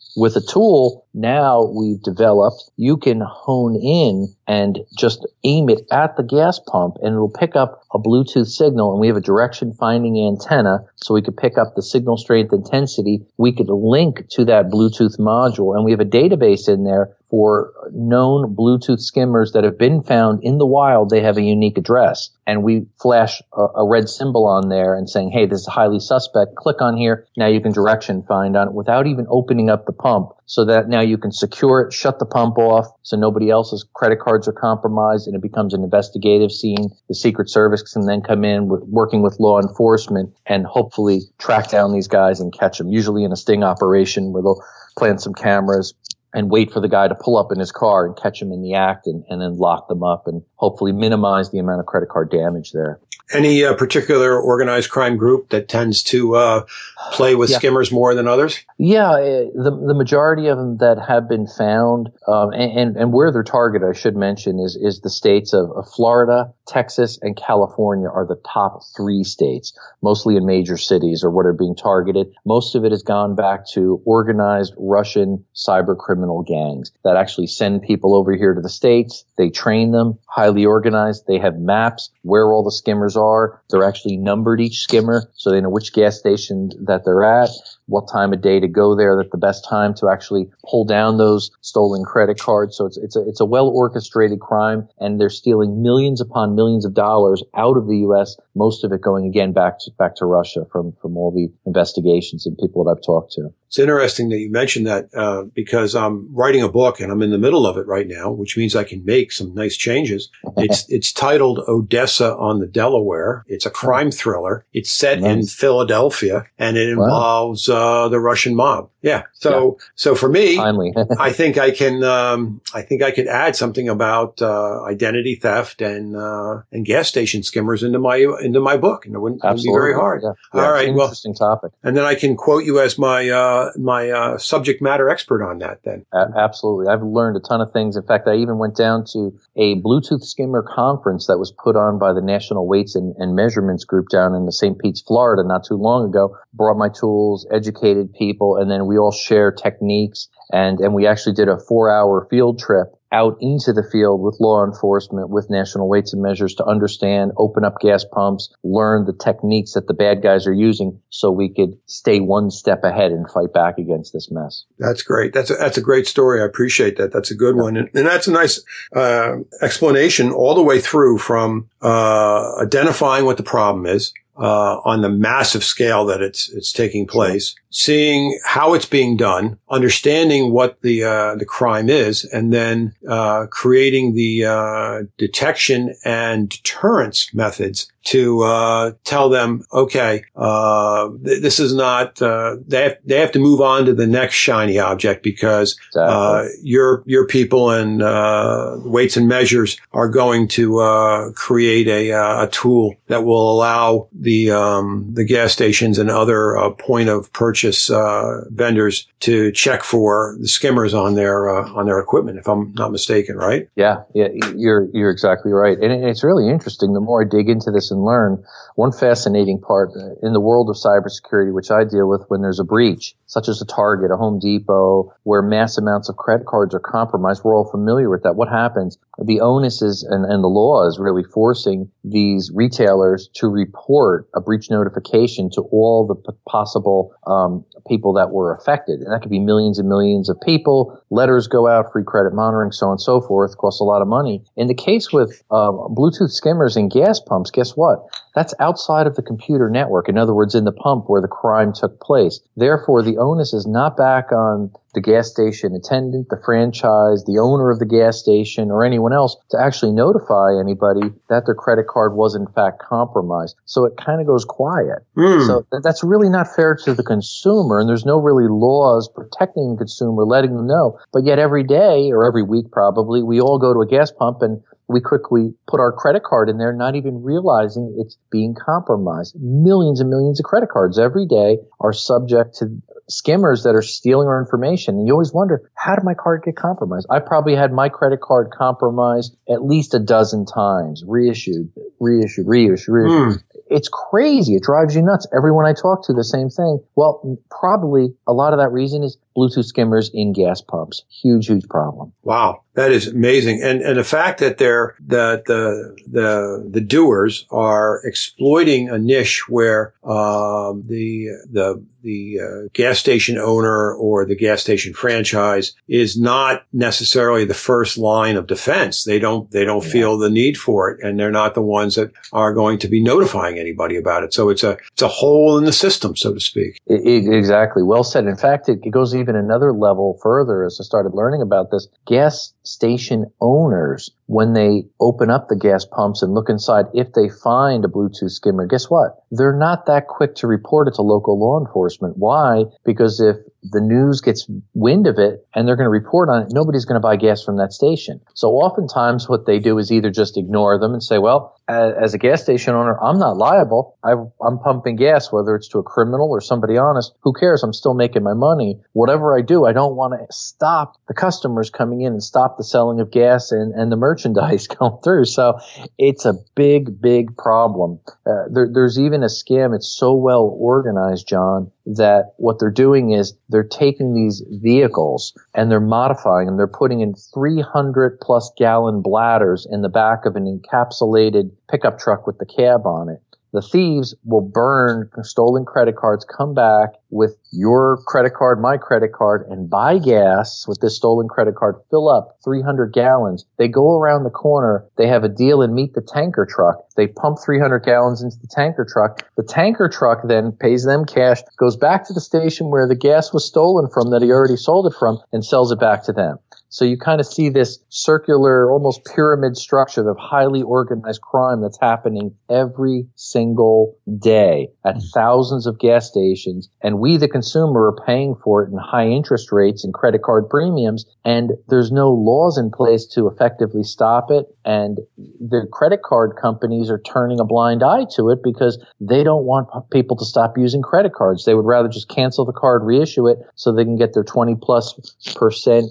With 0.16 0.36
a 0.36 0.40
tool 0.40 1.06
now 1.12 1.64
we've 1.64 2.00
developed, 2.00 2.70
you 2.76 2.96
can 2.96 3.20
hone 3.20 3.74
in 3.74 4.28
and 4.46 4.78
just 4.96 5.26
aim 5.42 5.68
it 5.68 5.80
at 5.90 6.16
the 6.16 6.22
gas 6.22 6.60
pump 6.60 6.98
and 7.02 7.14
it'll 7.14 7.28
pick 7.28 7.56
up 7.56 7.82
a 7.92 7.98
Bluetooth 7.98 8.46
signal 8.46 8.92
and 8.92 9.00
we 9.00 9.08
have 9.08 9.16
a 9.16 9.20
direction 9.20 9.72
finding 9.72 10.24
antenna 10.24 10.84
so 10.96 11.14
we 11.14 11.22
could 11.22 11.36
pick 11.36 11.58
up 11.58 11.74
the 11.74 11.82
signal 11.82 12.16
strength 12.16 12.52
intensity. 12.52 13.26
We 13.38 13.52
could 13.52 13.68
link 13.68 14.28
to 14.30 14.44
that 14.44 14.70
Bluetooth 14.70 15.18
module 15.18 15.74
and 15.74 15.84
we 15.84 15.90
have 15.90 16.00
a 16.00 16.04
database 16.04 16.68
in 16.68 16.84
there 16.84 17.16
for 17.34 17.72
known 17.90 18.54
Bluetooth 18.54 19.00
skimmers 19.00 19.54
that 19.54 19.64
have 19.64 19.76
been 19.76 20.04
found 20.04 20.44
in 20.44 20.58
the 20.58 20.66
wild. 20.66 21.10
They 21.10 21.20
have 21.22 21.36
a 21.36 21.42
unique 21.42 21.76
address 21.76 22.30
and 22.46 22.62
we 22.62 22.86
flash 23.02 23.42
a, 23.52 23.60
a, 23.78 23.88
red 23.88 24.08
symbol 24.08 24.46
on 24.46 24.68
there 24.68 24.94
and 24.94 25.10
saying, 25.10 25.32
Hey, 25.32 25.46
this 25.46 25.62
is 25.62 25.66
highly 25.66 25.98
suspect. 25.98 26.54
Click 26.54 26.80
on 26.80 26.96
here. 26.96 27.26
Now 27.36 27.48
you 27.48 27.60
can 27.60 27.72
direction 27.72 28.22
find 28.22 28.56
on 28.56 28.68
it 28.68 28.72
without 28.72 29.08
even 29.08 29.26
opening 29.28 29.68
up 29.68 29.84
the 29.84 29.92
pump 29.92 30.28
so 30.46 30.64
that 30.66 30.88
now 30.88 31.00
you 31.00 31.18
can 31.18 31.32
secure 31.32 31.80
it, 31.80 31.92
shut 31.92 32.20
the 32.20 32.24
pump 32.24 32.56
off 32.56 32.86
so 33.02 33.16
nobody 33.16 33.50
else's 33.50 33.84
credit 33.94 34.20
cards 34.20 34.46
are 34.46 34.52
compromised 34.52 35.26
and 35.26 35.34
it 35.34 35.42
becomes 35.42 35.74
an 35.74 35.82
investigative 35.82 36.52
scene. 36.52 36.90
The 37.08 37.16
Secret 37.16 37.50
Service 37.50 37.82
can 37.82 38.06
then 38.06 38.20
come 38.20 38.44
in 38.44 38.68
with 38.68 38.84
working 38.84 39.22
with 39.22 39.40
law 39.40 39.60
enforcement 39.60 40.32
and 40.46 40.64
hopefully 40.64 41.22
track 41.38 41.68
down 41.68 41.92
these 41.92 42.06
guys 42.06 42.38
and 42.38 42.56
catch 42.56 42.78
them, 42.78 42.90
usually 42.90 43.24
in 43.24 43.32
a 43.32 43.36
sting 43.36 43.64
operation 43.64 44.32
where 44.32 44.44
they'll 44.44 44.62
plant 44.96 45.20
some 45.20 45.34
cameras 45.34 45.94
and 46.34 46.50
wait 46.50 46.72
for 46.72 46.80
the 46.80 46.88
guy 46.88 47.06
to 47.08 47.14
pull 47.14 47.38
up 47.38 47.52
in 47.52 47.58
his 47.58 47.72
car 47.72 48.04
and 48.06 48.16
catch 48.16 48.42
him 48.42 48.52
in 48.52 48.60
the 48.60 48.74
act 48.74 49.06
and, 49.06 49.24
and 49.30 49.40
then 49.40 49.56
lock 49.56 49.88
them 49.88 50.02
up 50.02 50.26
and 50.26 50.42
hopefully 50.56 50.92
minimize 50.92 51.50
the 51.50 51.58
amount 51.58 51.80
of 51.80 51.86
credit 51.86 52.08
card 52.08 52.30
damage 52.30 52.72
there. 52.72 53.00
Any 53.32 53.64
uh, 53.64 53.74
particular 53.74 54.38
organized 54.38 54.90
crime 54.90 55.16
group 55.16 55.48
that 55.48 55.66
tends 55.66 56.02
to 56.04 56.36
uh, 56.36 56.64
play 57.12 57.34
with 57.34 57.48
yeah. 57.48 57.56
skimmers 57.56 57.90
more 57.90 58.14
than 58.14 58.28
others? 58.28 58.60
Yeah, 58.76 59.12
uh, 59.12 59.44
the 59.54 59.84
the 59.86 59.94
majority 59.94 60.48
of 60.48 60.58
them 60.58 60.76
that 60.78 60.98
have 60.98 61.26
been 61.26 61.46
found, 61.46 62.10
um, 62.28 62.52
and, 62.52 62.96
and, 62.96 63.12
where 63.12 63.32
they're 63.32 63.42
targeted, 63.42 63.88
I 63.88 63.98
should 63.98 64.14
mention, 64.14 64.58
is 64.58 64.76
is 64.76 65.00
the 65.00 65.08
states 65.08 65.54
of, 65.54 65.70
of, 65.70 65.88
Florida, 65.88 66.52
Texas, 66.66 67.18
and 67.22 67.34
California 67.34 68.08
are 68.08 68.26
the 68.26 68.40
top 68.46 68.82
three 68.96 69.24
states, 69.24 69.78
mostly 70.02 70.36
in 70.36 70.44
major 70.44 70.76
cities, 70.76 71.24
are 71.24 71.30
what 71.30 71.46
are 71.46 71.54
being 71.54 71.76
targeted. 71.76 72.26
Most 72.44 72.74
of 72.74 72.84
it 72.84 72.90
has 72.90 73.02
gone 73.02 73.34
back 73.34 73.66
to 73.68 74.02
organized 74.04 74.74
Russian 74.76 75.44
cyber 75.54 75.96
criminal 75.96 76.42
gangs 76.42 76.92
that 77.04 77.16
actually 77.16 77.46
send 77.46 77.82
people 77.82 78.14
over 78.14 78.34
here 78.34 78.52
to 78.52 78.60
the 78.60 78.68
states. 78.68 79.24
They 79.38 79.50
train 79.50 79.92
them, 79.92 80.18
highly 80.26 80.66
organized. 80.66 81.26
They 81.26 81.38
have 81.38 81.56
maps 81.56 82.10
where 82.22 82.52
all 82.52 82.64
the 82.64 82.72
skimmers 82.72 83.13
are. 83.16 83.60
They're 83.70 83.84
actually 83.84 84.16
numbered 84.16 84.60
each 84.60 84.80
skimmer 84.80 85.28
so 85.34 85.50
they 85.50 85.60
know 85.60 85.70
which 85.70 85.92
gas 85.92 86.18
station 86.18 86.70
that 86.86 87.04
they're 87.04 87.24
at, 87.24 87.50
what 87.86 88.08
time 88.10 88.32
of 88.32 88.40
day 88.40 88.60
to 88.60 88.68
go 88.68 88.96
there, 88.96 89.16
that 89.16 89.30
the 89.30 89.38
best 89.38 89.66
time 89.68 89.94
to 89.94 90.08
actually 90.08 90.48
pull 90.68 90.84
down 90.84 91.18
those 91.18 91.50
stolen 91.60 92.04
credit 92.04 92.38
cards. 92.38 92.76
So 92.76 92.86
it's, 92.86 92.96
it's 92.96 93.16
a, 93.16 93.28
it's 93.28 93.40
a 93.40 93.44
well 93.44 93.68
orchestrated 93.68 94.40
crime 94.40 94.88
and 94.98 95.20
they're 95.20 95.30
stealing 95.30 95.82
millions 95.82 96.20
upon 96.20 96.54
millions 96.54 96.84
of 96.84 96.94
dollars 96.94 97.42
out 97.54 97.76
of 97.76 97.86
the 97.86 97.98
U.S., 97.98 98.36
most 98.54 98.84
of 98.84 98.92
it 98.92 99.00
going 99.00 99.26
again 99.26 99.52
back 99.52 99.78
to, 99.80 99.90
back 99.98 100.16
to 100.16 100.26
Russia 100.26 100.66
from, 100.70 100.92
from 101.00 101.16
all 101.16 101.30
the 101.30 101.52
investigations 101.66 102.46
and 102.46 102.56
people 102.58 102.84
that 102.84 102.92
I've 102.92 103.04
talked 103.04 103.32
to. 103.32 103.52
It's 103.74 103.78
interesting 103.80 104.28
that 104.28 104.38
you 104.38 104.52
mentioned 104.52 104.86
that 104.86 105.12
uh, 105.16 105.42
because 105.52 105.96
I'm 105.96 106.32
writing 106.32 106.62
a 106.62 106.68
book 106.68 107.00
and 107.00 107.10
I'm 107.10 107.22
in 107.22 107.30
the 107.30 107.38
middle 107.38 107.66
of 107.66 107.76
it 107.76 107.88
right 107.88 108.06
now, 108.06 108.30
which 108.30 108.56
means 108.56 108.76
I 108.76 108.84
can 108.84 109.04
make 109.04 109.32
some 109.32 109.52
nice 109.52 109.76
changes. 109.76 110.30
It's 110.56 110.88
it's 110.88 111.12
titled 111.12 111.58
Odessa 111.66 112.36
on 112.36 112.60
the 112.60 112.68
Delaware. 112.68 113.44
It's 113.48 113.66
a 113.66 113.70
crime 113.70 114.12
thriller. 114.12 114.64
It's 114.72 114.92
set 114.92 115.20
nice. 115.20 115.32
in 115.32 115.46
Philadelphia 115.48 116.46
and 116.56 116.76
it 116.76 116.88
involves 116.88 117.68
wow. 117.68 117.73
Uh, 117.74 118.08
the 118.08 118.20
Russian 118.20 118.54
mob. 118.54 118.90
Yeah. 119.02 119.24
So 119.32 119.76
yeah. 119.78 119.86
so 119.94 120.14
for 120.14 120.28
me, 120.28 120.58
I 121.18 121.32
think 121.32 121.58
I 121.58 121.70
can 121.70 122.02
um, 122.02 122.60
I 122.72 122.82
think 122.82 123.02
I 123.02 123.10
could 123.10 123.26
add 123.26 123.56
something 123.56 123.88
about 123.88 124.40
uh, 124.40 124.82
identity 124.84 125.34
theft 125.34 125.82
and 125.82 126.16
uh, 126.16 126.62
and 126.72 126.86
gas 126.86 127.08
station 127.08 127.42
skimmers 127.42 127.82
into 127.82 127.98
my 127.98 128.16
into 128.40 128.60
my 128.60 128.76
book, 128.76 129.06
and 129.06 129.14
it 129.14 129.18
wouldn't, 129.18 129.42
wouldn't 129.42 129.62
be 129.62 129.70
very 129.70 129.94
hard. 129.94 130.22
Yeah. 130.22 130.60
All 130.60 130.72
right. 130.72 130.92
Well, 130.94 131.06
interesting 131.06 131.34
topic. 131.34 131.72
And 131.82 131.96
then 131.96 132.04
I 132.04 132.14
can 132.14 132.36
quote 132.36 132.64
you 132.64 132.80
as 132.80 132.98
my 132.98 133.28
uh, 133.28 133.70
my 133.76 134.10
uh, 134.10 134.38
subject 134.38 134.80
matter 134.80 135.08
expert 135.08 135.44
on 135.44 135.58
that. 135.58 135.82
Then 135.84 136.06
absolutely, 136.14 136.92
I've 136.92 137.02
learned 137.02 137.36
a 137.36 137.40
ton 137.40 137.60
of 137.60 137.72
things. 137.72 137.96
In 137.96 138.04
fact, 138.04 138.28
I 138.28 138.36
even 138.36 138.58
went 138.58 138.76
down 138.76 139.04
to 139.12 139.38
a 139.56 139.80
Bluetooth 139.80 140.24
skimmer 140.24 140.62
conference 140.62 141.26
that 141.26 141.38
was 141.38 141.52
put 141.52 141.76
on 141.76 141.98
by 141.98 142.12
the 142.12 142.20
National 142.20 142.66
Weights 142.66 142.94
and, 142.94 143.14
and 143.18 143.34
Measurements 143.34 143.84
Group 143.84 144.08
down 144.08 144.34
in 144.34 144.46
the 144.46 144.52
St. 144.52 144.78
Pete's, 144.78 145.00
Florida, 145.00 145.46
not 145.46 145.64
too 145.64 145.76
long 145.76 146.08
ago. 146.08 146.36
Brought 146.52 146.76
my 146.76 146.88
tools, 146.88 147.46
educated 147.64 148.12
people, 148.12 148.56
and 148.56 148.70
then 148.70 148.86
we 148.86 148.98
all 148.98 149.12
share 149.12 149.50
techniques. 149.50 150.28
And 150.52 150.78
and 150.80 150.94
we 150.94 151.06
actually 151.06 151.34
did 151.34 151.48
a 151.48 151.58
four 151.58 151.90
hour 151.90 152.26
field 152.30 152.58
trip 152.58 152.94
out 153.12 153.36
into 153.40 153.72
the 153.72 153.82
field 153.92 154.20
with 154.20 154.36
law 154.40 154.64
enforcement, 154.64 155.30
with 155.30 155.48
national 155.48 155.88
weights 155.88 156.12
and 156.12 156.20
measures 156.20 156.54
to 156.56 156.64
understand, 156.64 157.30
open 157.36 157.64
up 157.64 157.78
gas 157.80 158.04
pumps, 158.04 158.52
learn 158.64 159.06
the 159.06 159.12
techniques 159.12 159.74
that 159.74 159.86
the 159.86 159.94
bad 159.94 160.20
guys 160.20 160.48
are 160.48 160.52
using 160.52 161.00
so 161.10 161.30
we 161.30 161.48
could 161.48 161.78
stay 161.86 162.18
one 162.18 162.50
step 162.50 162.82
ahead 162.82 163.12
and 163.12 163.30
fight 163.30 163.52
back 163.52 163.78
against 163.78 164.12
this 164.12 164.30
mess. 164.32 164.64
That's 164.80 165.02
great. 165.02 165.32
That's 165.32 165.50
a, 165.50 165.54
that's 165.54 165.78
a 165.78 165.80
great 165.80 166.08
story. 166.08 166.42
I 166.42 166.44
appreciate 166.44 166.96
that. 166.96 167.12
That's 167.12 167.30
a 167.30 167.36
good 167.36 167.54
one. 167.54 167.76
And, 167.76 167.88
and 167.94 168.04
that's 168.06 168.26
a 168.26 168.32
nice 168.32 168.60
uh, 168.94 169.36
explanation 169.62 170.32
all 170.32 170.56
the 170.56 170.62
way 170.62 170.80
through 170.80 171.18
from 171.18 171.70
uh, 171.82 172.56
identifying 172.60 173.24
what 173.24 173.36
the 173.36 173.44
problem 173.44 173.86
is, 173.86 174.12
uh, 174.36 174.80
on 174.84 175.00
the 175.02 175.08
massive 175.08 175.64
scale 175.64 176.06
that 176.06 176.20
it's 176.20 176.50
it's 176.52 176.72
taking 176.72 177.06
place, 177.06 177.54
seeing 177.74 178.38
how 178.44 178.72
it's 178.72 178.86
being 178.86 179.16
done, 179.16 179.58
understanding 179.68 180.52
what 180.52 180.80
the 180.82 181.02
uh, 181.02 181.34
the 181.34 181.44
crime 181.44 181.90
is, 181.90 182.24
and 182.24 182.52
then 182.52 182.94
uh, 183.08 183.46
creating 183.50 184.14
the 184.14 184.46
uh, 184.46 185.02
detection 185.18 185.94
and 186.04 186.48
deterrence 186.48 187.34
methods 187.34 187.90
to 188.04 188.42
uh, 188.42 188.92
tell 189.04 189.28
them, 189.28 189.64
okay, 189.72 190.24
uh, 190.36 191.08
th- 191.24 191.42
this 191.42 191.58
is 191.58 191.74
not. 191.74 192.20
Uh, 192.22 192.56
they 192.66 192.84
have, 192.84 192.98
they 193.04 193.18
have 193.18 193.32
to 193.32 193.38
move 193.38 193.60
on 193.60 193.86
to 193.86 193.94
the 193.94 194.06
next 194.06 194.36
shiny 194.36 194.78
object 194.78 195.22
because 195.24 195.78
uh, 195.96 196.44
your 196.62 197.02
your 197.06 197.26
people 197.26 197.70
and 197.70 198.02
uh, 198.02 198.76
weights 198.84 199.16
and 199.16 199.26
measures 199.26 199.80
are 199.92 200.08
going 200.08 200.46
to 200.46 200.78
uh, 200.78 201.32
create 201.32 201.88
a, 201.88 202.10
a 202.10 202.48
tool 202.52 202.94
that 203.08 203.24
will 203.24 203.50
allow 203.50 204.08
the 204.12 204.50
um, 204.52 205.10
the 205.14 205.24
gas 205.24 205.52
stations 205.52 205.98
and 205.98 206.10
other 206.10 206.56
point 206.78 207.08
of 207.08 207.32
purchase 207.32 207.63
Uh, 207.64 208.44
vendors 208.50 209.06
to 209.20 209.50
check 209.52 209.82
for 209.82 210.36
the 210.40 210.48
skimmers 210.48 210.92
on 210.92 211.14
their 211.14 211.48
uh, 211.48 211.68
on 211.72 211.86
their 211.86 211.98
equipment. 211.98 212.38
If 212.38 212.46
I'm 212.48 212.72
not 212.74 212.92
mistaken, 212.92 213.36
right? 213.36 213.68
Yeah, 213.76 214.02
yeah, 214.14 214.28
you're 214.54 214.88
you're 214.92 215.10
exactly 215.10 215.52
right, 215.52 215.78
and 215.78 215.92
it's 216.04 216.22
really 216.22 216.48
interesting. 216.48 216.92
The 216.92 217.00
more 217.00 217.22
I 217.22 217.24
dig 217.24 217.48
into 217.48 217.70
this 217.70 217.90
and 217.90 218.04
learn. 218.04 218.44
One 218.76 218.90
fascinating 218.90 219.60
part 219.60 219.90
uh, 219.96 220.26
in 220.26 220.32
the 220.32 220.40
world 220.40 220.68
of 220.68 220.76
cybersecurity, 220.76 221.52
which 221.52 221.70
I 221.70 221.84
deal 221.84 222.08
with 222.08 222.24
when 222.28 222.42
there's 222.42 222.58
a 222.58 222.64
breach, 222.64 223.14
such 223.26 223.48
as 223.48 223.62
a 223.62 223.64
Target, 223.64 224.10
a 224.10 224.16
Home 224.16 224.40
Depot, 224.40 225.12
where 225.22 225.42
mass 225.42 225.78
amounts 225.78 226.08
of 226.08 226.16
credit 226.16 226.46
cards 226.46 226.74
are 226.74 226.80
compromised. 226.80 227.44
We're 227.44 227.56
all 227.56 227.70
familiar 227.70 228.10
with 228.10 228.24
that. 228.24 228.34
What 228.34 228.48
happens? 228.48 228.98
The 229.22 229.40
onus 229.40 229.80
is, 229.80 230.02
and, 230.02 230.24
and 230.24 230.42
the 230.42 230.48
law 230.48 230.88
is 230.88 230.98
really 230.98 231.22
forcing 231.22 231.88
these 232.02 232.50
retailers 232.52 233.30
to 233.34 233.46
report 233.46 234.28
a 234.34 234.40
breach 234.40 234.70
notification 234.70 235.50
to 235.50 235.62
all 235.70 236.04
the 236.04 236.16
p- 236.16 236.36
possible 236.48 237.14
um, 237.28 237.64
people 237.86 238.14
that 238.14 238.30
were 238.30 238.52
affected. 238.52 239.00
And 239.00 239.12
that 239.12 239.22
could 239.22 239.30
be 239.30 239.38
millions 239.38 239.78
and 239.78 239.88
millions 239.88 240.28
of 240.28 240.40
people. 240.40 241.00
Letters 241.10 241.46
go 241.46 241.68
out, 241.68 241.92
free 241.92 242.02
credit 242.04 242.34
monitoring, 242.34 242.72
so 242.72 242.86
on 242.86 242.92
and 242.92 243.00
so 243.00 243.20
forth, 243.20 243.56
costs 243.56 243.80
a 243.80 243.84
lot 243.84 244.02
of 244.02 244.08
money. 244.08 244.42
In 244.56 244.66
the 244.66 244.74
case 244.74 245.12
with 245.12 245.44
um, 245.52 245.94
Bluetooth 245.94 246.30
skimmers 246.30 246.76
and 246.76 246.90
gas 246.90 247.20
pumps, 247.20 247.52
guess 247.52 247.76
what? 247.76 248.00
That's 248.34 248.54
outside 248.58 249.06
of 249.06 249.16
the 249.16 249.22
computer 249.22 249.70
network. 249.70 250.08
In 250.08 250.18
other 250.18 250.34
words, 250.34 250.54
in 250.54 250.64
the 250.64 250.72
pump 250.72 251.04
where 251.08 251.22
the 251.22 251.28
crime 251.28 251.72
took 251.72 252.00
place. 252.00 252.40
Therefore, 252.56 253.02
the 253.02 253.18
onus 253.18 253.52
is 253.52 253.66
not 253.66 253.96
back 253.96 254.32
on 254.32 254.72
the 254.94 255.00
gas 255.00 255.30
station 255.30 255.74
attendant, 255.74 256.28
the 256.30 256.40
franchise, 256.44 257.24
the 257.24 257.38
owner 257.38 257.70
of 257.70 257.78
the 257.78 257.86
gas 257.86 258.18
station, 258.18 258.70
or 258.70 258.84
anyone 258.84 259.12
else 259.12 259.36
to 259.50 259.60
actually 259.60 259.92
notify 259.92 260.58
anybody 260.58 261.12
that 261.28 261.46
their 261.46 261.54
credit 261.54 261.86
card 261.88 262.14
was 262.14 262.34
in 262.34 262.46
fact 262.46 262.80
compromised. 262.80 263.56
So 263.66 263.84
it 263.84 263.96
kind 263.96 264.20
of 264.20 264.26
goes 264.26 264.44
quiet. 264.44 265.04
Mm. 265.16 265.46
So 265.46 265.66
th- 265.70 265.82
that's 265.82 266.04
really 266.04 266.28
not 266.28 266.46
fair 266.54 266.76
to 266.84 266.94
the 266.94 267.02
consumer, 267.02 267.80
and 267.80 267.88
there's 267.88 268.06
no 268.06 268.18
really 268.18 268.48
laws 268.48 269.08
protecting 269.08 269.72
the 269.72 269.78
consumer, 269.78 270.24
letting 270.24 270.56
them 270.56 270.66
know. 270.66 270.98
But 271.12 271.24
yet 271.24 271.38
every 271.38 271.64
day 271.64 272.10
or 272.10 272.24
every 272.24 272.42
week 272.42 272.70
probably, 272.70 273.22
we 273.22 273.40
all 273.40 273.58
go 273.58 273.74
to 273.74 273.80
a 273.80 273.86
gas 273.86 274.12
pump 274.12 274.42
and 274.42 274.62
we 274.88 275.00
quickly 275.00 275.54
put 275.66 275.80
our 275.80 275.92
credit 275.92 276.22
card 276.24 276.48
in 276.48 276.58
there, 276.58 276.72
not 276.72 276.94
even 276.94 277.22
realizing 277.22 277.96
it's 277.98 278.18
being 278.30 278.54
compromised. 278.54 279.34
Millions 279.40 280.00
and 280.00 280.10
millions 280.10 280.38
of 280.40 280.44
credit 280.44 280.68
cards 280.68 280.98
every 280.98 281.26
day 281.26 281.58
are 281.80 281.92
subject 281.92 282.56
to 282.56 282.66
skimmers 283.08 283.64
that 283.64 283.74
are 283.74 283.82
stealing 283.82 284.28
our 284.28 284.40
information. 284.40 284.96
And 284.96 285.06
you 285.06 285.12
always 285.12 285.32
wonder, 285.32 285.70
how 285.74 285.94
did 285.94 286.04
my 286.04 286.14
card 286.14 286.42
get 286.44 286.56
compromised? 286.56 287.06
I 287.10 287.20
probably 287.20 287.54
had 287.54 287.72
my 287.72 287.88
credit 287.88 288.20
card 288.20 288.50
compromised 288.50 289.36
at 289.48 289.64
least 289.64 289.94
a 289.94 289.98
dozen 289.98 290.46
times, 290.46 291.02
reissued, 291.06 291.70
reissued, 292.00 292.46
reissued, 292.46 292.94
reissued. 292.94 293.38
Mm. 293.38 293.42
It's 293.68 293.88
crazy. 293.88 294.54
It 294.54 294.62
drives 294.62 294.94
you 294.94 295.02
nuts. 295.02 295.26
Everyone 295.34 295.66
I 295.66 295.72
talk 295.72 296.06
to, 296.06 296.12
the 296.12 296.24
same 296.24 296.50
thing. 296.50 296.80
Well, 296.94 297.38
probably 297.50 298.14
a 298.26 298.32
lot 298.32 298.52
of 298.52 298.58
that 298.58 298.70
reason 298.70 299.02
is 299.02 299.16
Bluetooth 299.36 299.64
skimmers 299.64 300.10
in 300.12 300.32
gas 300.32 300.60
pumps. 300.60 301.04
Huge, 301.08 301.46
huge 301.46 301.68
problem. 301.68 302.12
Wow. 302.22 302.62
That 302.74 302.90
is 302.90 303.06
amazing. 303.06 303.62
And, 303.62 303.82
and 303.82 303.96
the 303.96 304.04
fact 304.04 304.40
that 304.40 304.58
they're, 304.58 304.96
that 305.06 305.44
the, 305.44 305.96
the, 306.10 306.68
the 306.68 306.80
doers 306.80 307.46
are 307.50 308.00
exploiting 308.04 308.90
a 308.90 308.98
niche 308.98 309.48
where, 309.48 309.94
um, 310.02 310.82
the, 310.86 311.28
the, 311.50 311.84
the 312.02 312.40
uh, 312.40 312.68
gas 312.74 312.98
station 312.98 313.38
owner 313.38 313.94
or 313.94 314.26
the 314.26 314.34
gas 314.34 314.60
station 314.60 314.92
franchise 314.92 315.72
is 315.86 316.20
not 316.20 316.66
necessarily 316.72 317.44
the 317.44 317.54
first 317.54 317.96
line 317.96 318.36
of 318.36 318.48
defense. 318.48 319.04
They 319.04 319.20
don't, 319.20 319.50
they 319.52 319.64
don't 319.64 319.84
yeah. 319.84 319.92
feel 319.92 320.18
the 320.18 320.28
need 320.28 320.58
for 320.58 320.90
it 320.90 321.00
and 321.02 321.18
they're 321.18 321.30
not 321.30 321.54
the 321.54 321.62
ones 321.62 321.94
that 321.94 322.10
are 322.32 322.52
going 322.52 322.78
to 322.80 322.88
be 322.88 323.00
notifying 323.00 323.56
anybody 323.56 323.96
about 323.96 324.24
it. 324.24 324.34
So 324.34 324.48
it's 324.48 324.64
a, 324.64 324.76
it's 324.92 325.02
a 325.02 325.08
hole 325.08 325.56
in 325.58 325.64
the 325.64 325.72
system, 325.72 326.16
so 326.16 326.34
to 326.34 326.40
speak. 326.40 326.80
It, 326.86 327.32
exactly. 327.32 327.84
Well 327.84 328.04
said. 328.04 328.26
In 328.26 328.36
fact, 328.36 328.68
it, 328.68 328.80
it 328.82 328.90
goes 328.90 329.14
even 329.14 329.23
another 329.28 329.72
level 329.72 330.18
further 330.22 330.64
as 330.64 330.78
I 330.80 330.84
started 330.84 331.14
learning 331.14 331.40
about 331.40 331.70
this. 331.70 331.88
Gas 332.06 332.52
station 332.64 333.26
owners, 333.40 334.10
when 334.26 334.52
they 334.54 334.84
open 335.00 335.30
up 335.30 335.48
the 335.48 335.56
gas 335.56 335.84
pumps 335.84 336.22
and 336.22 336.34
look 336.34 336.48
inside, 336.48 336.86
if 336.94 337.12
they 337.12 337.28
find 337.28 337.84
a 337.84 337.88
Bluetooth 337.88 338.30
skimmer, 338.30 338.66
guess 338.66 338.90
what? 338.90 339.22
They're 339.30 339.56
not 339.56 339.86
that 339.86 340.08
quick 340.08 340.34
to 340.36 340.46
report 340.46 340.88
it 340.88 340.94
to 340.94 341.02
local 341.02 341.38
law 341.38 341.60
enforcement. 341.60 342.16
Why? 342.16 342.64
Because 342.84 343.20
if 343.20 343.36
the 343.62 343.80
news 343.80 344.20
gets 344.20 344.46
wind 344.74 345.06
of 345.06 345.18
it 345.18 345.46
and 345.54 345.66
they're 345.66 345.76
going 345.76 345.86
to 345.86 345.90
report 345.90 346.28
on 346.28 346.42
it, 346.42 346.48
nobody's 346.52 346.84
going 346.84 347.00
to 347.00 347.06
buy 347.06 347.16
gas 347.16 347.42
from 347.42 347.56
that 347.56 347.72
station. 347.72 348.20
So 348.34 348.48
oftentimes 348.48 349.28
what 349.28 349.46
they 349.46 349.58
do 349.58 349.78
is 349.78 349.90
either 349.90 350.10
just 350.10 350.36
ignore 350.36 350.78
them 350.78 350.92
and 350.92 351.02
say, 351.02 351.18
well, 351.18 351.56
as 351.68 352.12
a 352.12 352.18
gas 352.18 352.42
station 352.42 352.74
owner, 352.74 352.98
I'm 353.02 353.18
not 353.18 353.36
liable. 353.36 353.96
i 354.04 354.12
am 354.12 354.58
pumping 354.58 354.96
gas, 354.96 355.32
whether 355.32 355.56
it's 355.56 355.68
to 355.68 355.78
a 355.78 355.82
criminal 355.82 356.28
or 356.30 356.40
somebody 356.40 356.76
honest. 356.76 357.14
Who 357.22 357.32
cares? 357.32 357.62
I'm 357.62 357.72
still 357.72 357.94
making 357.94 358.22
my 358.22 358.34
money. 358.34 358.80
Whatever 358.92 359.36
I 359.36 359.40
do, 359.40 359.64
I 359.64 359.72
don't 359.72 359.96
want 359.96 360.12
to 360.12 360.26
stop 360.30 360.96
the 361.08 361.14
customers 361.14 361.70
coming 361.70 362.02
in 362.02 362.12
and 362.12 362.22
stop 362.22 362.58
the 362.58 362.64
selling 362.64 363.00
of 363.00 363.10
gas 363.10 363.50
and, 363.50 363.72
and 363.74 363.90
the 363.90 363.96
merchandise 363.96 364.66
going 364.78 365.00
through. 365.02 365.24
So 365.24 365.58
it's 365.96 366.26
a 366.26 366.34
big, 366.54 367.00
big 367.00 367.36
problem. 367.36 368.00
Uh, 368.26 368.44
there, 368.50 368.68
there's 368.72 368.98
even 368.98 369.22
a 369.22 369.26
scam. 369.26 369.74
It's 369.74 369.88
so 369.88 370.12
well 370.14 370.54
organized, 370.58 371.26
John, 371.26 371.70
that 371.86 372.34
what 372.36 372.58
they're 372.58 372.70
doing 372.70 373.12
is 373.12 373.34
they're 373.48 373.62
taking 373.62 374.14
these 374.14 374.42
vehicles 374.48 375.32
and 375.54 375.70
they're 375.70 375.80
modifying 375.80 376.46
them. 376.46 376.56
They're 376.56 376.66
putting 376.66 377.00
in 377.00 377.14
300 377.14 378.20
plus 378.20 378.52
gallon 378.58 379.00
bladders 379.02 379.66
in 379.70 379.82
the 379.82 379.88
back 379.88 380.26
of 380.26 380.36
an 380.36 380.44
encapsulated 380.44 381.53
pickup 381.74 381.98
truck 381.98 382.26
with 382.26 382.38
the 382.38 382.46
cab 382.46 382.86
on 382.86 383.08
it 383.08 383.20
the 383.54 383.62
thieves 383.62 384.16
will 384.24 384.40
burn 384.40 385.08
stolen 385.22 385.64
credit 385.64 385.94
cards, 385.94 386.24
come 386.24 386.54
back 386.54 386.94
with 387.08 387.36
your 387.52 387.98
credit 388.04 388.34
card, 388.34 388.60
my 388.60 388.76
credit 388.76 389.12
card, 389.12 389.46
and 389.48 389.70
buy 389.70 389.98
gas 389.98 390.66
with 390.66 390.80
this 390.80 390.96
stolen 390.96 391.28
credit 391.28 391.54
card, 391.54 391.76
fill 391.88 392.08
up 392.08 392.36
300 392.44 392.92
gallons. 392.92 393.46
They 393.56 393.68
go 393.68 393.96
around 393.96 394.24
the 394.24 394.30
corner. 394.30 394.84
They 394.98 395.06
have 395.06 395.22
a 395.22 395.28
deal 395.28 395.62
and 395.62 395.72
meet 395.72 395.94
the 395.94 396.02
tanker 396.02 396.44
truck. 396.50 396.78
They 396.96 397.06
pump 397.06 397.38
300 397.44 397.84
gallons 397.84 398.22
into 398.22 398.36
the 398.40 398.48
tanker 398.48 398.84
truck. 398.92 399.24
The 399.36 399.44
tanker 399.44 399.88
truck 399.88 400.26
then 400.26 400.50
pays 400.50 400.84
them 400.84 401.04
cash, 401.04 401.40
goes 401.56 401.76
back 401.76 402.08
to 402.08 402.12
the 402.12 402.20
station 402.20 402.72
where 402.72 402.88
the 402.88 402.96
gas 402.96 403.32
was 403.32 403.46
stolen 403.46 403.88
from 403.88 404.10
that 404.10 404.22
he 404.22 404.32
already 404.32 404.56
sold 404.56 404.92
it 404.92 404.98
from 404.98 405.20
and 405.32 405.44
sells 405.44 405.70
it 405.70 405.78
back 405.78 406.02
to 406.04 406.12
them. 406.12 406.38
So 406.74 406.84
you 406.84 406.98
kind 406.98 407.20
of 407.20 407.26
see 407.28 407.50
this 407.50 407.78
circular, 407.88 408.68
almost 408.68 409.04
pyramid 409.04 409.56
structure 409.56 410.08
of 410.08 410.16
highly 410.18 410.60
organized 410.60 411.20
crime 411.20 411.60
that's 411.60 411.78
happening 411.80 412.34
every 412.50 413.06
single 413.14 413.96
day 414.18 414.70
at 414.84 414.96
thousands 415.14 415.68
of 415.68 415.78
gas 415.78 416.08
stations. 416.08 416.68
And 416.82 416.98
we, 416.98 417.16
the 417.16 417.28
consumer, 417.28 417.86
are 417.86 418.04
paying 418.04 418.34
for 418.42 418.64
it 418.64 418.72
in 418.72 418.76
high 418.76 419.06
interest 419.06 419.52
rates 419.52 419.84
and 419.84 419.94
credit 419.94 420.22
card 420.22 420.50
premiums. 420.50 421.06
And 421.24 421.52
there's 421.68 421.92
no 421.92 422.10
laws 422.10 422.58
in 422.58 422.72
place 422.72 423.06
to 423.14 423.28
effectively 423.28 423.84
stop 423.84 424.32
it. 424.32 424.46
And 424.64 424.98
the 425.16 425.68
credit 425.70 426.02
card 426.02 426.32
companies 426.42 426.90
are 426.90 426.98
turning 426.98 427.38
a 427.38 427.44
blind 427.44 427.84
eye 427.84 428.06
to 428.16 428.30
it 428.30 428.40
because 428.42 428.84
they 429.00 429.22
don't 429.22 429.44
want 429.44 429.68
people 429.92 430.16
to 430.16 430.24
stop 430.24 430.58
using 430.58 430.82
credit 430.82 431.12
cards. 431.12 431.44
They 431.44 431.54
would 431.54 431.66
rather 431.66 431.88
just 431.88 432.08
cancel 432.08 432.44
the 432.44 432.52
card, 432.52 432.82
reissue 432.82 433.28
it 433.28 433.38
so 433.54 433.70
they 433.70 433.84
can 433.84 433.96
get 433.96 434.12
their 434.12 434.24
20 434.24 434.56
plus 434.60 434.98
percent 435.36 435.86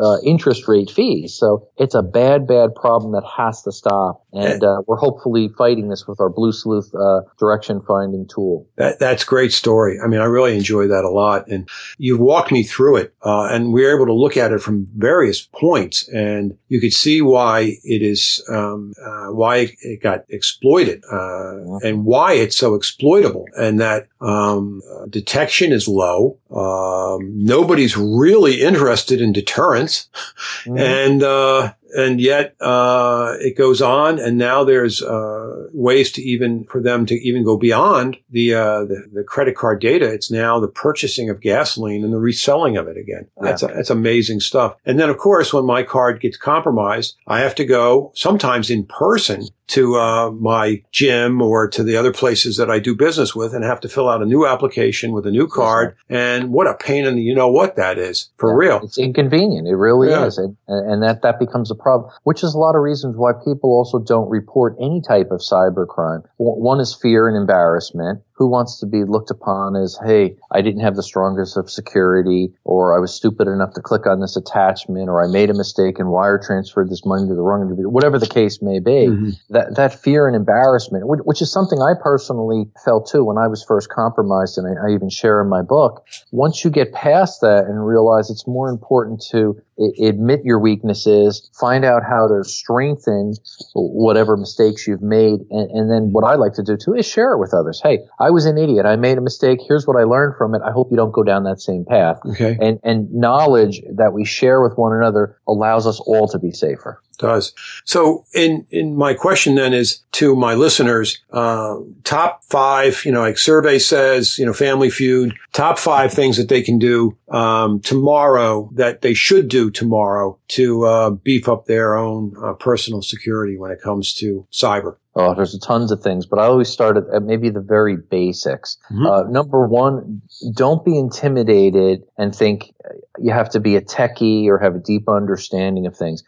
uh, 0.00 0.16
interest 0.24 0.68
rate 0.68 0.90
fees. 0.90 1.34
So 1.34 1.68
it's 1.76 1.94
a 1.94 2.02
bad, 2.02 2.46
bad 2.46 2.74
problem 2.74 3.12
that 3.12 3.24
has 3.36 3.62
to 3.62 3.72
stop. 3.72 4.24
And 4.32 4.64
uh, 4.64 4.82
we're 4.86 4.96
hopefully 4.96 5.50
fighting 5.58 5.88
this 5.88 6.06
with 6.06 6.20
our 6.20 6.30
Blue 6.30 6.52
Sleuth 6.52 6.94
uh, 6.94 7.20
direction 7.38 7.82
finding 7.86 8.26
tool. 8.26 8.66
That, 8.76 8.98
that's 8.98 9.24
great 9.24 9.52
story. 9.52 9.98
I 10.02 10.06
mean, 10.06 10.20
I 10.20 10.24
really 10.24 10.56
enjoy 10.56 10.88
that 10.88 11.04
a 11.04 11.10
lot. 11.10 11.48
And 11.48 11.68
you've 11.98 12.20
walked 12.20 12.50
me 12.50 12.62
through 12.62 12.96
it, 12.96 13.14
uh, 13.22 13.48
and 13.50 13.72
we 13.72 13.84
are 13.84 13.94
able 13.94 14.06
to 14.06 14.14
look 14.14 14.36
at 14.36 14.52
it 14.52 14.60
from 14.60 14.88
various 14.96 15.42
points, 15.42 16.08
and 16.08 16.56
you 16.68 16.80
could 16.80 16.92
see 16.92 17.20
why 17.20 17.76
it 17.84 18.02
is, 18.02 18.42
um, 18.48 18.94
uh, 19.04 19.26
why 19.26 19.74
it 19.80 20.02
got 20.02 20.24
exploited, 20.28 21.02
uh, 21.12 21.78
and 21.82 22.04
why 22.04 22.34
it's 22.34 22.56
so 22.56 22.74
exploitable, 22.74 23.46
and 23.56 23.80
that 23.80 24.06
um, 24.20 24.80
detection 25.10 25.72
is 25.72 25.88
low. 25.88 26.38
Um, 26.50 27.44
nobody's 27.44 27.96
really 27.96 28.62
interested 28.62 29.20
in 29.20 29.32
deterrence, 29.32 30.08
and 30.66 31.22
uh, 31.22 31.72
and 31.96 32.20
yet 32.20 32.54
uh, 32.60 33.34
it 33.38 33.56
goes 33.56 33.82
on, 33.82 34.18
and 34.18 34.38
now 34.38 34.64
there's 34.64 35.02
uh, 35.02 35.68
ways 35.72 36.12
to 36.12 36.22
even 36.22 36.64
for 36.64 36.80
them 36.80 37.06
to 37.06 37.14
even 37.14 37.44
go 37.44 37.56
beyond 37.56 38.18
the, 38.30 38.54
uh, 38.54 38.84
the, 38.84 39.08
the 39.12 39.24
credit 39.24 39.56
card 39.56 39.80
data. 39.80 40.12
It's 40.12 40.30
now 40.30 40.60
the 40.60 40.68
purchasing 40.68 41.30
of 41.30 41.40
gasoline 41.40 42.04
and 42.04 42.12
the 42.12 42.18
reselling 42.18 42.76
of 42.76 42.88
it 42.88 42.96
again. 42.96 43.28
That's 43.40 43.62
yeah. 43.62 43.68
that's 43.74 43.90
amazing 43.90 44.40
stuff. 44.40 44.76
And 44.84 44.98
then 44.98 45.10
of 45.10 45.18
course, 45.18 45.52
when 45.52 45.64
my 45.64 45.82
card 45.82 46.20
gets 46.20 46.36
compromised, 46.36 47.16
I 47.26 47.40
have 47.40 47.54
to 47.56 47.64
go 47.64 48.12
sometimes 48.14 48.70
in 48.70 48.84
person 48.84 49.46
to 49.68 49.96
uh, 49.96 50.30
my 50.32 50.82
gym 50.92 51.40
or 51.40 51.66
to 51.66 51.82
the 51.82 51.96
other 51.96 52.12
places 52.12 52.58
that 52.58 52.70
I 52.70 52.78
do 52.78 52.94
business 52.94 53.34
with 53.34 53.54
and 53.54 53.64
have 53.64 53.80
to 53.80 53.88
fill 53.88 54.08
out 54.08 54.20
a 54.20 54.26
new 54.26 54.46
application 54.46 55.12
with 55.12 55.26
a 55.26 55.30
new 55.30 55.46
card. 55.46 55.96
And 56.10 56.50
what 56.50 56.66
a 56.66 56.74
pain 56.74 57.06
in 57.06 57.16
the 57.16 57.22
you 57.22 57.34
know 57.34 57.48
what 57.48 57.76
that 57.76 57.98
is 57.98 58.30
for 58.36 58.50
yeah, 58.50 58.68
real. 58.68 58.80
It's 58.84 58.98
inconvenient. 58.98 59.66
It 59.66 59.76
really 59.76 60.10
yeah. 60.10 60.26
is. 60.26 60.36
And, 60.36 60.56
and 60.68 61.02
that, 61.02 61.22
that 61.22 61.38
becomes 61.38 61.70
a 61.70 61.74
problem, 61.82 62.10
which 62.22 62.42
is 62.42 62.54
a 62.54 62.58
lot 62.58 62.74
of 62.74 62.82
reasons 62.82 63.16
why 63.16 63.32
people 63.32 63.70
also 63.70 63.98
don't 63.98 64.30
report 64.30 64.76
any 64.80 65.00
type 65.00 65.30
of 65.30 65.40
cybercrime. 65.40 66.22
One 66.38 66.80
is 66.80 66.94
fear 66.94 67.28
and 67.28 67.36
embarrassment 67.36 68.22
who 68.42 68.48
wants 68.48 68.80
to 68.80 68.86
be 68.86 69.04
looked 69.04 69.30
upon 69.30 69.76
as, 69.76 69.96
hey, 70.04 70.34
I 70.50 70.62
didn't 70.62 70.80
have 70.80 70.96
the 70.96 71.02
strongest 71.02 71.56
of 71.56 71.70
security, 71.70 72.52
or 72.64 72.96
I 72.96 72.98
was 72.98 73.14
stupid 73.14 73.46
enough 73.46 73.74
to 73.74 73.80
click 73.80 74.04
on 74.04 74.18
this 74.18 74.34
attachment, 74.36 75.08
or 75.08 75.22
I 75.22 75.28
made 75.30 75.48
a 75.48 75.54
mistake 75.54 76.00
and 76.00 76.08
wire 76.08 76.40
transferred 76.44 76.90
this 76.90 77.06
money 77.06 77.28
to 77.28 77.34
the 77.36 77.40
wrong 77.40 77.62
individual, 77.62 77.92
whatever 77.92 78.18
the 78.18 78.26
case 78.26 78.60
may 78.60 78.80
be. 78.80 79.06
Mm-hmm. 79.06 79.30
That, 79.50 79.76
that 79.76 79.94
fear 79.94 80.26
and 80.26 80.34
embarrassment, 80.34 81.06
which, 81.06 81.20
which, 81.22 81.40
is 81.40 81.52
something 81.52 81.80
I 81.80 81.92
personally 82.02 82.68
felt 82.84 83.08
too 83.08 83.22
when 83.22 83.38
I 83.38 83.46
was 83.46 83.62
first 83.62 83.88
compromised, 83.90 84.58
and 84.58 84.66
I, 84.66 84.88
I 84.88 84.94
even 84.94 85.08
share 85.08 85.40
in 85.40 85.48
my 85.48 85.62
book. 85.62 86.04
Once 86.32 86.64
you 86.64 86.70
get 86.70 86.92
past 86.92 87.42
that 87.42 87.66
and 87.66 87.86
realize 87.86 88.28
it's 88.28 88.48
more 88.48 88.70
important 88.70 89.22
to 89.30 89.62
admit 90.02 90.40
your 90.44 90.58
weaknesses, 90.58 91.50
find 91.58 91.84
out 91.84 92.02
how 92.02 92.28
to 92.28 92.44
strengthen 92.44 93.34
whatever 93.74 94.36
mistakes 94.36 94.86
you've 94.86 95.02
made, 95.02 95.40
and, 95.50 95.70
and, 95.70 95.90
then 95.90 96.12
what 96.12 96.24
I 96.24 96.34
like 96.34 96.54
to 96.54 96.62
do 96.62 96.76
too 96.76 96.94
is 96.94 97.06
share 97.06 97.32
it 97.32 97.38
with 97.38 97.54
others. 97.54 97.80
Hey, 97.82 98.00
I 98.18 98.30
was 98.32 98.46
an 98.46 98.58
idiot. 98.58 98.86
I 98.86 98.96
made 98.96 99.18
a 99.18 99.20
mistake. 99.20 99.60
Here's 99.66 99.86
what 99.86 99.96
I 99.96 100.04
learned 100.04 100.36
from 100.36 100.54
it. 100.54 100.62
I 100.64 100.72
hope 100.72 100.90
you 100.90 100.96
don't 100.96 101.12
go 101.12 101.22
down 101.22 101.44
that 101.44 101.60
same 101.60 101.84
path. 101.84 102.18
Okay. 102.26 102.56
And, 102.60 102.80
and 102.82 103.12
knowledge 103.12 103.82
that 103.92 104.12
we 104.12 104.24
share 104.24 104.62
with 104.62 104.76
one 104.76 104.92
another 104.92 105.38
allows 105.46 105.86
us 105.86 106.00
all 106.00 106.28
to 106.28 106.38
be 106.38 106.50
safer 106.50 107.00
does. 107.22 107.54
So 107.84 108.26
in, 108.34 108.66
in 108.70 108.96
my 108.96 109.14
question 109.14 109.54
then 109.54 109.72
is 109.72 110.00
to 110.12 110.36
my 110.36 110.54
listeners, 110.54 111.22
uh, 111.30 111.76
top 112.04 112.44
five, 112.44 113.02
you 113.06 113.12
know, 113.12 113.20
like 113.20 113.38
survey 113.38 113.78
says, 113.78 114.38
you 114.38 114.44
know, 114.44 114.52
family 114.52 114.90
feud, 114.90 115.34
top 115.52 115.78
five 115.78 116.12
things 116.12 116.36
that 116.36 116.48
they 116.48 116.60
can 116.60 116.78
do, 116.78 117.16
um, 117.28 117.80
tomorrow 117.80 118.68
that 118.74 119.00
they 119.00 119.14
should 119.14 119.48
do 119.48 119.70
tomorrow 119.70 120.38
to, 120.48 120.84
uh, 120.84 121.10
beef 121.10 121.48
up 121.48 121.66
their 121.66 121.96
own 121.96 122.34
uh, 122.42 122.52
personal 122.54 123.00
security 123.00 123.56
when 123.56 123.70
it 123.70 123.80
comes 123.80 124.12
to 124.14 124.46
cyber. 124.52 124.96
Oh, 125.14 125.34
there's 125.34 125.58
tons 125.58 125.92
of 125.92 126.02
things, 126.02 126.24
but 126.24 126.38
I 126.38 126.44
always 126.44 126.70
start 126.70 126.96
at 126.96 127.22
maybe 127.22 127.50
the 127.50 127.60
very 127.60 127.96
basics. 127.96 128.78
Mm-hmm. 128.90 129.06
Uh, 129.06 129.22
number 129.24 129.66
one, 129.66 130.22
don't 130.54 130.82
be 130.84 130.98
intimidated 130.98 132.04
and 132.16 132.34
think 132.34 132.74
you 133.18 133.32
have 133.32 133.50
to 133.50 133.60
be 133.60 133.76
a 133.76 133.80
techie 133.80 134.46
or 134.46 134.58
have 134.58 134.74
a 134.74 134.78
deep 134.78 135.08
understanding 135.08 135.86
of 135.86 135.96
things, 135.96 136.22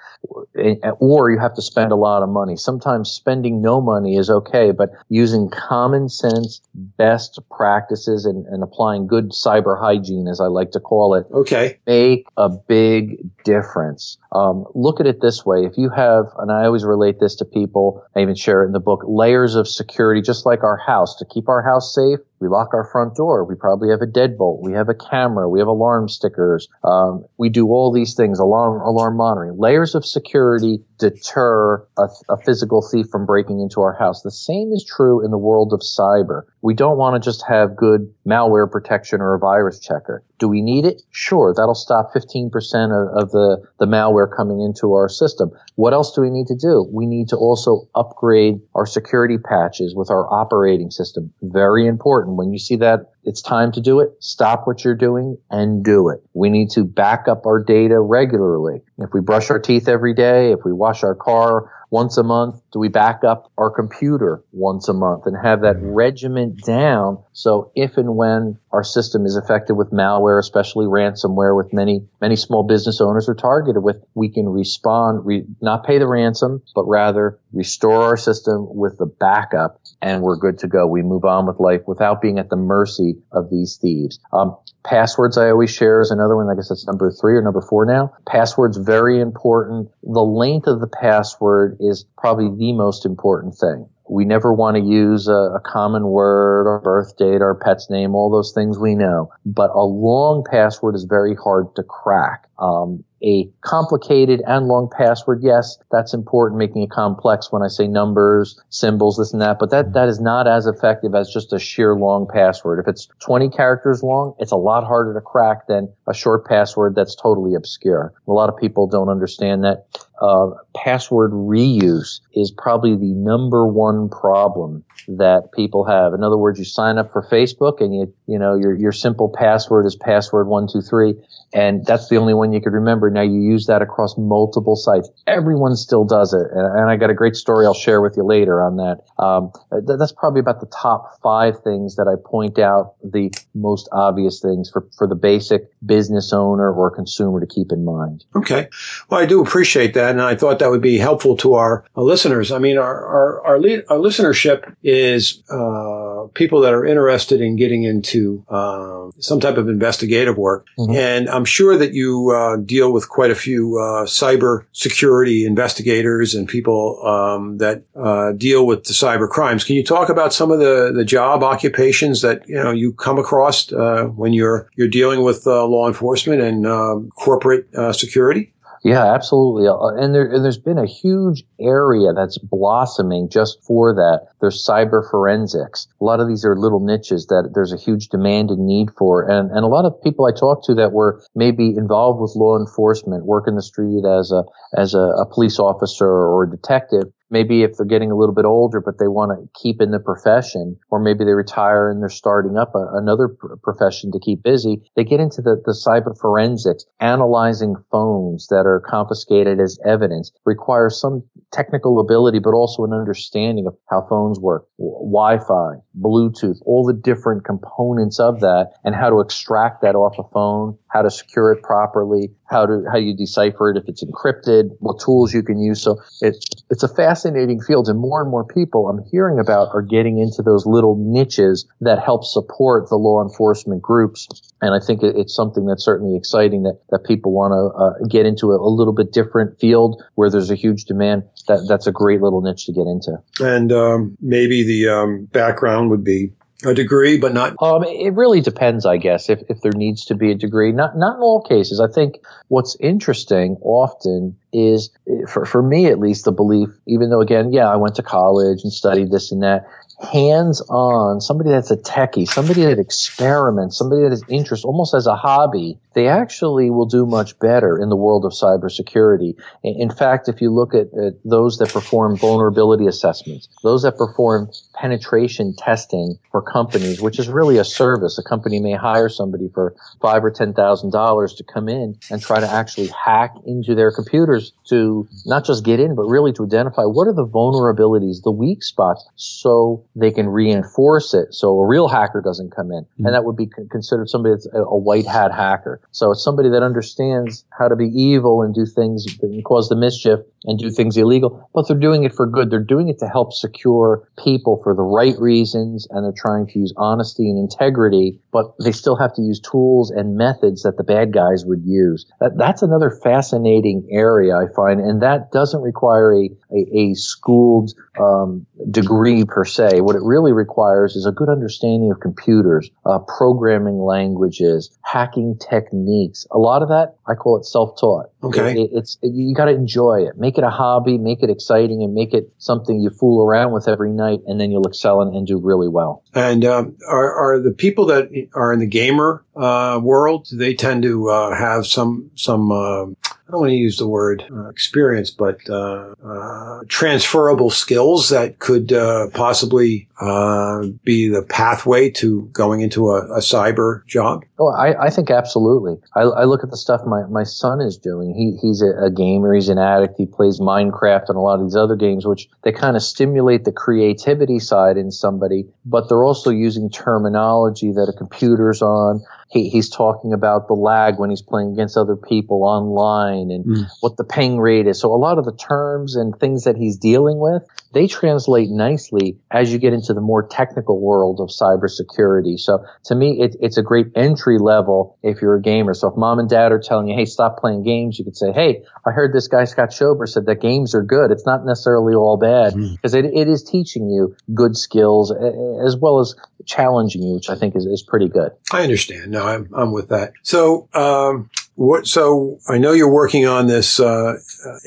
or 0.55 1.31
you 1.31 1.39
have 1.39 1.55
to 1.55 1.63
spend 1.63 1.93
a 1.93 1.97
lot 1.97 2.23
of 2.23 2.29
money. 2.29 2.57
Sometimes 2.57 3.11
spending 3.11 3.63
no 3.63 3.81
money 3.81 4.17
is 4.17 4.29
okay, 4.29 4.71
but 4.71 4.91
using 5.09 5.49
common 5.49 6.09
sense, 6.09 6.61
best 6.75 7.41
practices, 7.51 8.27
and, 8.27 8.47
and 8.47 8.63
applying 8.63 9.07
good 9.07 9.31
cyber 9.31 9.79
hygiene, 9.81 10.29
as 10.29 10.41
I 10.41 10.47
like 10.47 10.73
to 10.73 10.81
call 10.81 11.15
it, 11.15 11.27
okay, 11.33 11.79
make 11.87 12.27
a 12.37 12.49
big 12.49 13.45
difference. 13.45 14.19
Um, 14.33 14.67
look 14.75 15.01
at 15.01 15.07
it 15.07 15.21
this 15.21 15.45
way: 15.45 15.65
if 15.65 15.79
you 15.79 15.89
have, 15.91 16.27
and 16.39 16.53
I 16.53 16.67
always 16.67 16.85
relate 16.85 17.19
this 17.19 17.37
to 17.37 17.45
people, 17.45 18.05
I 18.15 18.21
even 18.21 18.35
share 18.35 18.63
it 18.63 18.67
in 18.67 18.73
the 18.73 18.81
book, 18.81 19.05
layers 19.07 19.55
of 19.55 19.67
security, 19.69 20.21
just 20.21 20.45
like 20.45 20.63
our 20.63 20.77
house, 20.77 21.17
to 21.17 21.25
keep 21.25 21.49
our 21.49 21.63
house 21.63 21.95
safe 21.95 22.21
we 22.45 22.51
lock 22.51 22.75
our 22.75 22.85
front 22.85 23.17
door. 23.17 23.43
We 23.45 23.55
probably 23.55 23.89
have 23.89 24.03
a 24.03 24.07
deadbolt. 24.07 24.61
We 24.61 24.73
have 24.73 24.91
a 24.91 24.95
camera. 24.95 25.49
We 25.49 25.61
have 25.61 25.69
alarm 25.69 26.11
stickers. 26.11 26.69
Um, 26.85 27.25
we 27.39 27.49
do 27.49 27.69
all 27.69 27.91
these 27.91 28.15
things, 28.15 28.39
alarm, 28.39 28.83
alarm 28.83 29.17
monitoring. 29.17 29.59
Layers 29.59 29.95
of 29.95 30.05
security 30.05 30.81
deter 30.99 31.87
a, 31.99 32.09
a 32.29 32.37
physical 32.45 32.87
thief 32.91 33.07
from 33.11 33.27
breaking 33.27 33.61
into 33.61 33.81
our 33.81 33.93
house. 33.93 34.23
The 34.23 34.31
same 34.31 34.73
is 34.73 34.85
true 34.85 35.25
in 35.25 35.31
the 35.31 35.39
world 35.39 35.73
of 35.73 35.81
cyber. 35.81 36.43
We 36.63 36.75
don't 36.75 36.97
want 36.97 37.21
to 37.21 37.27
just 37.27 37.45
have 37.49 37.77
good 37.77 38.13
malware 38.27 38.71
protection 38.71 39.21
or 39.21 39.35
a 39.35 39.39
virus 39.39 39.79
checker. 39.79 40.25
Do 40.39 40.49
we 40.49 40.63
need 40.63 40.85
it? 40.85 41.03
Sure, 41.11 41.53
that'll 41.57 41.75
stop 41.75 42.13
15% 42.13 42.51
of, 42.51 43.23
of, 43.23 43.31
the, 43.31 43.63
the 43.79 43.87
malware 43.87 44.29
coming 44.35 44.61
into 44.61 44.95
our 44.95 45.09
system. 45.09 45.51
What 45.77 45.93
else 45.93 46.15
do 46.15 46.23
we 46.23 46.31
need 46.31 46.47
to 46.49 46.57
do? 46.57 46.89
We 46.93 47.07
need 47.07 47.29
to 47.29 47.37
also 47.37 47.89
upgrade 47.95 48.61
our 48.75 48.87
security 48.87 49.39
patches 49.39 49.95
with 49.95 50.11
our 50.11 50.33
operating 50.33 50.91
system. 50.91 51.33
Very 51.43 51.87
important. 51.87 52.37
When 52.37 52.53
you 52.53 52.59
see 52.59 52.77
that 52.77 53.13
it's 53.25 53.43
time 53.43 53.73
to 53.73 53.81
do 53.81 54.01
it, 54.01 54.11
stop 54.21 54.67
what 54.67 54.85
you're 54.85 54.95
doing 54.95 55.39
and 55.51 55.85
do 55.85 56.09
it. 56.11 56.23
We 56.35 56.51
need 56.51 56.71
to 56.71 56.85
back 56.85 57.27
up 57.29 57.47
our 57.47 57.63
data 57.63 57.99
regularly. 57.99 58.83
If 58.99 59.11
we 59.13 59.21
brush 59.21 59.51
our 59.51 59.59
teeth 59.59 59.89
every 59.89 60.15
day, 60.15 60.53
if 60.53 60.61
we 60.65 60.73
wash 60.73 61.03
our 61.03 61.15
car 61.15 61.71
once 61.95 62.17
a 62.17 62.25
month? 62.25 62.61
Do 62.73 62.81
we 62.81 62.89
back 62.89 63.23
up 63.23 63.53
our 63.57 63.71
computer 63.71 64.43
once 64.51 64.89
a 64.89 64.93
month 64.93 65.27
and 65.27 65.37
have 65.37 65.61
that 65.61 65.77
regiment 65.79 66.65
down? 66.65 67.23
So 67.33 67.71
if 67.77 67.97
and 67.97 68.17
when 68.17 68.59
our 68.73 68.83
system 68.83 69.25
is 69.25 69.37
affected 69.37 69.75
with 69.75 69.93
malware, 69.93 70.41
especially 70.41 70.87
ransomware, 70.87 71.57
with 71.57 71.73
many, 71.73 72.05
many 72.21 72.35
small 72.35 72.65
business 72.65 73.01
owners 73.01 73.29
are 73.29 73.35
targeted 73.35 73.81
with, 73.81 74.03
we 74.15 74.29
can 74.29 74.49
respond, 74.49 75.25
re, 75.25 75.45
not 75.61 75.87
pay 75.87 75.99
the 75.99 76.09
ransom, 76.09 76.63
but 76.75 76.85
rather 76.85 77.39
restore 77.53 78.03
our 78.03 78.17
system 78.17 78.67
with 78.75 78.99
the 78.99 79.07
backup 79.07 79.81
and 80.03 80.21
we're 80.21 80.37
good 80.37 80.59
to 80.59 80.67
go. 80.67 80.89
We 80.89 81.03
move 81.03 81.25
on 81.25 81.47
with 81.47 81.61
life 81.61 81.83
without 81.87 82.21
being 82.21 82.41
at 82.41 82.51
the 82.51 82.57
mercy 82.57 83.19
of 83.31 83.51
these 83.51 83.79
thieves. 83.81 84.19
Um, 84.33 84.57
passwords 84.85 85.39
I 85.39 85.51
always 85.51 85.71
share 85.71 86.01
is 86.01 86.11
another 86.11 86.35
one. 86.37 86.51
I 86.51 86.57
guess 86.57 86.71
that's 86.71 86.89
number 86.89 87.13
three 87.13 87.37
or 87.37 87.43
number 87.43 87.63
four 87.63 87.87
now. 87.87 88.13
Passwords 88.27 88.77
very 88.85 89.21
important. 89.21 89.91
The 90.03 90.23
length 90.23 90.67
of 90.67 90.81
the 90.81 90.87
password 90.87 91.79
is 91.81 92.05
probably 92.19 92.51
the 92.57 92.73
most 92.73 93.07
important 93.07 93.57
thing. 93.57 93.89
We 94.09 94.27
never 94.27 94.53
want 94.53 94.77
to 94.77 94.83
use 94.83 95.29
a, 95.29 95.33
a, 95.33 95.61
common 95.61 96.07
word 96.07 96.67
or 96.67 96.79
birth 96.81 97.17
date 97.17 97.41
or 97.41 97.55
pet's 97.55 97.89
name, 97.89 98.15
all 98.15 98.31
those 98.31 98.53
things 98.53 98.79
we 98.79 98.95
know. 98.95 99.31
But 99.47 99.71
a 99.71 99.83
long 99.83 100.45
password 100.49 100.95
is 100.95 101.05
very 101.05 101.35
hard 101.35 101.75
to 101.77 101.83
crack. 101.83 102.47
Um, 102.59 103.05
a 103.25 103.49
complicated 103.63 104.43
and 104.47 104.67
long 104.67 104.91
password, 104.95 105.41
yes, 105.43 105.79
that's 105.91 106.13
important, 106.13 106.59
making 106.59 106.83
it 106.83 106.91
complex 106.91 107.51
when 107.51 107.63
I 107.63 107.69
say 107.69 107.89
numbers, 107.89 108.61
symbols, 108.69 109.17
this 109.17 109.33
and 109.33 109.41
that, 109.41 109.59
but 109.59 109.71
that, 109.71 109.95
that 109.95 110.09
is 110.09 110.21
not 110.21 110.47
as 110.47 110.67
effective 110.67 111.15
as 111.15 111.31
just 111.31 111.53
a 111.55 111.59
sheer 111.59 111.95
long 111.97 112.29
password. 112.33 112.81
If 112.81 112.89
it's 112.89 113.09
20 113.21 113.49
characters 113.49 114.03
long, 114.03 114.35
it's 114.39 114.53
a 114.53 114.57
lot 114.57 114.85
harder 114.85 115.15
to 115.15 115.21
crack 115.23 115.67
than 115.69 115.91
a 116.07 116.13
short 116.13 116.47
password 116.47 116.95
that's 116.95 117.15
totally 117.15 117.55
obscure. 117.55 118.13
A 118.29 118.33
lot 118.33 118.51
of 118.51 118.59
people 118.59 118.87
don't 118.87 119.09
understand 119.09 119.65
that. 119.65 119.87
Uh, 120.21 120.51
password 120.77 121.33
reuse 121.33 122.21
is 122.35 122.53
probably 122.57 122.95
the 122.95 123.13
number 123.15 123.67
one 123.67 124.09
problem 124.09 124.85
that 125.09 125.51
people 125.53 125.85
have. 125.85 126.15
In 126.15 126.23
other 126.23 126.37
words, 126.37 126.59
you 126.59 126.65
sign 126.65 126.99
up 126.99 127.13
for 127.13 127.27
Facebook 127.31 127.81
and 127.81 127.93
you, 127.93 128.15
you 128.27 128.39
know, 128.39 128.55
your, 128.55 128.75
your 128.75 128.93
simple 128.93 129.29
password 129.29 129.87
is 129.87 129.97
password 129.97 130.47
one, 130.47 130.69
two, 130.73 130.81
three. 130.81 131.15
And 131.53 131.85
that's 131.85 132.09
the 132.09 132.17
only 132.17 132.33
one 132.33 132.53
you 132.55 132.61
could 132.61 132.73
remember. 132.73 133.11
Now 133.11 133.23
you 133.23 133.41
use 133.41 133.67
that 133.67 133.83
across 133.83 134.17
multiple 134.17 134.77
sites. 134.77 135.11
Everyone 135.27 135.77
still 135.77 136.05
does 136.05 136.33
it. 136.33 136.47
And, 136.53 136.85
I 136.91 136.97
got 136.97 137.11
a 137.11 137.15
great 137.15 137.35
story 137.35 137.67
I'll 137.67 137.75
share 137.75 138.01
with 138.01 138.17
you 138.17 138.25
later 138.25 138.63
on 138.63 138.77
that. 138.77 139.01
Um, 139.19 139.53
th- 139.73 139.99
that's 139.99 140.13
probably 140.13 140.41
about 140.41 140.61
the 140.61 140.67
top 140.67 141.19
five 141.23 141.63
things 141.65 141.97
that 141.97 142.07
I 142.07 142.15
point 142.23 142.59
out 142.59 142.95
the 143.03 143.33
most 143.55 143.89
obvious 143.91 144.41
things 144.41 144.71
for, 144.71 144.87
for 144.97 145.07
the 145.07 145.15
basic 145.15 145.63
business 145.85 146.33
owner 146.33 146.73
or 146.73 146.91
consumer 146.91 147.41
to 147.41 147.47
keep 147.47 147.73
in 147.73 147.85
mind. 147.85 148.25
Okay. 148.37 148.69
Well, 149.09 149.21
I 149.21 149.27
do 149.27 149.41
appreciate 149.43 149.95
that. 149.95 150.11
And 150.11 150.23
I 150.23 150.37
thought 150.37 150.59
that 150.61 150.71
would 150.71 150.83
be 150.83 150.99
helpful 150.99 151.37
to 151.39 151.55
our, 151.55 151.85
listeners. 151.97 152.53
I 152.53 152.59
mean, 152.59 152.77
our, 152.77 153.05
our, 153.07 153.47
our, 153.47 153.55
our 153.57 153.99
listenership 153.99 154.75
is, 154.83 155.43
uh, 155.51 156.14
people 156.29 156.61
that 156.63 156.73
are 156.73 156.87
interested 156.87 157.41
in 157.41 157.57
getting 157.57 157.83
into, 157.83 158.45
uh, 158.49 159.11
some 159.19 159.41
type 159.41 159.57
of 159.57 159.69
investigative 159.69 160.39
work. 160.39 160.67
Mm-hmm. 160.79 160.95
And 160.95 161.29
I'm 161.29 161.45
sure 161.45 161.77
that 161.77 161.93
you, 161.93 162.31
uh, 162.31 162.57
deal 162.57 162.93
with 162.93 163.09
quite 163.09 163.31
a 163.31 163.35
few, 163.35 163.79
uh, 163.79 164.07
cyber 164.07 164.65
security 164.73 165.45
investigators 165.45 166.35
and 166.35 166.49
people, 166.49 167.05
um, 167.07 167.59
that, 167.59 167.83
uh, 167.95 168.33
deal 168.33 168.67
with 168.67 168.85
the 168.85 168.95
cyber 168.95 169.29
crimes. 169.29 169.65
Can 169.65 169.77
you 169.77 169.85
talk 169.85 170.09
about 170.09 170.33
some 170.33 170.51
of 170.51 170.59
the, 170.59 170.93
the 170.95 171.05
job 171.05 171.43
occupations 171.43 172.23
that, 172.23 172.49
you 172.49 172.55
know, 172.55 172.71
you 172.71 172.93
come 172.93 173.19
across, 173.19 173.73
uh, 173.73 174.05
when 174.05 174.33
you're, 174.33 174.71
you're 174.77 174.89
dealing 174.89 175.23
with, 175.23 175.45
law 175.45 175.87
enforcement 175.87 176.41
and, 176.41 176.67
um, 176.67 177.11
corporate, 177.17 177.69
security? 177.93 178.54
Yeah, 178.85 179.15
absolutely. 179.15 179.67
Uh, 179.67 179.97
and 179.97 180.15
there, 180.15 180.27
and 180.27 180.45
there's 180.45 180.59
been 180.59 180.77
a 180.77 180.87
huge 180.87 181.43
area 181.59 182.13
that's 182.13 182.37
blossoming 182.37 183.31
just 183.31 183.63
for 183.65 183.95
that. 183.95 184.29
There's 184.43 184.63
cyber 184.63 185.11
forensics. 185.11 185.89
A 186.03 186.05
lot 186.05 186.21
of 186.21 186.29
these 186.29 186.45
are 186.45 186.55
little 186.55 186.81
niches 186.81 187.27
that 187.29 187.53
there's 187.55 187.73
a 187.73 187.79
huge 187.79 188.11
demand 188.11 188.51
and 188.51 188.67
need 188.67 188.91
for. 188.99 189.23
And, 189.27 189.51
and 189.51 189.65
a 189.65 189.69
lot 189.69 189.87
of 189.87 190.03
people 190.03 190.27
I 190.27 190.39
talk 190.39 190.63
to 190.67 190.75
that 190.75 190.93
were 190.93 191.25
maybe 191.35 191.69
involved 191.69 192.21
with 192.21 192.37
law 192.37 192.59
enforcement, 192.59 193.25
work 193.25 193.49
in 193.49 193.55
the 193.57 193.63
street 193.63 194.05
as 194.05 194.31
a, 194.31 194.45
as 194.77 194.95
a, 194.95 194.99
a 194.99 195.27
police 195.27 195.59
officer 195.59 196.07
or 196.07 196.45
a 196.45 196.51
detective, 196.51 197.05
maybe 197.31 197.63
if 197.63 197.77
they're 197.77 197.87
getting 197.87 198.11
a 198.11 198.17
little 198.17 198.35
bit 198.35 198.45
older, 198.45 198.81
but 198.81 198.99
they 198.99 199.09
want 199.09 199.33
to 199.33 199.61
keep 199.61 199.81
in 199.81 199.91
the 199.91 199.99
profession, 199.99 200.77
or 200.91 201.01
maybe 201.01 201.25
they 201.25 201.33
retire 201.33 201.89
and 201.89 202.01
they're 202.01 202.09
starting 202.09 202.57
up 202.57 202.75
a, 202.75 202.87
another 202.95 203.29
pr- 203.29 203.57
profession 203.63 204.13
to 204.13 204.21
keep 204.21 204.43
busy, 204.43 204.83
they 204.97 205.05
get 205.05 205.21
into 205.21 205.43
the, 205.43 205.61
the 205.65 205.73
cyber 205.73 206.17
forensics, 206.19 206.85
analyzing 207.01 207.75
phones 207.91 208.47
that 208.49 208.67
are 208.67 208.81
confiscated 208.81 209.61
as 209.61 209.79
evidence, 209.85 210.33
requires 210.45 211.01
some 211.01 211.25
technical 211.53 211.99
ability, 212.01 212.39
but 212.39 212.55
also 212.55 212.85
an 212.85 212.93
understanding 212.93 213.67
of 213.67 213.77
how 213.91 214.07
phones 214.09 214.39
work, 214.39 214.67
Wi-Fi, 214.79 215.75
Bluetooth, 216.01 216.59
all 216.65 216.85
the 216.85 216.93
different 216.93 217.45
components 217.45 218.21
of 218.21 218.41
that, 218.41 218.73
and 218.85 218.95
how 218.95 219.11
to 219.11 219.21
extract 219.21 219.83
that 219.83 219.95
off 219.95 220.19
a 220.19 220.29
phone, 220.33 220.79
how 220.95 221.03
to 221.03 221.11
secure 221.11 221.51
it 221.51 221.61
properly, 221.63 222.31
how 222.45 222.65
to 222.65 222.85
how 222.91 222.97
you 222.97 223.17
decipher 223.17 223.71
it 223.71 223.77
if 223.77 223.89
it's 223.89 224.05
encrypted, 224.05 224.71
what 224.79 225.01
tools 225.01 225.35
you 225.35 225.43
can 225.43 225.59
use. 225.59 225.83
So 225.83 225.99
it, 226.21 226.37
it's 226.71 226.85
a 226.85 226.89
fascinating 226.89 227.61
field, 227.61 227.89
and 227.89 227.99
more 227.99 228.23
and 228.23 228.31
more 228.31 228.45
people 228.45 228.89
I'm 228.89 229.05
hearing 229.11 229.41
about 229.41 229.75
are 229.75 229.83
getting 229.83 230.19
into 230.19 230.41
those 230.43 230.67
little 230.67 230.97
niches 230.97 231.67
that 231.81 231.99
help 231.99 232.25
support 232.25 232.89
the 232.89 232.97
law 232.97 233.23
enforcement 233.23 233.83
groups. 233.83 234.29
And 234.63 234.73
I 234.73 234.79
think 234.85 235.03
it's 235.03 235.35
something 235.35 235.67
that's 235.67 235.85
certainly 235.85 236.17
exciting 236.17 236.63
that 236.63 236.81
that 236.91 237.05
people 237.05 237.33
want 237.33 237.53
to 237.53 237.77
uh, 237.77 238.09
get 238.09 238.25
into 238.25 238.53
a, 238.53 238.57
a, 238.57 238.71
little 238.71 238.95
bit 238.95 239.13
different 239.13 239.59
field 239.59 240.01
where 240.15 240.31
there's 240.31 240.51
a 240.51 240.55
huge 240.55 240.85
demand. 240.85 241.25
That 241.49 241.67
that's 241.69 241.89
a 241.89 241.93
great 241.93 242.23
little 242.23 242.41
niche 242.41 242.67
to 242.67 242.73
get 242.73 242.87
into. 242.87 243.17
And 243.41 243.73
um, 243.73 244.17
maybe 244.21 244.63
the 244.63 244.89
um, 244.91 245.25
background 245.33 245.91
would 245.91 246.05
be 246.05 246.31
a 246.65 246.75
degree, 246.75 247.19
but 247.19 247.35
not. 247.35 247.55
Um, 247.61 247.85
it 247.85 248.15
really 248.15 248.41
depends, 248.41 248.87
I 248.87 248.97
guess, 248.97 249.29
if, 249.29 249.43
if 249.49 249.61
there 249.61 249.73
needs 249.73 250.07
to 250.07 250.15
be 250.15 250.31
a 250.31 250.35
degree. 250.35 250.73
Not 250.73 250.97
not 250.97 251.17
in 251.17 251.23
all 251.23 251.43
cases. 251.43 251.81
I 251.81 251.89
think 251.89 252.21
what's 252.49 252.77
interesting 252.81 253.57
often 253.61 254.37
is, 254.53 254.91
for, 255.29 255.45
for 255.45 255.63
me 255.63 255.87
at 255.87 255.99
least, 255.99 256.25
the 256.25 256.33
belief, 256.33 256.69
even 256.87 257.11
though 257.11 257.21
again, 257.21 257.53
yeah, 257.53 257.69
I 257.69 257.77
went 257.77 257.97
to 257.97 258.03
college 258.03 258.63
and 258.63 258.73
studied 258.73 259.11
this 259.11 259.33
and 259.33 259.43
that, 259.43 259.67
hands 260.13 260.61
on, 260.69 261.21
somebody 261.21 261.51
that's 261.51 261.71
a 261.71 261.77
techie, 261.77 262.29
somebody 262.29 262.63
that 262.63 262.79
experiments, 262.79 263.77
somebody 263.77 264.03
that 264.03 264.13
is 264.13 264.23
interest 264.29 264.65
almost 264.65 264.95
as 264.95 265.07
a 265.07 265.17
hobby, 265.17 265.79
they 265.95 266.09
actually 266.09 266.71
will 266.71 266.87
do 266.87 267.07
much 267.07 267.39
better 267.39 267.79
in 267.79 267.89
the 267.89 267.97
world 267.97 268.25
of 268.25 268.33
cybersecurity. 268.33 269.37
In 269.63 269.91
fact, 269.91 270.29
if 270.29 270.41
you 270.41 270.51
look 270.51 270.75
at, 270.75 270.93
at 270.95 271.15
those 271.25 271.59
that 271.59 271.73
perform 271.73 272.17
vulnerability 272.17 272.87
assessments, 272.87 273.49
those 273.63 273.83
that 273.83 273.97
perform 273.97 274.51
penetration 274.75 275.55
testing 275.57 276.19
for 276.31 276.43
companies, 276.43 277.01
which 277.01 277.19
is 277.19 277.29
really 277.29 277.59
a 277.59 277.65
service, 277.65 278.19
a 278.19 278.23
company 278.23 278.61
may 278.61 278.73
hire 278.73 279.09
somebody 279.09 279.49
for 279.53 279.75
five 280.01 280.25
or 280.25 280.31
ten 280.31 280.53
thousand 280.53 280.91
dollars 280.91 281.35
to 281.35 281.45
come 281.45 281.69
in 281.69 281.97
and 282.11 282.23
try 282.23 282.41
to 282.41 282.51
actually 282.51 282.89
hack 282.89 283.35
into 283.47 283.75
their 283.75 283.93
computers 283.93 284.53
to 284.69 285.07
not 285.27 285.45
just 285.45 285.65
get 285.65 285.81
in, 285.81 285.95
but 285.95 286.05
really 286.05 286.33
to 286.33 286.45
identify 286.45 286.83
what 286.83 287.07
are 287.07 287.13
the 287.13 287.27
vulnerabilities, 287.27 288.23
the 288.23 288.31
weak 288.31 288.63
spots, 288.63 289.07
so 289.17 289.85
they 289.95 290.11
can 290.11 290.29
reinforce 290.29 291.15
it 291.15 291.35
so 291.35 291.61
a 291.61 291.67
real 291.67 291.89
hacker 291.89 292.21
doesn't 292.21 292.51
come 292.55 292.71
in. 292.71 292.85
Mm-hmm. 292.85 293.07
And 293.07 293.15
that 293.15 293.25
would 293.25 293.37
be 293.37 293.49
considered 293.71 294.09
somebody 294.09 294.35
that's 294.35 294.47
a, 294.47 294.63
a, 294.63 294.79
white 294.79 295.07
hat 295.07 295.33
hacker. 295.33 295.81
So 295.93 296.13
it's 296.13 296.23
somebody 296.25 296.49
that 296.51 296.63
understands 296.63 297.45
how 297.57 297.69
to 297.69 297.77
be 297.77 297.87
evil 297.87 298.43
and 298.43 298.55
do 298.55 298.67
things 298.67 299.07
and 299.23 299.45
cause 299.45 299.69
the 299.69 299.77
mischief 299.77 300.21
and 300.45 300.59
do 300.59 300.71
things 300.71 300.97
illegal, 300.97 301.49
but 301.55 301.67
they're 301.67 301.79
doing 301.79 302.05
it 302.05 302.15
for 302.15 302.27
good. 302.27 302.51
They're 302.51 302.63
doing 302.63 302.89
it 302.89 302.99
to 302.99 303.09
help 303.09 303.33
secure 303.33 304.09
people 304.23 304.61
for 304.63 304.75
the 304.75 304.83
right 304.83 305.15
reasons 305.19 305.87
and 305.91 306.05
they're 306.05 306.13
trying 306.17 306.47
to 306.49 306.59
use 306.59 306.73
honesty 306.77 307.29
and 307.31 307.39
integrity, 307.39 308.21
but 308.33 308.55
they 308.63 308.73
still 308.73 308.97
have 308.97 309.15
to 309.15 309.23
use 309.23 309.41
tools 309.41 309.91
and 309.91 310.17
methods 310.17 310.63
that 310.63 310.77
the 310.77 310.85
bad 310.85 311.13
guys 311.13 311.45
would 311.47 311.63
use. 311.65 312.07
That, 312.21 312.37
that's 312.37 312.63
another 312.63 312.91
fascinating 312.91 313.89
area 313.91 314.37
I 314.37 314.47
find, 314.55 314.81
and 314.81 315.03
that 315.03 315.33
doesn't 315.33 315.63
require 315.63 316.13
a, 316.15 316.31
a, 316.53 316.79
a 316.79 316.95
schooled 316.95 317.73
um, 317.99 318.47
degree 318.71 319.25
per 319.25 319.45
se. 319.45 319.81
What 319.81 319.97
it 319.97 320.03
really 320.03 320.33
requires 320.33 320.97
is 320.97 321.07
a 321.07 321.13
good 321.13 321.29
understanding 321.29 321.91
of 321.91 322.01
computers, 322.01 322.71
uh, 322.85 322.99
programming 322.99 323.79
languages, 323.79 324.77
hacking 324.83 325.39
techniques. 325.39 326.27
A 326.31 326.39
lot 326.39 326.63
of 326.63 326.69
that, 326.69 326.97
I 327.07 327.15
call 327.15 327.39
it 327.39 327.45
self-taught. 327.45 328.07
Okay. 328.23 328.53
It, 328.53 328.59
it, 328.59 328.71
it's, 328.73 328.99
it, 329.03 329.13
you 329.15 329.35
gotta 329.35 329.53
enjoy 329.53 330.07
it. 330.07 330.17
Make 330.17 330.34
it 330.39 330.45
a 330.45 330.51
hobby, 330.51 330.99
make 330.99 331.23
it 331.23 331.31
exciting, 331.31 331.83
and 331.83 331.95
make 331.95 332.13
it 332.13 332.33
something 332.39 332.81
you 332.81 332.91
fool 332.91 333.25
around 333.25 333.53
with 333.53 333.69
every 333.69 333.91
night, 333.91 334.21
and 334.27 334.41
then 334.41 334.51
you'll 334.51 334.67
excel 334.67 335.01
and, 335.01 335.15
and 335.15 335.27
do 335.27 335.39
really 335.39 335.69
well. 335.69 336.03
And 336.15 336.45
um, 336.45 336.77
are, 336.89 337.13
are 337.13 337.41
the 337.41 337.53
people 337.53 337.87
that 337.87 338.11
are 338.35 338.53
in 338.53 338.61
the 338.61 338.67
gamer 338.67 339.25
uh, 339.37 339.81
world, 339.83 340.29
they 340.33 340.55
tend 340.55 340.83
to 340.83 341.09
uh, 341.11 341.35
have 341.35 341.67
some 341.67 342.11
some 342.15 342.53
uh, 342.53 342.87
don't 343.35 343.41
want 343.41 343.51
to 343.51 343.57
use 343.57 343.79
the 343.79 343.89
word 343.89 344.25
uh, 344.31 344.49
experience, 344.49 345.11
but 345.11 345.39
uh, 345.51 345.95
uh, 346.05 346.61
transferable 346.69 347.51
skills 347.51 348.09
that 348.11 348.39
could 348.39 348.73
uh, 348.73 349.09
possibly 349.13 349.89
uh, 350.01 350.67
be 350.85 351.09
the 351.09 351.23
pathway 351.23 351.91
to 351.91 352.23
going 352.33 352.61
into 352.61 352.91
a, 352.91 353.05
a 353.17 353.19
cyber 353.19 353.85
job? 353.87 354.25
Oh, 354.39 354.49
I, 354.49 354.87
I 354.87 354.91
think 354.91 355.11
absolutely. 355.11 355.77
I, 355.97 356.03
I, 356.03 356.25
look 356.25 356.45
at 356.45 356.51
the 356.51 356.57
stuff 356.57 356.83
my, 356.87 357.07
my 357.07 357.25
son 357.25 357.61
is 357.61 357.77
doing. 357.77 358.15
He, 358.15 358.39
he's 358.41 358.63
a, 358.63 358.87
a, 358.87 358.91
gamer. 358.91 359.35
He's 359.35 359.49
an 359.49 359.59
addict. 359.59 359.95
He 359.99 360.07
plays 360.07 360.41
Minecraft 360.41 361.09
and 361.09 361.17
a 361.17 361.21
lot 361.21 361.41
of 361.41 361.47
these 361.47 361.57
other 361.57 361.77
games, 361.77 362.07
which 362.07 362.29
they 362.43 362.53
kind 362.53 362.77
of 362.77 362.83
stimulate 362.83 363.45
the 363.45 363.53
creativity 363.53 364.39
side 364.39 364.77
in 364.77 364.91
somebody, 364.91 365.47
but 365.65 365.89
they're 365.89 366.05
also 366.05 366.31
using 366.31 366.71
terminology 366.71 367.73
that 367.73 367.89
a 367.89 367.97
computer's 367.97 368.63
on 368.63 369.05
he, 369.35 369.49
he's 369.49 369.69
talking 369.69 370.13
about 370.13 370.47
the 370.47 370.55
lag 370.55 370.99
when 370.99 371.11
he's 371.11 371.21
playing 371.21 371.53
against 371.53 371.77
other 371.77 371.97
people 371.97 372.45
online 372.45 373.24
and 373.31 373.45
mm. 373.45 373.67
what 373.81 373.97
the 373.97 374.05
ping 374.05 374.39
rate 374.39 374.67
is. 374.67 374.81
So 374.81 374.93
a 374.93 374.97
lot 374.97 375.19
of 375.19 375.25
the 375.25 375.37
terms 375.37 375.97
and 375.97 376.15
things 376.19 376.45
that 376.45 376.57
he's 376.57 376.77
dealing 376.77 377.19
with, 377.19 377.43
they 377.73 377.87
translate 377.87 378.49
nicely 378.51 379.19
as 379.31 379.53
you 379.53 379.59
get 379.59 379.73
into 379.73 379.95
the 379.95 380.01
more 380.01 380.27
technical 380.27 380.81
world 380.81 381.21
of 381.21 381.29
cybersecurity. 381.29 382.39
So 382.39 382.65
to 382.85 382.95
me, 382.95 383.21
it, 383.21 383.37
it's 383.41 383.57
a 383.57 383.63
great 383.63 383.89
entry 383.95 384.39
level 384.39 384.99
if 385.03 385.21
you're 385.21 385.37
a 385.37 385.43
gamer. 385.43 385.75
So 385.75 385.89
if 385.89 385.97
mom 385.97 386.19
and 386.19 386.29
dad 386.29 386.53
are 386.53 386.61
telling 386.61 386.89
you, 386.89 386.97
hey, 386.97 387.05
stop 387.05 387.39
playing 387.39 387.65
games, 387.65 387.99
you 387.99 388.05
could 388.05 388.17
say, 388.17 388.33
hey, 388.33 388.63
I 388.87 388.91
heard 388.91 389.13
this 389.13 389.29
guy 389.29 389.45
Scott 389.45 389.71
Schober 389.71 390.09
said 390.09 390.27
that 390.27 390.41
games 390.41 390.75
are 390.75 390.83
good. 390.83 391.11
It's 391.11 391.27
not 391.27 391.45
necessarily 391.45 391.95
all 391.95 392.17
bad 392.17 392.55
because 392.55 392.95
mm. 392.95 393.05
it, 393.05 393.15
it 393.15 393.29
is 393.29 393.43
teaching 393.43 393.89
you 393.89 394.17
good 394.33 394.57
skills 394.57 395.13
as 395.13 395.77
well 395.77 396.01
as 396.01 396.15
challenging 396.47 397.03
you, 397.03 397.15
which 397.15 397.31
I 397.31 397.37
think 397.37 397.57
is, 397.57 397.67
is 397.67 397.83
pretty 397.83 398.09
good. 398.09 398.33
I 398.53 398.63
understand. 398.63 399.11
No, 399.11 399.27
I'm, 399.27 399.49
I'm 399.55 399.73
with 399.73 399.89
that. 399.89 400.13
So, 400.23 400.69
um, 400.75 401.31
what, 401.57 401.87
so 401.87 402.39
I 402.49 402.59
know 402.59 402.73
you're 402.73 402.93
working 402.93 403.27
on 403.27 403.47
this 403.47 403.79
uh, 403.79 404.17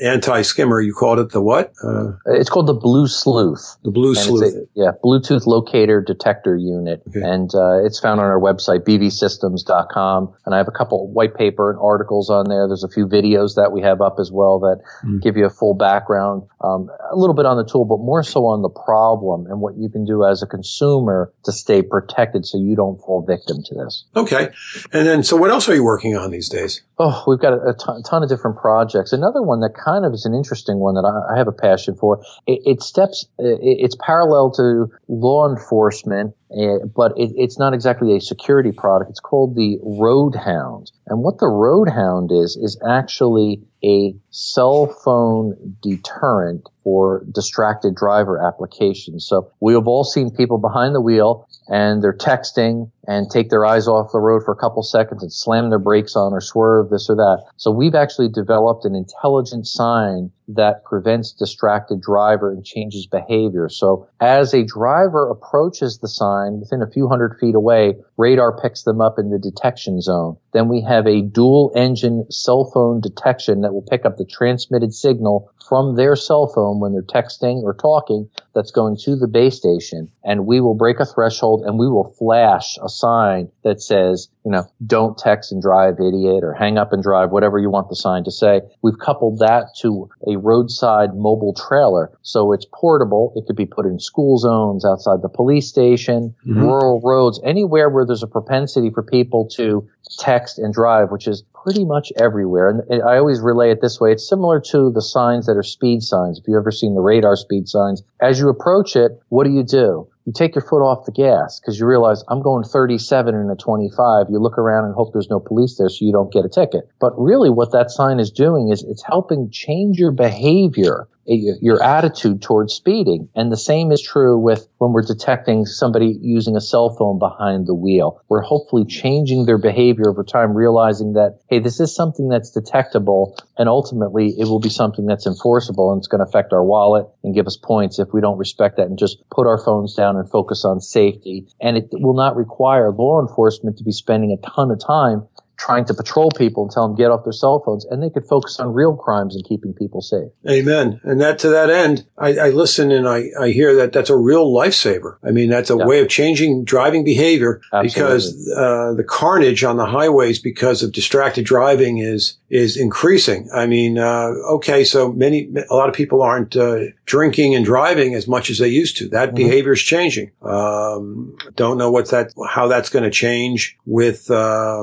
anti-skimmer. 0.02 0.80
You 0.80 0.94
called 0.94 1.18
it 1.18 1.30
the 1.30 1.42
what? 1.42 1.72
Uh, 1.84 2.12
it's 2.26 2.48
called 2.48 2.66
the 2.66 2.74
Blue 2.74 3.06
Sleuth. 3.06 3.76
The 3.84 3.90
Blue 3.90 4.14
Sleuth. 4.14 4.54
A, 4.54 4.66
yeah, 4.74 4.92
Bluetooth 5.04 5.46
locator 5.46 6.00
detector 6.00 6.56
unit, 6.56 7.02
okay. 7.08 7.20
and 7.20 7.54
uh, 7.54 7.84
it's 7.84 8.00
found 8.00 8.20
on 8.20 8.26
our 8.26 8.40
website 8.40 8.80
bvsystems.com. 8.80 10.34
And 10.46 10.54
I 10.54 10.58
have 10.58 10.68
a 10.68 10.72
couple 10.72 11.06
white 11.12 11.34
paper 11.34 11.70
and 11.70 11.78
articles 11.78 12.30
on 12.30 12.48
there. 12.48 12.66
There's 12.66 12.84
a 12.84 12.88
few 12.88 13.06
videos 13.06 13.56
that 13.56 13.70
we 13.70 13.82
have 13.82 14.00
up 14.00 14.16
as 14.18 14.32
well 14.32 14.60
that 14.60 14.80
mm. 15.04 15.22
give 15.22 15.36
you 15.36 15.44
a 15.44 15.50
full 15.50 15.74
background, 15.74 16.44
um, 16.62 16.88
a 17.10 17.16
little 17.16 17.34
bit 17.34 17.44
on 17.44 17.58
the 17.58 17.64
tool, 17.70 17.84
but 17.84 17.98
more 17.98 18.22
so 18.22 18.46
on 18.46 18.62
the 18.62 18.70
problem 18.70 19.46
and 19.46 19.60
what 19.60 19.76
you 19.76 19.90
can 19.90 20.06
do 20.06 20.24
as 20.24 20.42
a 20.42 20.46
consumer 20.46 21.32
to 21.44 21.52
stay 21.52 21.82
protected 21.82 22.46
so 22.46 22.56
you 22.56 22.74
don't 22.74 22.98
fall 23.00 23.24
victim 23.26 23.58
to 23.62 23.74
this. 23.74 24.04
Okay, 24.16 24.50
and 24.92 25.06
then 25.06 25.22
so 25.22 25.36
what 25.36 25.50
else 25.50 25.68
are 25.68 25.74
you 25.74 25.84
working 25.84 26.16
on 26.16 26.30
these 26.30 26.48
days? 26.48 26.77
Oh, 26.98 27.24
we've 27.26 27.38
got 27.38 27.52
a, 27.52 27.70
a 27.70 27.74
ton, 27.74 28.02
ton, 28.02 28.22
of 28.22 28.28
different 28.28 28.56
projects. 28.58 29.12
Another 29.12 29.42
one 29.42 29.60
that 29.60 29.74
kind 29.74 30.04
of 30.04 30.12
is 30.12 30.24
an 30.24 30.34
interesting 30.34 30.78
one 30.78 30.94
that 30.94 31.04
I, 31.04 31.34
I 31.34 31.38
have 31.38 31.48
a 31.48 31.52
passion 31.52 31.94
for. 31.94 32.22
It, 32.46 32.60
it 32.64 32.82
steps, 32.82 33.26
it, 33.38 33.58
it's 33.62 33.96
parallel 34.00 34.50
to 34.52 34.86
law 35.06 35.48
enforcement, 35.48 36.34
uh, 36.50 36.86
but 36.94 37.12
it, 37.16 37.32
it's 37.36 37.58
not 37.58 37.74
exactly 37.74 38.16
a 38.16 38.20
security 38.20 38.72
product. 38.72 39.10
It's 39.10 39.20
called 39.20 39.54
the 39.54 39.78
Roadhound. 39.82 40.90
And 41.06 41.22
what 41.22 41.38
the 41.38 41.46
Roadhound 41.46 42.30
is, 42.32 42.56
is 42.56 42.80
actually 42.88 43.62
a 43.84 44.14
cell 44.30 44.86
phone 44.86 45.76
deterrent 45.82 46.66
for 46.82 47.24
distracted 47.32 47.94
driver 47.94 48.42
applications. 48.42 49.26
So 49.26 49.52
we 49.60 49.74
have 49.74 49.86
all 49.86 50.04
seen 50.04 50.30
people 50.30 50.58
behind 50.58 50.94
the 50.94 51.00
wheel 51.00 51.46
and 51.68 52.02
they're 52.02 52.16
texting 52.16 52.90
and 53.06 53.30
take 53.30 53.50
their 53.50 53.66
eyes 53.66 53.86
off 53.86 54.10
the 54.12 54.18
road 54.18 54.42
for 54.44 54.52
a 54.52 54.56
couple 54.56 54.82
seconds 54.82 55.22
and 55.22 55.32
slam 55.32 55.68
their 55.68 55.78
brakes 55.78 56.16
on 56.16 56.32
or 56.32 56.40
swerve 56.40 56.88
this 56.88 57.08
or 57.10 57.16
that. 57.16 57.44
So 57.56 57.70
we've 57.70 57.94
actually 57.94 58.30
developed 58.30 58.84
an 58.84 58.94
intelligent 58.94 59.66
sign 59.66 60.32
that 60.48 60.84
prevents 60.84 61.32
distracted 61.32 62.00
driver 62.00 62.50
and 62.50 62.64
changes 62.64 63.06
behavior. 63.06 63.68
So 63.68 64.08
as 64.20 64.54
a 64.54 64.64
driver 64.64 65.30
approaches 65.30 65.98
the 65.98 66.08
sign 66.08 66.60
within 66.60 66.82
a 66.82 66.90
few 66.90 67.08
hundred 67.08 67.38
feet 67.38 67.54
away, 67.54 67.96
radar 68.16 68.58
picks 68.60 68.82
them 68.82 69.00
up 69.00 69.18
in 69.18 69.30
the 69.30 69.38
detection 69.38 70.00
zone. 70.00 70.36
Then 70.52 70.68
we 70.68 70.80
have 70.82 71.06
a 71.06 71.22
dual 71.22 71.72
engine 71.76 72.30
cell 72.30 72.70
phone 72.72 73.00
detection 73.00 73.60
that 73.60 73.72
will 73.72 73.84
pick 73.88 74.06
up 74.06 74.16
the 74.16 74.24
transmitted 74.24 74.94
signal 74.94 75.52
from 75.68 75.96
their 75.96 76.16
cell 76.16 76.46
phone 76.46 76.80
when 76.80 76.92
they're 76.92 77.02
texting 77.02 77.62
or 77.62 77.74
talking 77.74 78.28
that's 78.54 78.70
going 78.70 78.96
to 78.96 79.16
the 79.16 79.28
base 79.28 79.56
station. 79.56 80.10
And 80.24 80.46
we 80.46 80.60
will 80.60 80.74
break 80.74 80.98
a 80.98 81.04
threshold 81.04 81.64
and 81.66 81.78
we 81.78 81.86
will 81.86 82.14
flash 82.18 82.78
a 82.82 82.88
sign 82.88 83.50
that 83.64 83.82
says, 83.82 84.28
you 84.44 84.50
know, 84.50 84.64
don't 84.84 85.18
text 85.18 85.52
and 85.52 85.60
drive, 85.60 85.96
idiot, 86.00 86.42
or 86.42 86.54
hang 86.54 86.78
up 86.78 86.92
and 86.92 87.02
drive, 87.02 87.30
whatever 87.30 87.58
you 87.58 87.70
want 87.70 87.90
the 87.90 87.96
sign 87.96 88.24
to 88.24 88.30
say. 88.30 88.62
We've 88.82 88.98
coupled 88.98 89.40
that 89.40 89.76
to 89.82 90.08
a 90.26 90.37
roadside 90.38 91.14
mobile 91.14 91.54
trailer. 91.54 92.10
So 92.22 92.52
it's 92.52 92.66
portable. 92.72 93.32
It 93.36 93.46
could 93.46 93.56
be 93.56 93.66
put 93.66 93.86
in 93.86 93.98
school 93.98 94.38
zones, 94.38 94.84
outside 94.84 95.22
the 95.22 95.28
police 95.28 95.68
station, 95.68 96.34
mm-hmm. 96.46 96.60
rural 96.60 97.00
roads, 97.04 97.40
anywhere 97.44 97.90
where 97.90 98.06
there's 98.06 98.22
a 98.22 98.28
propensity 98.28 98.90
for 98.90 99.02
people 99.02 99.48
to 99.56 99.88
text 100.18 100.58
and 100.58 100.72
drive, 100.72 101.10
which 101.10 101.28
is 101.28 101.42
pretty 101.62 101.84
much 101.84 102.12
everywhere. 102.18 102.70
And 102.70 103.02
I 103.02 103.18
always 103.18 103.40
relay 103.40 103.70
it 103.70 103.80
this 103.80 104.00
way. 104.00 104.12
It's 104.12 104.28
similar 104.28 104.60
to 104.70 104.90
the 104.90 105.02
signs 105.02 105.46
that 105.46 105.56
are 105.56 105.62
speed 105.62 106.02
signs. 106.02 106.38
If 106.38 106.44
you've 106.48 106.56
ever 106.56 106.70
seen 106.70 106.94
the 106.94 107.00
radar 107.00 107.36
speed 107.36 107.68
signs, 107.68 108.02
as 108.20 108.38
you 108.38 108.48
approach 108.48 108.96
it, 108.96 109.20
what 109.28 109.44
do 109.44 109.50
you 109.50 109.62
do? 109.62 110.08
You 110.28 110.32
take 110.34 110.54
your 110.54 110.62
foot 110.62 110.82
off 110.82 111.06
the 111.06 111.12
gas 111.12 111.58
because 111.58 111.80
you 111.80 111.86
realize 111.86 112.22
I'm 112.28 112.42
going 112.42 112.62
37 112.62 113.34
in 113.34 113.48
a 113.48 113.56
25. 113.56 114.26
You 114.28 114.38
look 114.38 114.58
around 114.58 114.84
and 114.84 114.94
hope 114.94 115.14
there's 115.14 115.30
no 115.30 115.40
police 115.40 115.78
there 115.78 115.88
so 115.88 116.04
you 116.04 116.12
don't 116.12 116.30
get 116.30 116.44
a 116.44 116.50
ticket. 116.50 116.86
But 117.00 117.18
really 117.18 117.48
what 117.48 117.72
that 117.72 117.90
sign 117.90 118.20
is 118.20 118.30
doing 118.30 118.68
is 118.68 118.84
it's 118.84 119.02
helping 119.02 119.50
change 119.50 119.96
your 119.96 120.12
behavior 120.12 121.08
your 121.28 121.82
attitude 121.82 122.42
towards 122.42 122.74
speeding. 122.74 123.28
And 123.34 123.52
the 123.52 123.56
same 123.56 123.92
is 123.92 124.02
true 124.02 124.38
with 124.38 124.66
when 124.78 124.92
we're 124.92 125.02
detecting 125.02 125.66
somebody 125.66 126.18
using 126.20 126.56
a 126.56 126.60
cell 126.60 126.90
phone 126.90 127.18
behind 127.18 127.66
the 127.66 127.74
wheel. 127.74 128.22
We're 128.28 128.42
hopefully 128.42 128.84
changing 128.86 129.44
their 129.44 129.58
behavior 129.58 130.08
over 130.08 130.24
time, 130.24 130.54
realizing 130.54 131.14
that, 131.14 131.40
hey, 131.48 131.58
this 131.58 131.80
is 131.80 131.94
something 131.94 132.28
that's 132.28 132.50
detectable 132.50 133.36
and 133.58 133.68
ultimately 133.68 134.34
it 134.38 134.44
will 134.44 134.60
be 134.60 134.68
something 134.68 135.06
that's 135.06 135.26
enforceable 135.26 135.92
and 135.92 135.98
it's 135.98 136.08
going 136.08 136.20
to 136.20 136.28
affect 136.28 136.52
our 136.52 136.64
wallet 136.64 137.06
and 137.22 137.34
give 137.34 137.46
us 137.46 137.56
points 137.56 137.98
if 137.98 138.08
we 138.12 138.20
don't 138.20 138.38
respect 138.38 138.76
that 138.76 138.86
and 138.86 138.98
just 138.98 139.18
put 139.30 139.46
our 139.46 139.58
phones 139.62 139.94
down 139.94 140.16
and 140.16 140.30
focus 140.30 140.64
on 140.64 140.80
safety. 140.80 141.46
And 141.60 141.76
it 141.76 141.88
will 141.92 142.16
not 142.16 142.36
require 142.36 142.90
law 142.90 143.20
enforcement 143.20 143.78
to 143.78 143.84
be 143.84 143.92
spending 143.92 144.32
a 144.32 144.48
ton 144.48 144.70
of 144.70 144.80
time 144.84 145.28
trying 145.58 145.84
to 145.84 145.94
patrol 145.94 146.30
people 146.30 146.62
and 146.62 146.72
tell 146.72 146.86
them 146.86 146.96
get 146.96 147.10
off 147.10 147.24
their 147.24 147.32
cell 147.32 147.60
phones, 147.64 147.84
and 147.86 148.02
they 148.02 148.10
could 148.10 148.24
focus 148.26 148.58
on 148.60 148.72
real 148.72 148.94
crimes 148.96 149.34
and 149.34 149.44
keeping 149.44 149.74
people 149.74 150.00
safe. 150.00 150.30
Amen. 150.48 151.00
And 151.02 151.20
that 151.20 151.38
to 151.40 151.48
that 151.48 151.68
end, 151.68 152.06
I, 152.16 152.38
I 152.38 152.48
listen 152.50 152.90
and 152.90 153.08
I, 153.08 153.24
I 153.38 153.50
hear 153.50 153.74
that 153.76 153.92
that's 153.92 154.10
a 154.10 154.16
real 154.16 154.52
lifesaver. 154.52 155.18
I 155.22 155.30
mean, 155.30 155.50
that's 155.50 155.70
a 155.70 155.76
yeah. 155.76 155.84
way 155.84 156.00
of 156.00 156.08
changing 156.08 156.64
driving 156.64 157.04
behavior 157.04 157.60
Absolutely. 157.72 157.88
because 157.88 158.52
uh, 158.56 158.94
the 158.96 159.04
carnage 159.04 159.64
on 159.64 159.76
the 159.76 159.86
highways 159.86 160.38
because 160.38 160.82
of 160.82 160.92
distracted 160.92 161.44
driving 161.44 161.98
is 161.98 162.38
is 162.50 162.76
increasing. 162.76 163.48
I 163.54 163.66
mean, 163.66 163.98
uh, 163.98 164.32
okay, 164.52 164.84
so 164.84 165.12
many, 165.12 165.50
a 165.70 165.74
lot 165.74 165.88
of 165.88 165.94
people 165.94 166.22
aren't 166.22 166.56
uh, 166.56 166.84
drinking 167.04 167.54
and 167.54 167.64
driving 167.64 168.14
as 168.14 168.26
much 168.26 168.48
as 168.48 168.58
they 168.58 168.68
used 168.68 168.96
to. 168.98 169.08
That 169.08 169.28
mm-hmm. 169.28 169.36
behavior 169.36 169.72
is 169.72 169.82
changing. 169.82 170.30
Um, 170.42 171.36
don't 171.56 171.76
know 171.76 171.90
what's 171.90 172.10
that, 172.10 172.32
how 172.48 172.68
that's 172.68 172.88
going 172.88 173.04
to 173.04 173.10
change 173.10 173.76
with 173.84 174.30
uh, 174.30 174.82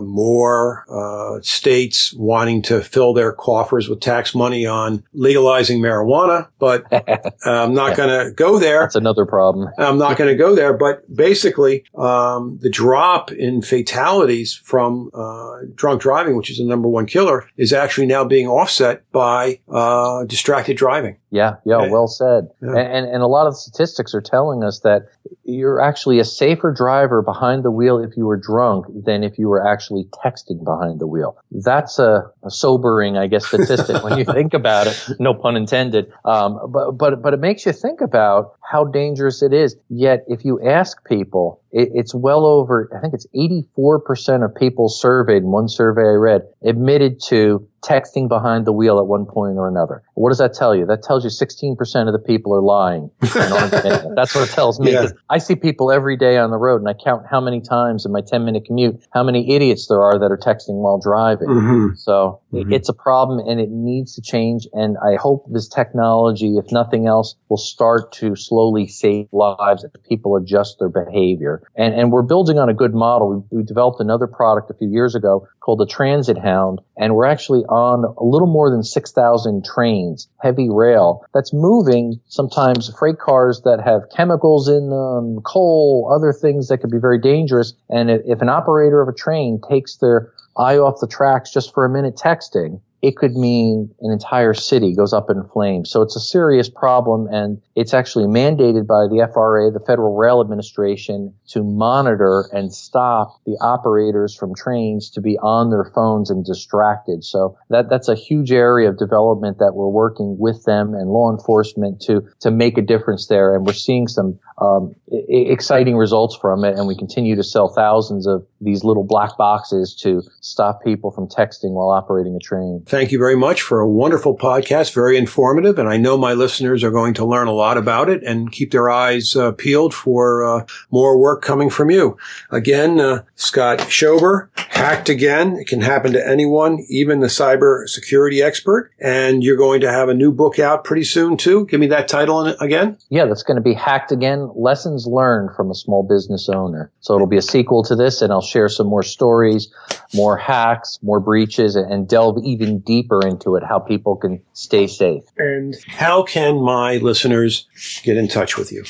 uh, 0.89 1.41
states 1.41 2.13
wanting 2.13 2.61
to 2.63 2.81
fill 2.81 3.13
their 3.13 3.31
coffers 3.31 3.89
with 3.89 3.99
tax 3.99 4.33
money 4.35 4.65
on 4.65 5.03
legalizing 5.13 5.81
marijuana. 5.81 6.47
But 6.59 6.85
I'm 7.45 7.73
not 7.73 7.95
going 7.97 8.09
to 8.09 8.31
go 8.31 8.59
there. 8.59 8.81
That's 8.81 8.95
another 8.95 9.25
problem. 9.25 9.69
I'm 9.77 9.97
not 9.97 10.17
going 10.17 10.29
to 10.29 10.35
go 10.35 10.55
there. 10.55 10.73
But 10.73 11.03
basically, 11.13 11.85
um, 11.95 12.59
the 12.61 12.69
drop 12.69 13.31
in 13.31 13.61
fatalities 13.61 14.53
from 14.53 15.09
uh, 15.13 15.59
drunk 15.75 16.01
driving, 16.01 16.35
which 16.35 16.49
is 16.49 16.57
the 16.57 16.65
number 16.65 16.87
one 16.87 17.05
killer, 17.05 17.47
is 17.57 17.73
actually 17.73 18.07
now 18.07 18.23
being 18.23 18.47
offset 18.47 19.09
by 19.11 19.59
uh, 19.69 20.23
distracted 20.25 20.77
driving. 20.77 21.17
Yeah, 21.35 21.55
yeah, 21.65 21.89
well 21.89 22.07
said. 22.07 22.47
Yeah. 22.61 22.77
And, 22.77 23.05
and 23.07 23.21
a 23.21 23.27
lot 23.27 23.45
of 23.45 23.53
the 23.53 23.57
statistics 23.57 24.15
are 24.15 24.21
telling 24.21 24.63
us 24.63 24.79
that 24.79 25.09
you're 25.43 25.81
actually 25.81 26.19
a 26.19 26.23
safer 26.23 26.71
driver 26.71 27.21
behind 27.21 27.63
the 27.63 27.71
wheel 27.71 27.99
if 27.99 28.15
you 28.15 28.25
were 28.25 28.37
drunk 28.37 28.85
than 29.05 29.21
if 29.21 29.37
you 29.37 29.49
were 29.49 29.67
actually 29.67 30.05
texting 30.23 30.63
behind 30.63 31.01
the 31.01 31.07
wheel. 31.07 31.37
That's 31.51 31.99
a, 31.99 32.31
a 32.43 32.49
sobering, 32.49 33.17
I 33.17 33.27
guess, 33.27 33.45
statistic 33.47 34.01
when 34.01 34.17
you 34.17 34.23
think 34.37 34.53
about 34.53 34.87
it. 34.87 35.19
No 35.19 35.33
pun 35.33 35.57
intended. 35.57 36.11
Um, 36.23 36.57
but 36.69 36.91
but 36.91 37.21
but 37.21 37.33
it 37.33 37.41
makes 37.41 37.65
you 37.65 37.73
think 37.73 37.99
about 37.99 38.55
how 38.61 38.85
dangerous 38.85 39.43
it 39.43 39.51
is. 39.51 39.75
Yet, 39.89 40.23
if 40.27 40.45
you 40.45 40.65
ask 40.65 41.03
people, 41.05 41.61
it, 41.75 41.89
it's 41.93 42.15
well 42.15 42.45
over. 42.45 42.89
I 42.95 43.01
think 43.01 43.13
it's 43.13 43.27
84 43.33 43.99
percent 43.99 44.43
of 44.43 44.55
people 44.55 44.87
surveyed 44.89 45.43
in 45.43 45.51
one 45.51 45.67
survey 45.67 46.03
I 46.03 46.15
read 46.15 46.43
admitted 46.63 47.21
to 47.27 47.67
texting 47.85 48.27
behind 48.27 48.65
the 48.65 48.73
wheel 48.73 48.97
at 48.97 49.05
one 49.05 49.25
point 49.25 49.57
or 49.57 49.67
another. 49.67 50.01
What 50.15 50.29
does 50.29 50.39
that 50.39 50.53
tell 50.53 50.75
you? 50.75 50.85
That 50.87 51.03
tells 51.03 51.23
you 51.23 51.29
16% 51.29 52.07
of 52.07 52.13
the 52.13 52.19
people 52.19 52.55
are 52.55 52.61
lying. 52.61 53.11
That's 53.19 54.33
what 54.33 54.49
it 54.49 54.53
tells 54.53 54.79
me. 54.79 54.93
Yeah. 54.93 55.09
I 55.29 55.37
see 55.37 55.55
people 55.55 55.91
every 55.91 56.17
day 56.17 56.37
on 56.37 56.49
the 56.49 56.57
road 56.57 56.81
and 56.81 56.89
I 56.89 56.93
count 56.93 57.25
how 57.29 57.39
many 57.39 57.61
times 57.61 58.05
in 58.05 58.11
my 58.11 58.21
10 58.21 58.43
minute 58.43 58.65
commute, 58.65 59.03
how 59.11 59.23
many 59.23 59.53
idiots 59.55 59.87
there 59.87 60.01
are 60.01 60.17
that 60.19 60.31
are 60.31 60.37
texting 60.37 60.81
while 60.81 60.99
driving. 60.99 61.47
Mm-hmm. 61.47 61.95
So 61.95 62.41
mm-hmm. 62.51 62.73
it's 62.73 62.89
a 62.89 62.93
problem 62.93 63.47
and 63.47 63.59
it 63.59 63.69
needs 63.69 64.15
to 64.15 64.21
change. 64.21 64.67
And 64.73 64.97
I 64.97 65.15
hope 65.15 65.45
this 65.51 65.67
technology, 65.67 66.57
if 66.57 66.71
nothing 66.71 67.07
else, 67.07 67.35
will 67.49 67.57
start 67.57 68.13
to 68.13 68.35
slowly 68.35 68.87
save 68.87 69.27
lives 69.31 69.83
as 69.83 69.91
people 70.09 70.35
adjust 70.37 70.77
their 70.79 70.89
behavior. 70.89 71.64
And, 71.75 71.93
and 71.93 72.11
we're 72.11 72.23
building 72.23 72.57
on 72.57 72.69
a 72.69 72.73
good 72.73 72.93
model. 72.93 73.45
We, 73.51 73.57
we 73.59 73.63
developed 73.63 73.99
another 73.99 74.27
product 74.27 74.69
a 74.69 74.73
few 74.73 74.89
years 74.89 75.15
ago 75.15 75.47
called 75.59 75.79
the 75.79 75.85
Transit 75.85 76.37
Hound 76.37 76.79
and 76.97 77.15
we're 77.15 77.25
actually 77.25 77.63
on 77.65 78.05
a 78.05 78.23
little 78.23 78.47
more 78.47 78.69
than 78.69 78.83
6,000 78.83 79.65
trains, 79.65 80.27
heavy 80.41 80.69
rail, 80.69 81.25
that's 81.33 81.53
moving 81.53 82.19
sometimes 82.27 82.91
freight 82.97 83.19
cars 83.19 83.61
that 83.65 83.81
have 83.83 84.09
chemicals 84.15 84.67
in 84.69 84.89
them, 84.89 85.41
coal, 85.43 86.11
other 86.15 86.31
things 86.31 86.69
that 86.69 86.79
could 86.79 86.91
be 86.91 86.99
very 86.99 87.19
dangerous. 87.19 87.73
And 87.89 88.09
if 88.09 88.41
an 88.41 88.49
operator 88.49 89.01
of 89.01 89.09
a 89.09 89.13
train 89.13 89.59
takes 89.67 89.97
their 89.97 90.31
eye 90.57 90.77
off 90.77 90.99
the 91.01 91.07
tracks 91.07 91.51
just 91.51 91.73
for 91.73 91.85
a 91.85 91.89
minute 91.89 92.15
texting, 92.15 92.79
it 93.05 93.15
could 93.15 93.35
mean 93.35 93.93
an 94.01 94.11
entire 94.11 94.55
city 94.55 94.95
goes 94.95 95.13
up 95.13 95.29
in 95.29 95.43
flames. 95.53 95.91
So 95.91 96.01
it's 96.01 96.15
a 96.15 96.19
serious 96.19 96.69
problem 96.69 97.27
and 97.31 97.61
it's 97.75 97.93
actually 97.93 98.25
mandated 98.25 98.87
by 98.87 99.05
the 99.05 99.29
FRA, 99.31 99.69
the 99.69 99.79
Federal 99.85 100.15
Rail 100.15 100.41
Administration, 100.41 101.35
to 101.49 101.61
monitor 101.63 102.49
and 102.51 102.73
stop 102.73 103.39
the 103.45 103.57
operators 103.61 104.35
from 104.35 104.55
trains 104.55 105.11
to 105.11 105.21
be 105.21 105.37
on 105.37 105.69
their 105.69 105.91
phones 105.93 106.31
and 106.31 106.43
distracted. 106.43 107.23
So 107.23 107.59
that, 107.69 107.91
that's 107.91 108.09
a 108.09 108.15
huge 108.15 108.51
area 108.51 108.89
of 108.89 108.97
development 108.97 109.59
that 109.59 109.73
we're 109.75 109.87
working 109.87 110.37
with 110.39 110.63
them 110.65 110.95
and 110.95 111.07
law 111.07 111.31
enforcement 111.31 112.01
to, 112.07 112.27
to 112.39 112.49
make 112.49 112.79
a 112.79 112.81
difference 112.81 113.27
there. 113.27 113.53
And 113.53 113.67
we're 113.67 113.73
seeing 113.73 114.07
some 114.07 114.39
um, 114.57 114.95
exciting 115.11 115.97
results 115.97 116.37
from 116.39 116.63
it, 116.63 116.77
and 116.77 116.87
we 116.87 116.95
continue 116.95 117.35
to 117.35 117.43
sell 117.43 117.67
thousands 117.67 118.25
of 118.25 118.47
these 118.61 118.83
little 118.85 119.03
black 119.03 119.37
boxes 119.37 119.93
to 120.03 120.23
stop 120.39 120.81
people 120.83 121.11
from 121.11 121.27
texting 121.27 121.71
while 121.71 121.89
operating 121.89 122.35
a 122.35 122.39
train. 122.39 122.83
Thank 122.95 123.11
you 123.11 123.19
very 123.19 123.35
much 123.35 123.61
for 123.61 123.81
a 123.81 123.89
wonderful 123.89 124.37
podcast, 124.37 124.93
very 124.93 125.17
informative, 125.17 125.77
and 125.77 125.89
I 125.89 125.97
know 125.97 126.17
my 126.17 126.31
listeners 126.31 126.81
are 126.81 126.91
going 126.91 127.13
to 127.15 127.25
learn 127.25 127.49
a 127.49 127.51
lot 127.51 127.77
about 127.77 128.07
it 128.07 128.23
and 128.23 128.49
keep 128.49 128.71
their 128.71 128.89
eyes 128.89 129.35
uh, 129.35 129.51
peeled 129.51 129.93
for 129.93 130.45
uh, 130.45 130.65
more 130.91 131.19
work 131.19 131.41
coming 131.41 131.69
from 131.69 131.91
you. 131.91 132.15
Again, 132.51 133.01
uh, 133.01 133.23
Scott 133.35 133.79
Schober, 133.79 134.47
hacked 134.75 135.09
again. 135.09 135.57
It 135.57 135.67
can 135.67 135.81
happen 135.81 136.13
to 136.13 136.27
anyone, 136.27 136.85
even 136.89 137.21
the 137.21 137.27
cyber 137.27 137.87
security 137.87 138.41
expert. 138.41 138.91
And 138.99 139.43
you're 139.43 139.57
going 139.57 139.81
to 139.81 139.91
have 139.91 140.09
a 140.09 140.13
new 140.13 140.31
book 140.31 140.59
out 140.59 140.83
pretty 140.83 141.05
soon 141.05 141.37
too. 141.37 141.65
Give 141.65 141.79
me 141.79 141.87
that 141.87 142.07
title 142.07 142.45
again. 142.45 142.97
Yeah, 143.09 143.25
that's 143.25 143.43
going 143.43 143.55
to 143.55 143.63
be 143.63 143.73
hacked 143.73 144.11
again 144.11 144.51
lessons 144.53 145.07
learned 145.07 145.55
from 145.55 145.71
a 145.71 145.75
small 145.75 146.03
business 146.03 146.49
owner. 146.49 146.91
So 146.99 147.15
it'll 147.15 147.27
be 147.27 147.37
a 147.37 147.41
sequel 147.41 147.83
to 147.83 147.95
this 147.95 148.21
and 148.21 148.31
I'll 148.31 148.41
share 148.41 148.69
some 148.69 148.87
more 148.87 149.03
stories, 149.03 149.73
more 150.13 150.37
hacks, 150.37 150.99
more 151.01 151.19
breaches 151.19 151.75
and 151.75 152.07
delve 152.07 152.37
even 152.43 152.79
deeper 152.85 153.25
into 153.25 153.55
it, 153.55 153.63
how 153.63 153.79
people 153.79 154.15
can 154.15 154.41
stay 154.53 154.87
safe. 154.87 155.23
And 155.37 155.75
how 155.87 156.23
can 156.23 156.61
my 156.61 156.97
listeners 156.97 157.67
get 158.03 158.17
in 158.17 158.27
touch 158.27 158.57
with 158.57 158.71
you? 158.71 158.83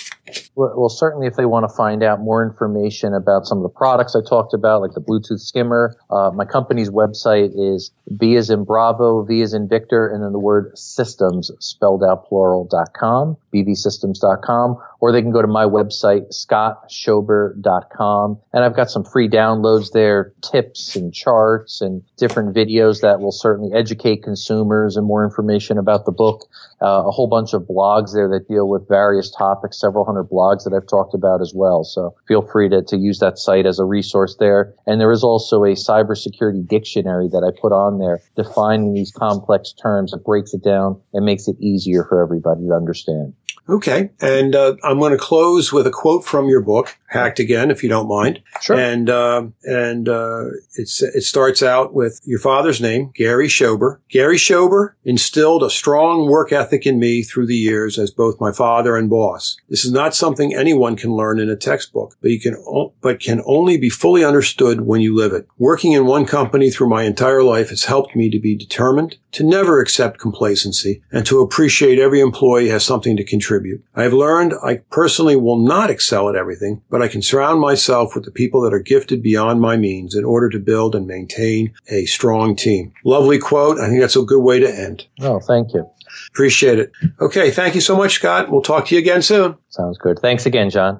Well, 0.56 0.90
certainly 0.90 1.28
if 1.28 1.36
they 1.36 1.46
want 1.46 1.70
to 1.70 1.76
find 1.76 2.02
out 2.02 2.20
more 2.20 2.44
information 2.44 3.14
about 3.14 3.46
some 3.46 3.60
of 3.60 3.64
the 3.64 3.70
products 3.70 4.16
I 4.16 4.22
talked 4.28 4.54
about, 4.54 4.82
like 4.82 4.94
the 4.94 5.02
Bluetooth 5.02 5.40
skimmer, 5.40 5.96
uh, 6.10 6.32
my 6.34 6.46
company's 6.46 6.90
website 6.90 7.52
is 7.56 7.92
B 8.18 8.36
as 8.36 8.50
in 8.50 8.64
Bravo, 8.64 9.24
V 9.24 9.42
as 9.42 9.54
in 9.54 9.68
Victor, 9.68 10.08
and 10.08 10.24
then 10.24 10.32
the 10.32 10.40
word 10.40 10.78
systems 10.78 11.52
spelled 11.60 12.04
out 12.04 12.28
plural.com, 12.28 13.38
bvsystems.com, 13.54 14.78
or 15.00 15.12
they 15.12 15.22
can 15.22 15.32
go 15.32 15.42
to 15.42 15.48
my 15.48 15.66
website, 15.66 16.34
scottschober.com. 16.34 18.40
And 18.54 18.64
I've 18.64 18.76
got 18.76 18.90
some 18.90 19.04
free 19.04 19.30
downloads 19.30 19.92
there, 19.92 20.34
tips 20.42 20.96
and 20.96 21.14
charts 21.14 21.82
and 21.82 22.02
different 22.18 22.56
videos 22.56 23.02
that 23.02 23.20
will 23.20 23.32
certainly 23.32 23.78
educate 23.78 24.24
consumers 24.24 24.98
and 24.98 25.06
more 25.06 25.24
information 25.24 25.78
about 25.78 26.06
the 26.06 26.12
book. 26.12 26.48
Uh, 26.82 27.04
a 27.06 27.12
whole 27.12 27.28
bunch 27.28 27.54
of 27.54 27.64
blogs 27.64 28.14
there 28.14 28.28
that 28.30 28.48
deal 28.48 28.68
with 28.68 28.88
various 28.88 29.32
topics, 29.32 29.80
several 29.80 30.06
hundred 30.06 30.15
blogs 30.24 30.64
that 30.64 30.74
I've 30.74 30.88
talked 30.88 31.14
about 31.14 31.42
as 31.42 31.54
well. 31.56 31.84
So 31.84 32.16
feel 32.28 32.42
free 32.42 32.70
to, 32.70 32.82
to 32.84 32.98
use 32.98 33.20
that 33.20 33.38
site 33.38 33.66
as 33.66 33.80
a 33.80 33.86
resource 33.86 34.36
there. 34.40 34.74
And 34.86 35.00
there 35.00 35.12
is 35.12 35.24
also 35.24 35.64
a 35.64 35.74
cybersecurity 35.74 36.68
dictionary 36.68 37.28
that 37.30 37.44
I 37.44 37.58
put 37.60 37.72
on 37.72 38.00
there 38.00 38.22
defining 38.36 38.94
these 38.94 39.12
complex 39.12 39.74
terms. 39.74 40.14
It 40.14 40.24
breaks 40.24 40.54
it 40.54 40.64
down 40.64 41.02
and 41.14 41.26
makes 41.26 41.48
it 41.48 41.58
easier 41.60 42.04
for 42.04 42.22
everybody 42.22 42.68
to 42.68 42.74
understand. 42.74 43.34
Okay. 43.68 44.12
And 44.22 44.56
uh, 44.56 44.76
I'm 44.84 45.00
going 45.00 45.12
to 45.12 45.18
close 45.18 45.74
with 45.74 45.88
a 45.88 45.92
quote 45.92 46.24
from 46.24 46.48
your 46.48 46.62
book, 46.62 46.96
Hacked 47.08 47.40
Again, 47.40 47.72
if 47.72 47.82
you 47.82 47.90
don't 47.90 48.08
mind. 48.08 48.42
Sure. 48.62 48.78
And 48.78 49.10
uh, 49.10 49.48
and 49.64 50.08
uh, 50.08 50.46
it's 50.76 51.02
it 51.02 51.24
starts 51.24 51.64
out 51.64 51.94
with 51.94 52.22
your 52.26 52.40
father's 52.40 52.80
name, 52.80 53.12
Gary 53.16 53.48
Schober. 53.48 54.00
Gary 54.10 54.38
Schober 54.38 54.94
instilled 55.04 55.64
a 55.64 55.70
strong 55.70 56.30
work 56.30 56.52
ethic 56.52 56.86
in 56.86 57.00
me 57.00 57.24
through 57.24 57.48
the 57.48 57.56
years 57.56 57.98
as 57.98 58.12
both 58.12 58.40
my 58.40 58.52
father 58.52 58.96
and 58.96 59.10
boss. 59.10 59.58
This 59.70 59.84
is 59.84 59.92
not 59.92 60.05
something 60.14 60.54
anyone 60.54 60.96
can 60.96 61.16
learn 61.16 61.40
in 61.40 61.50
a 61.50 61.56
textbook, 61.56 62.16
but 62.22 62.30
you 62.32 62.40
can 62.40 62.56
o- 62.68 62.94
but 63.02 63.20
can 63.20 63.42
only 63.46 63.78
be 63.78 63.90
fully 63.90 64.24
understood 64.24 64.82
when 64.82 65.02
you 65.02 65.16
live 65.16 65.34
it. 65.34 65.48
Working 65.58 65.94
in 65.94 66.06
one 66.06 66.26
company 66.26 66.70
through 66.70 66.90
my 66.90 67.04
entire 67.04 67.42
life 67.44 67.70
has 67.70 67.86
helped 67.86 68.16
me 68.16 68.30
to 68.30 68.40
be 68.40 68.56
determined, 68.56 69.18
to 69.32 69.44
never 69.44 69.80
accept 69.80 70.20
complacency, 70.20 71.02
and 71.12 71.26
to 71.26 71.40
appreciate 71.42 71.98
every 72.00 72.20
employee 72.20 72.70
has 72.70 72.84
something 72.84 73.18
to 73.18 73.24
contribute. 73.24 73.84
I 73.96 74.04
have 74.04 74.14
learned 74.14 74.54
I 74.64 74.76
personally 74.92 75.36
will 75.36 75.58
not 75.60 75.90
excel 75.90 76.30
at 76.30 76.36
everything, 76.36 76.82
but 76.90 77.02
I 77.02 77.08
can 77.08 77.22
surround 77.22 77.60
myself 77.62 78.14
with 78.16 78.26
the 78.26 78.32
people 78.32 78.62
that 78.62 78.74
are 78.74 78.80
gifted 78.80 79.24
beyond 79.24 79.62
my 79.62 79.78
means 79.78 80.16
in 80.16 80.26
order 80.26 80.50
to 80.50 80.60
build 80.60 80.96
and 80.96 81.08
maintain 81.08 81.74
a 81.90 82.06
strong 82.06 82.56
team. 82.56 82.94
Lovely 83.04 83.40
quote. 83.40 83.80
I 83.80 83.88
think 83.88 84.02
that's 84.02 84.16
a 84.16 84.22
good 84.24 84.42
way 84.44 84.60
to 84.60 84.70
end. 84.70 85.06
Oh, 85.22 85.40
thank 85.40 85.74
you. 85.74 85.90
Appreciate 86.30 86.80
it. 86.80 86.92
Okay. 87.22 87.52
Thank 87.52 87.76
you 87.76 87.82
so 87.82 87.96
much, 87.96 88.16
Scott. 88.16 88.52
We'll 88.52 88.62
talk 88.62 88.88
to 88.88 88.96
you 88.96 89.00
again 89.00 89.22
soon. 89.22 89.56
Sounds 89.70 89.98
good. 89.98 90.20
Thanks 90.20 90.46
again, 90.46 90.70
John. 90.70 91.00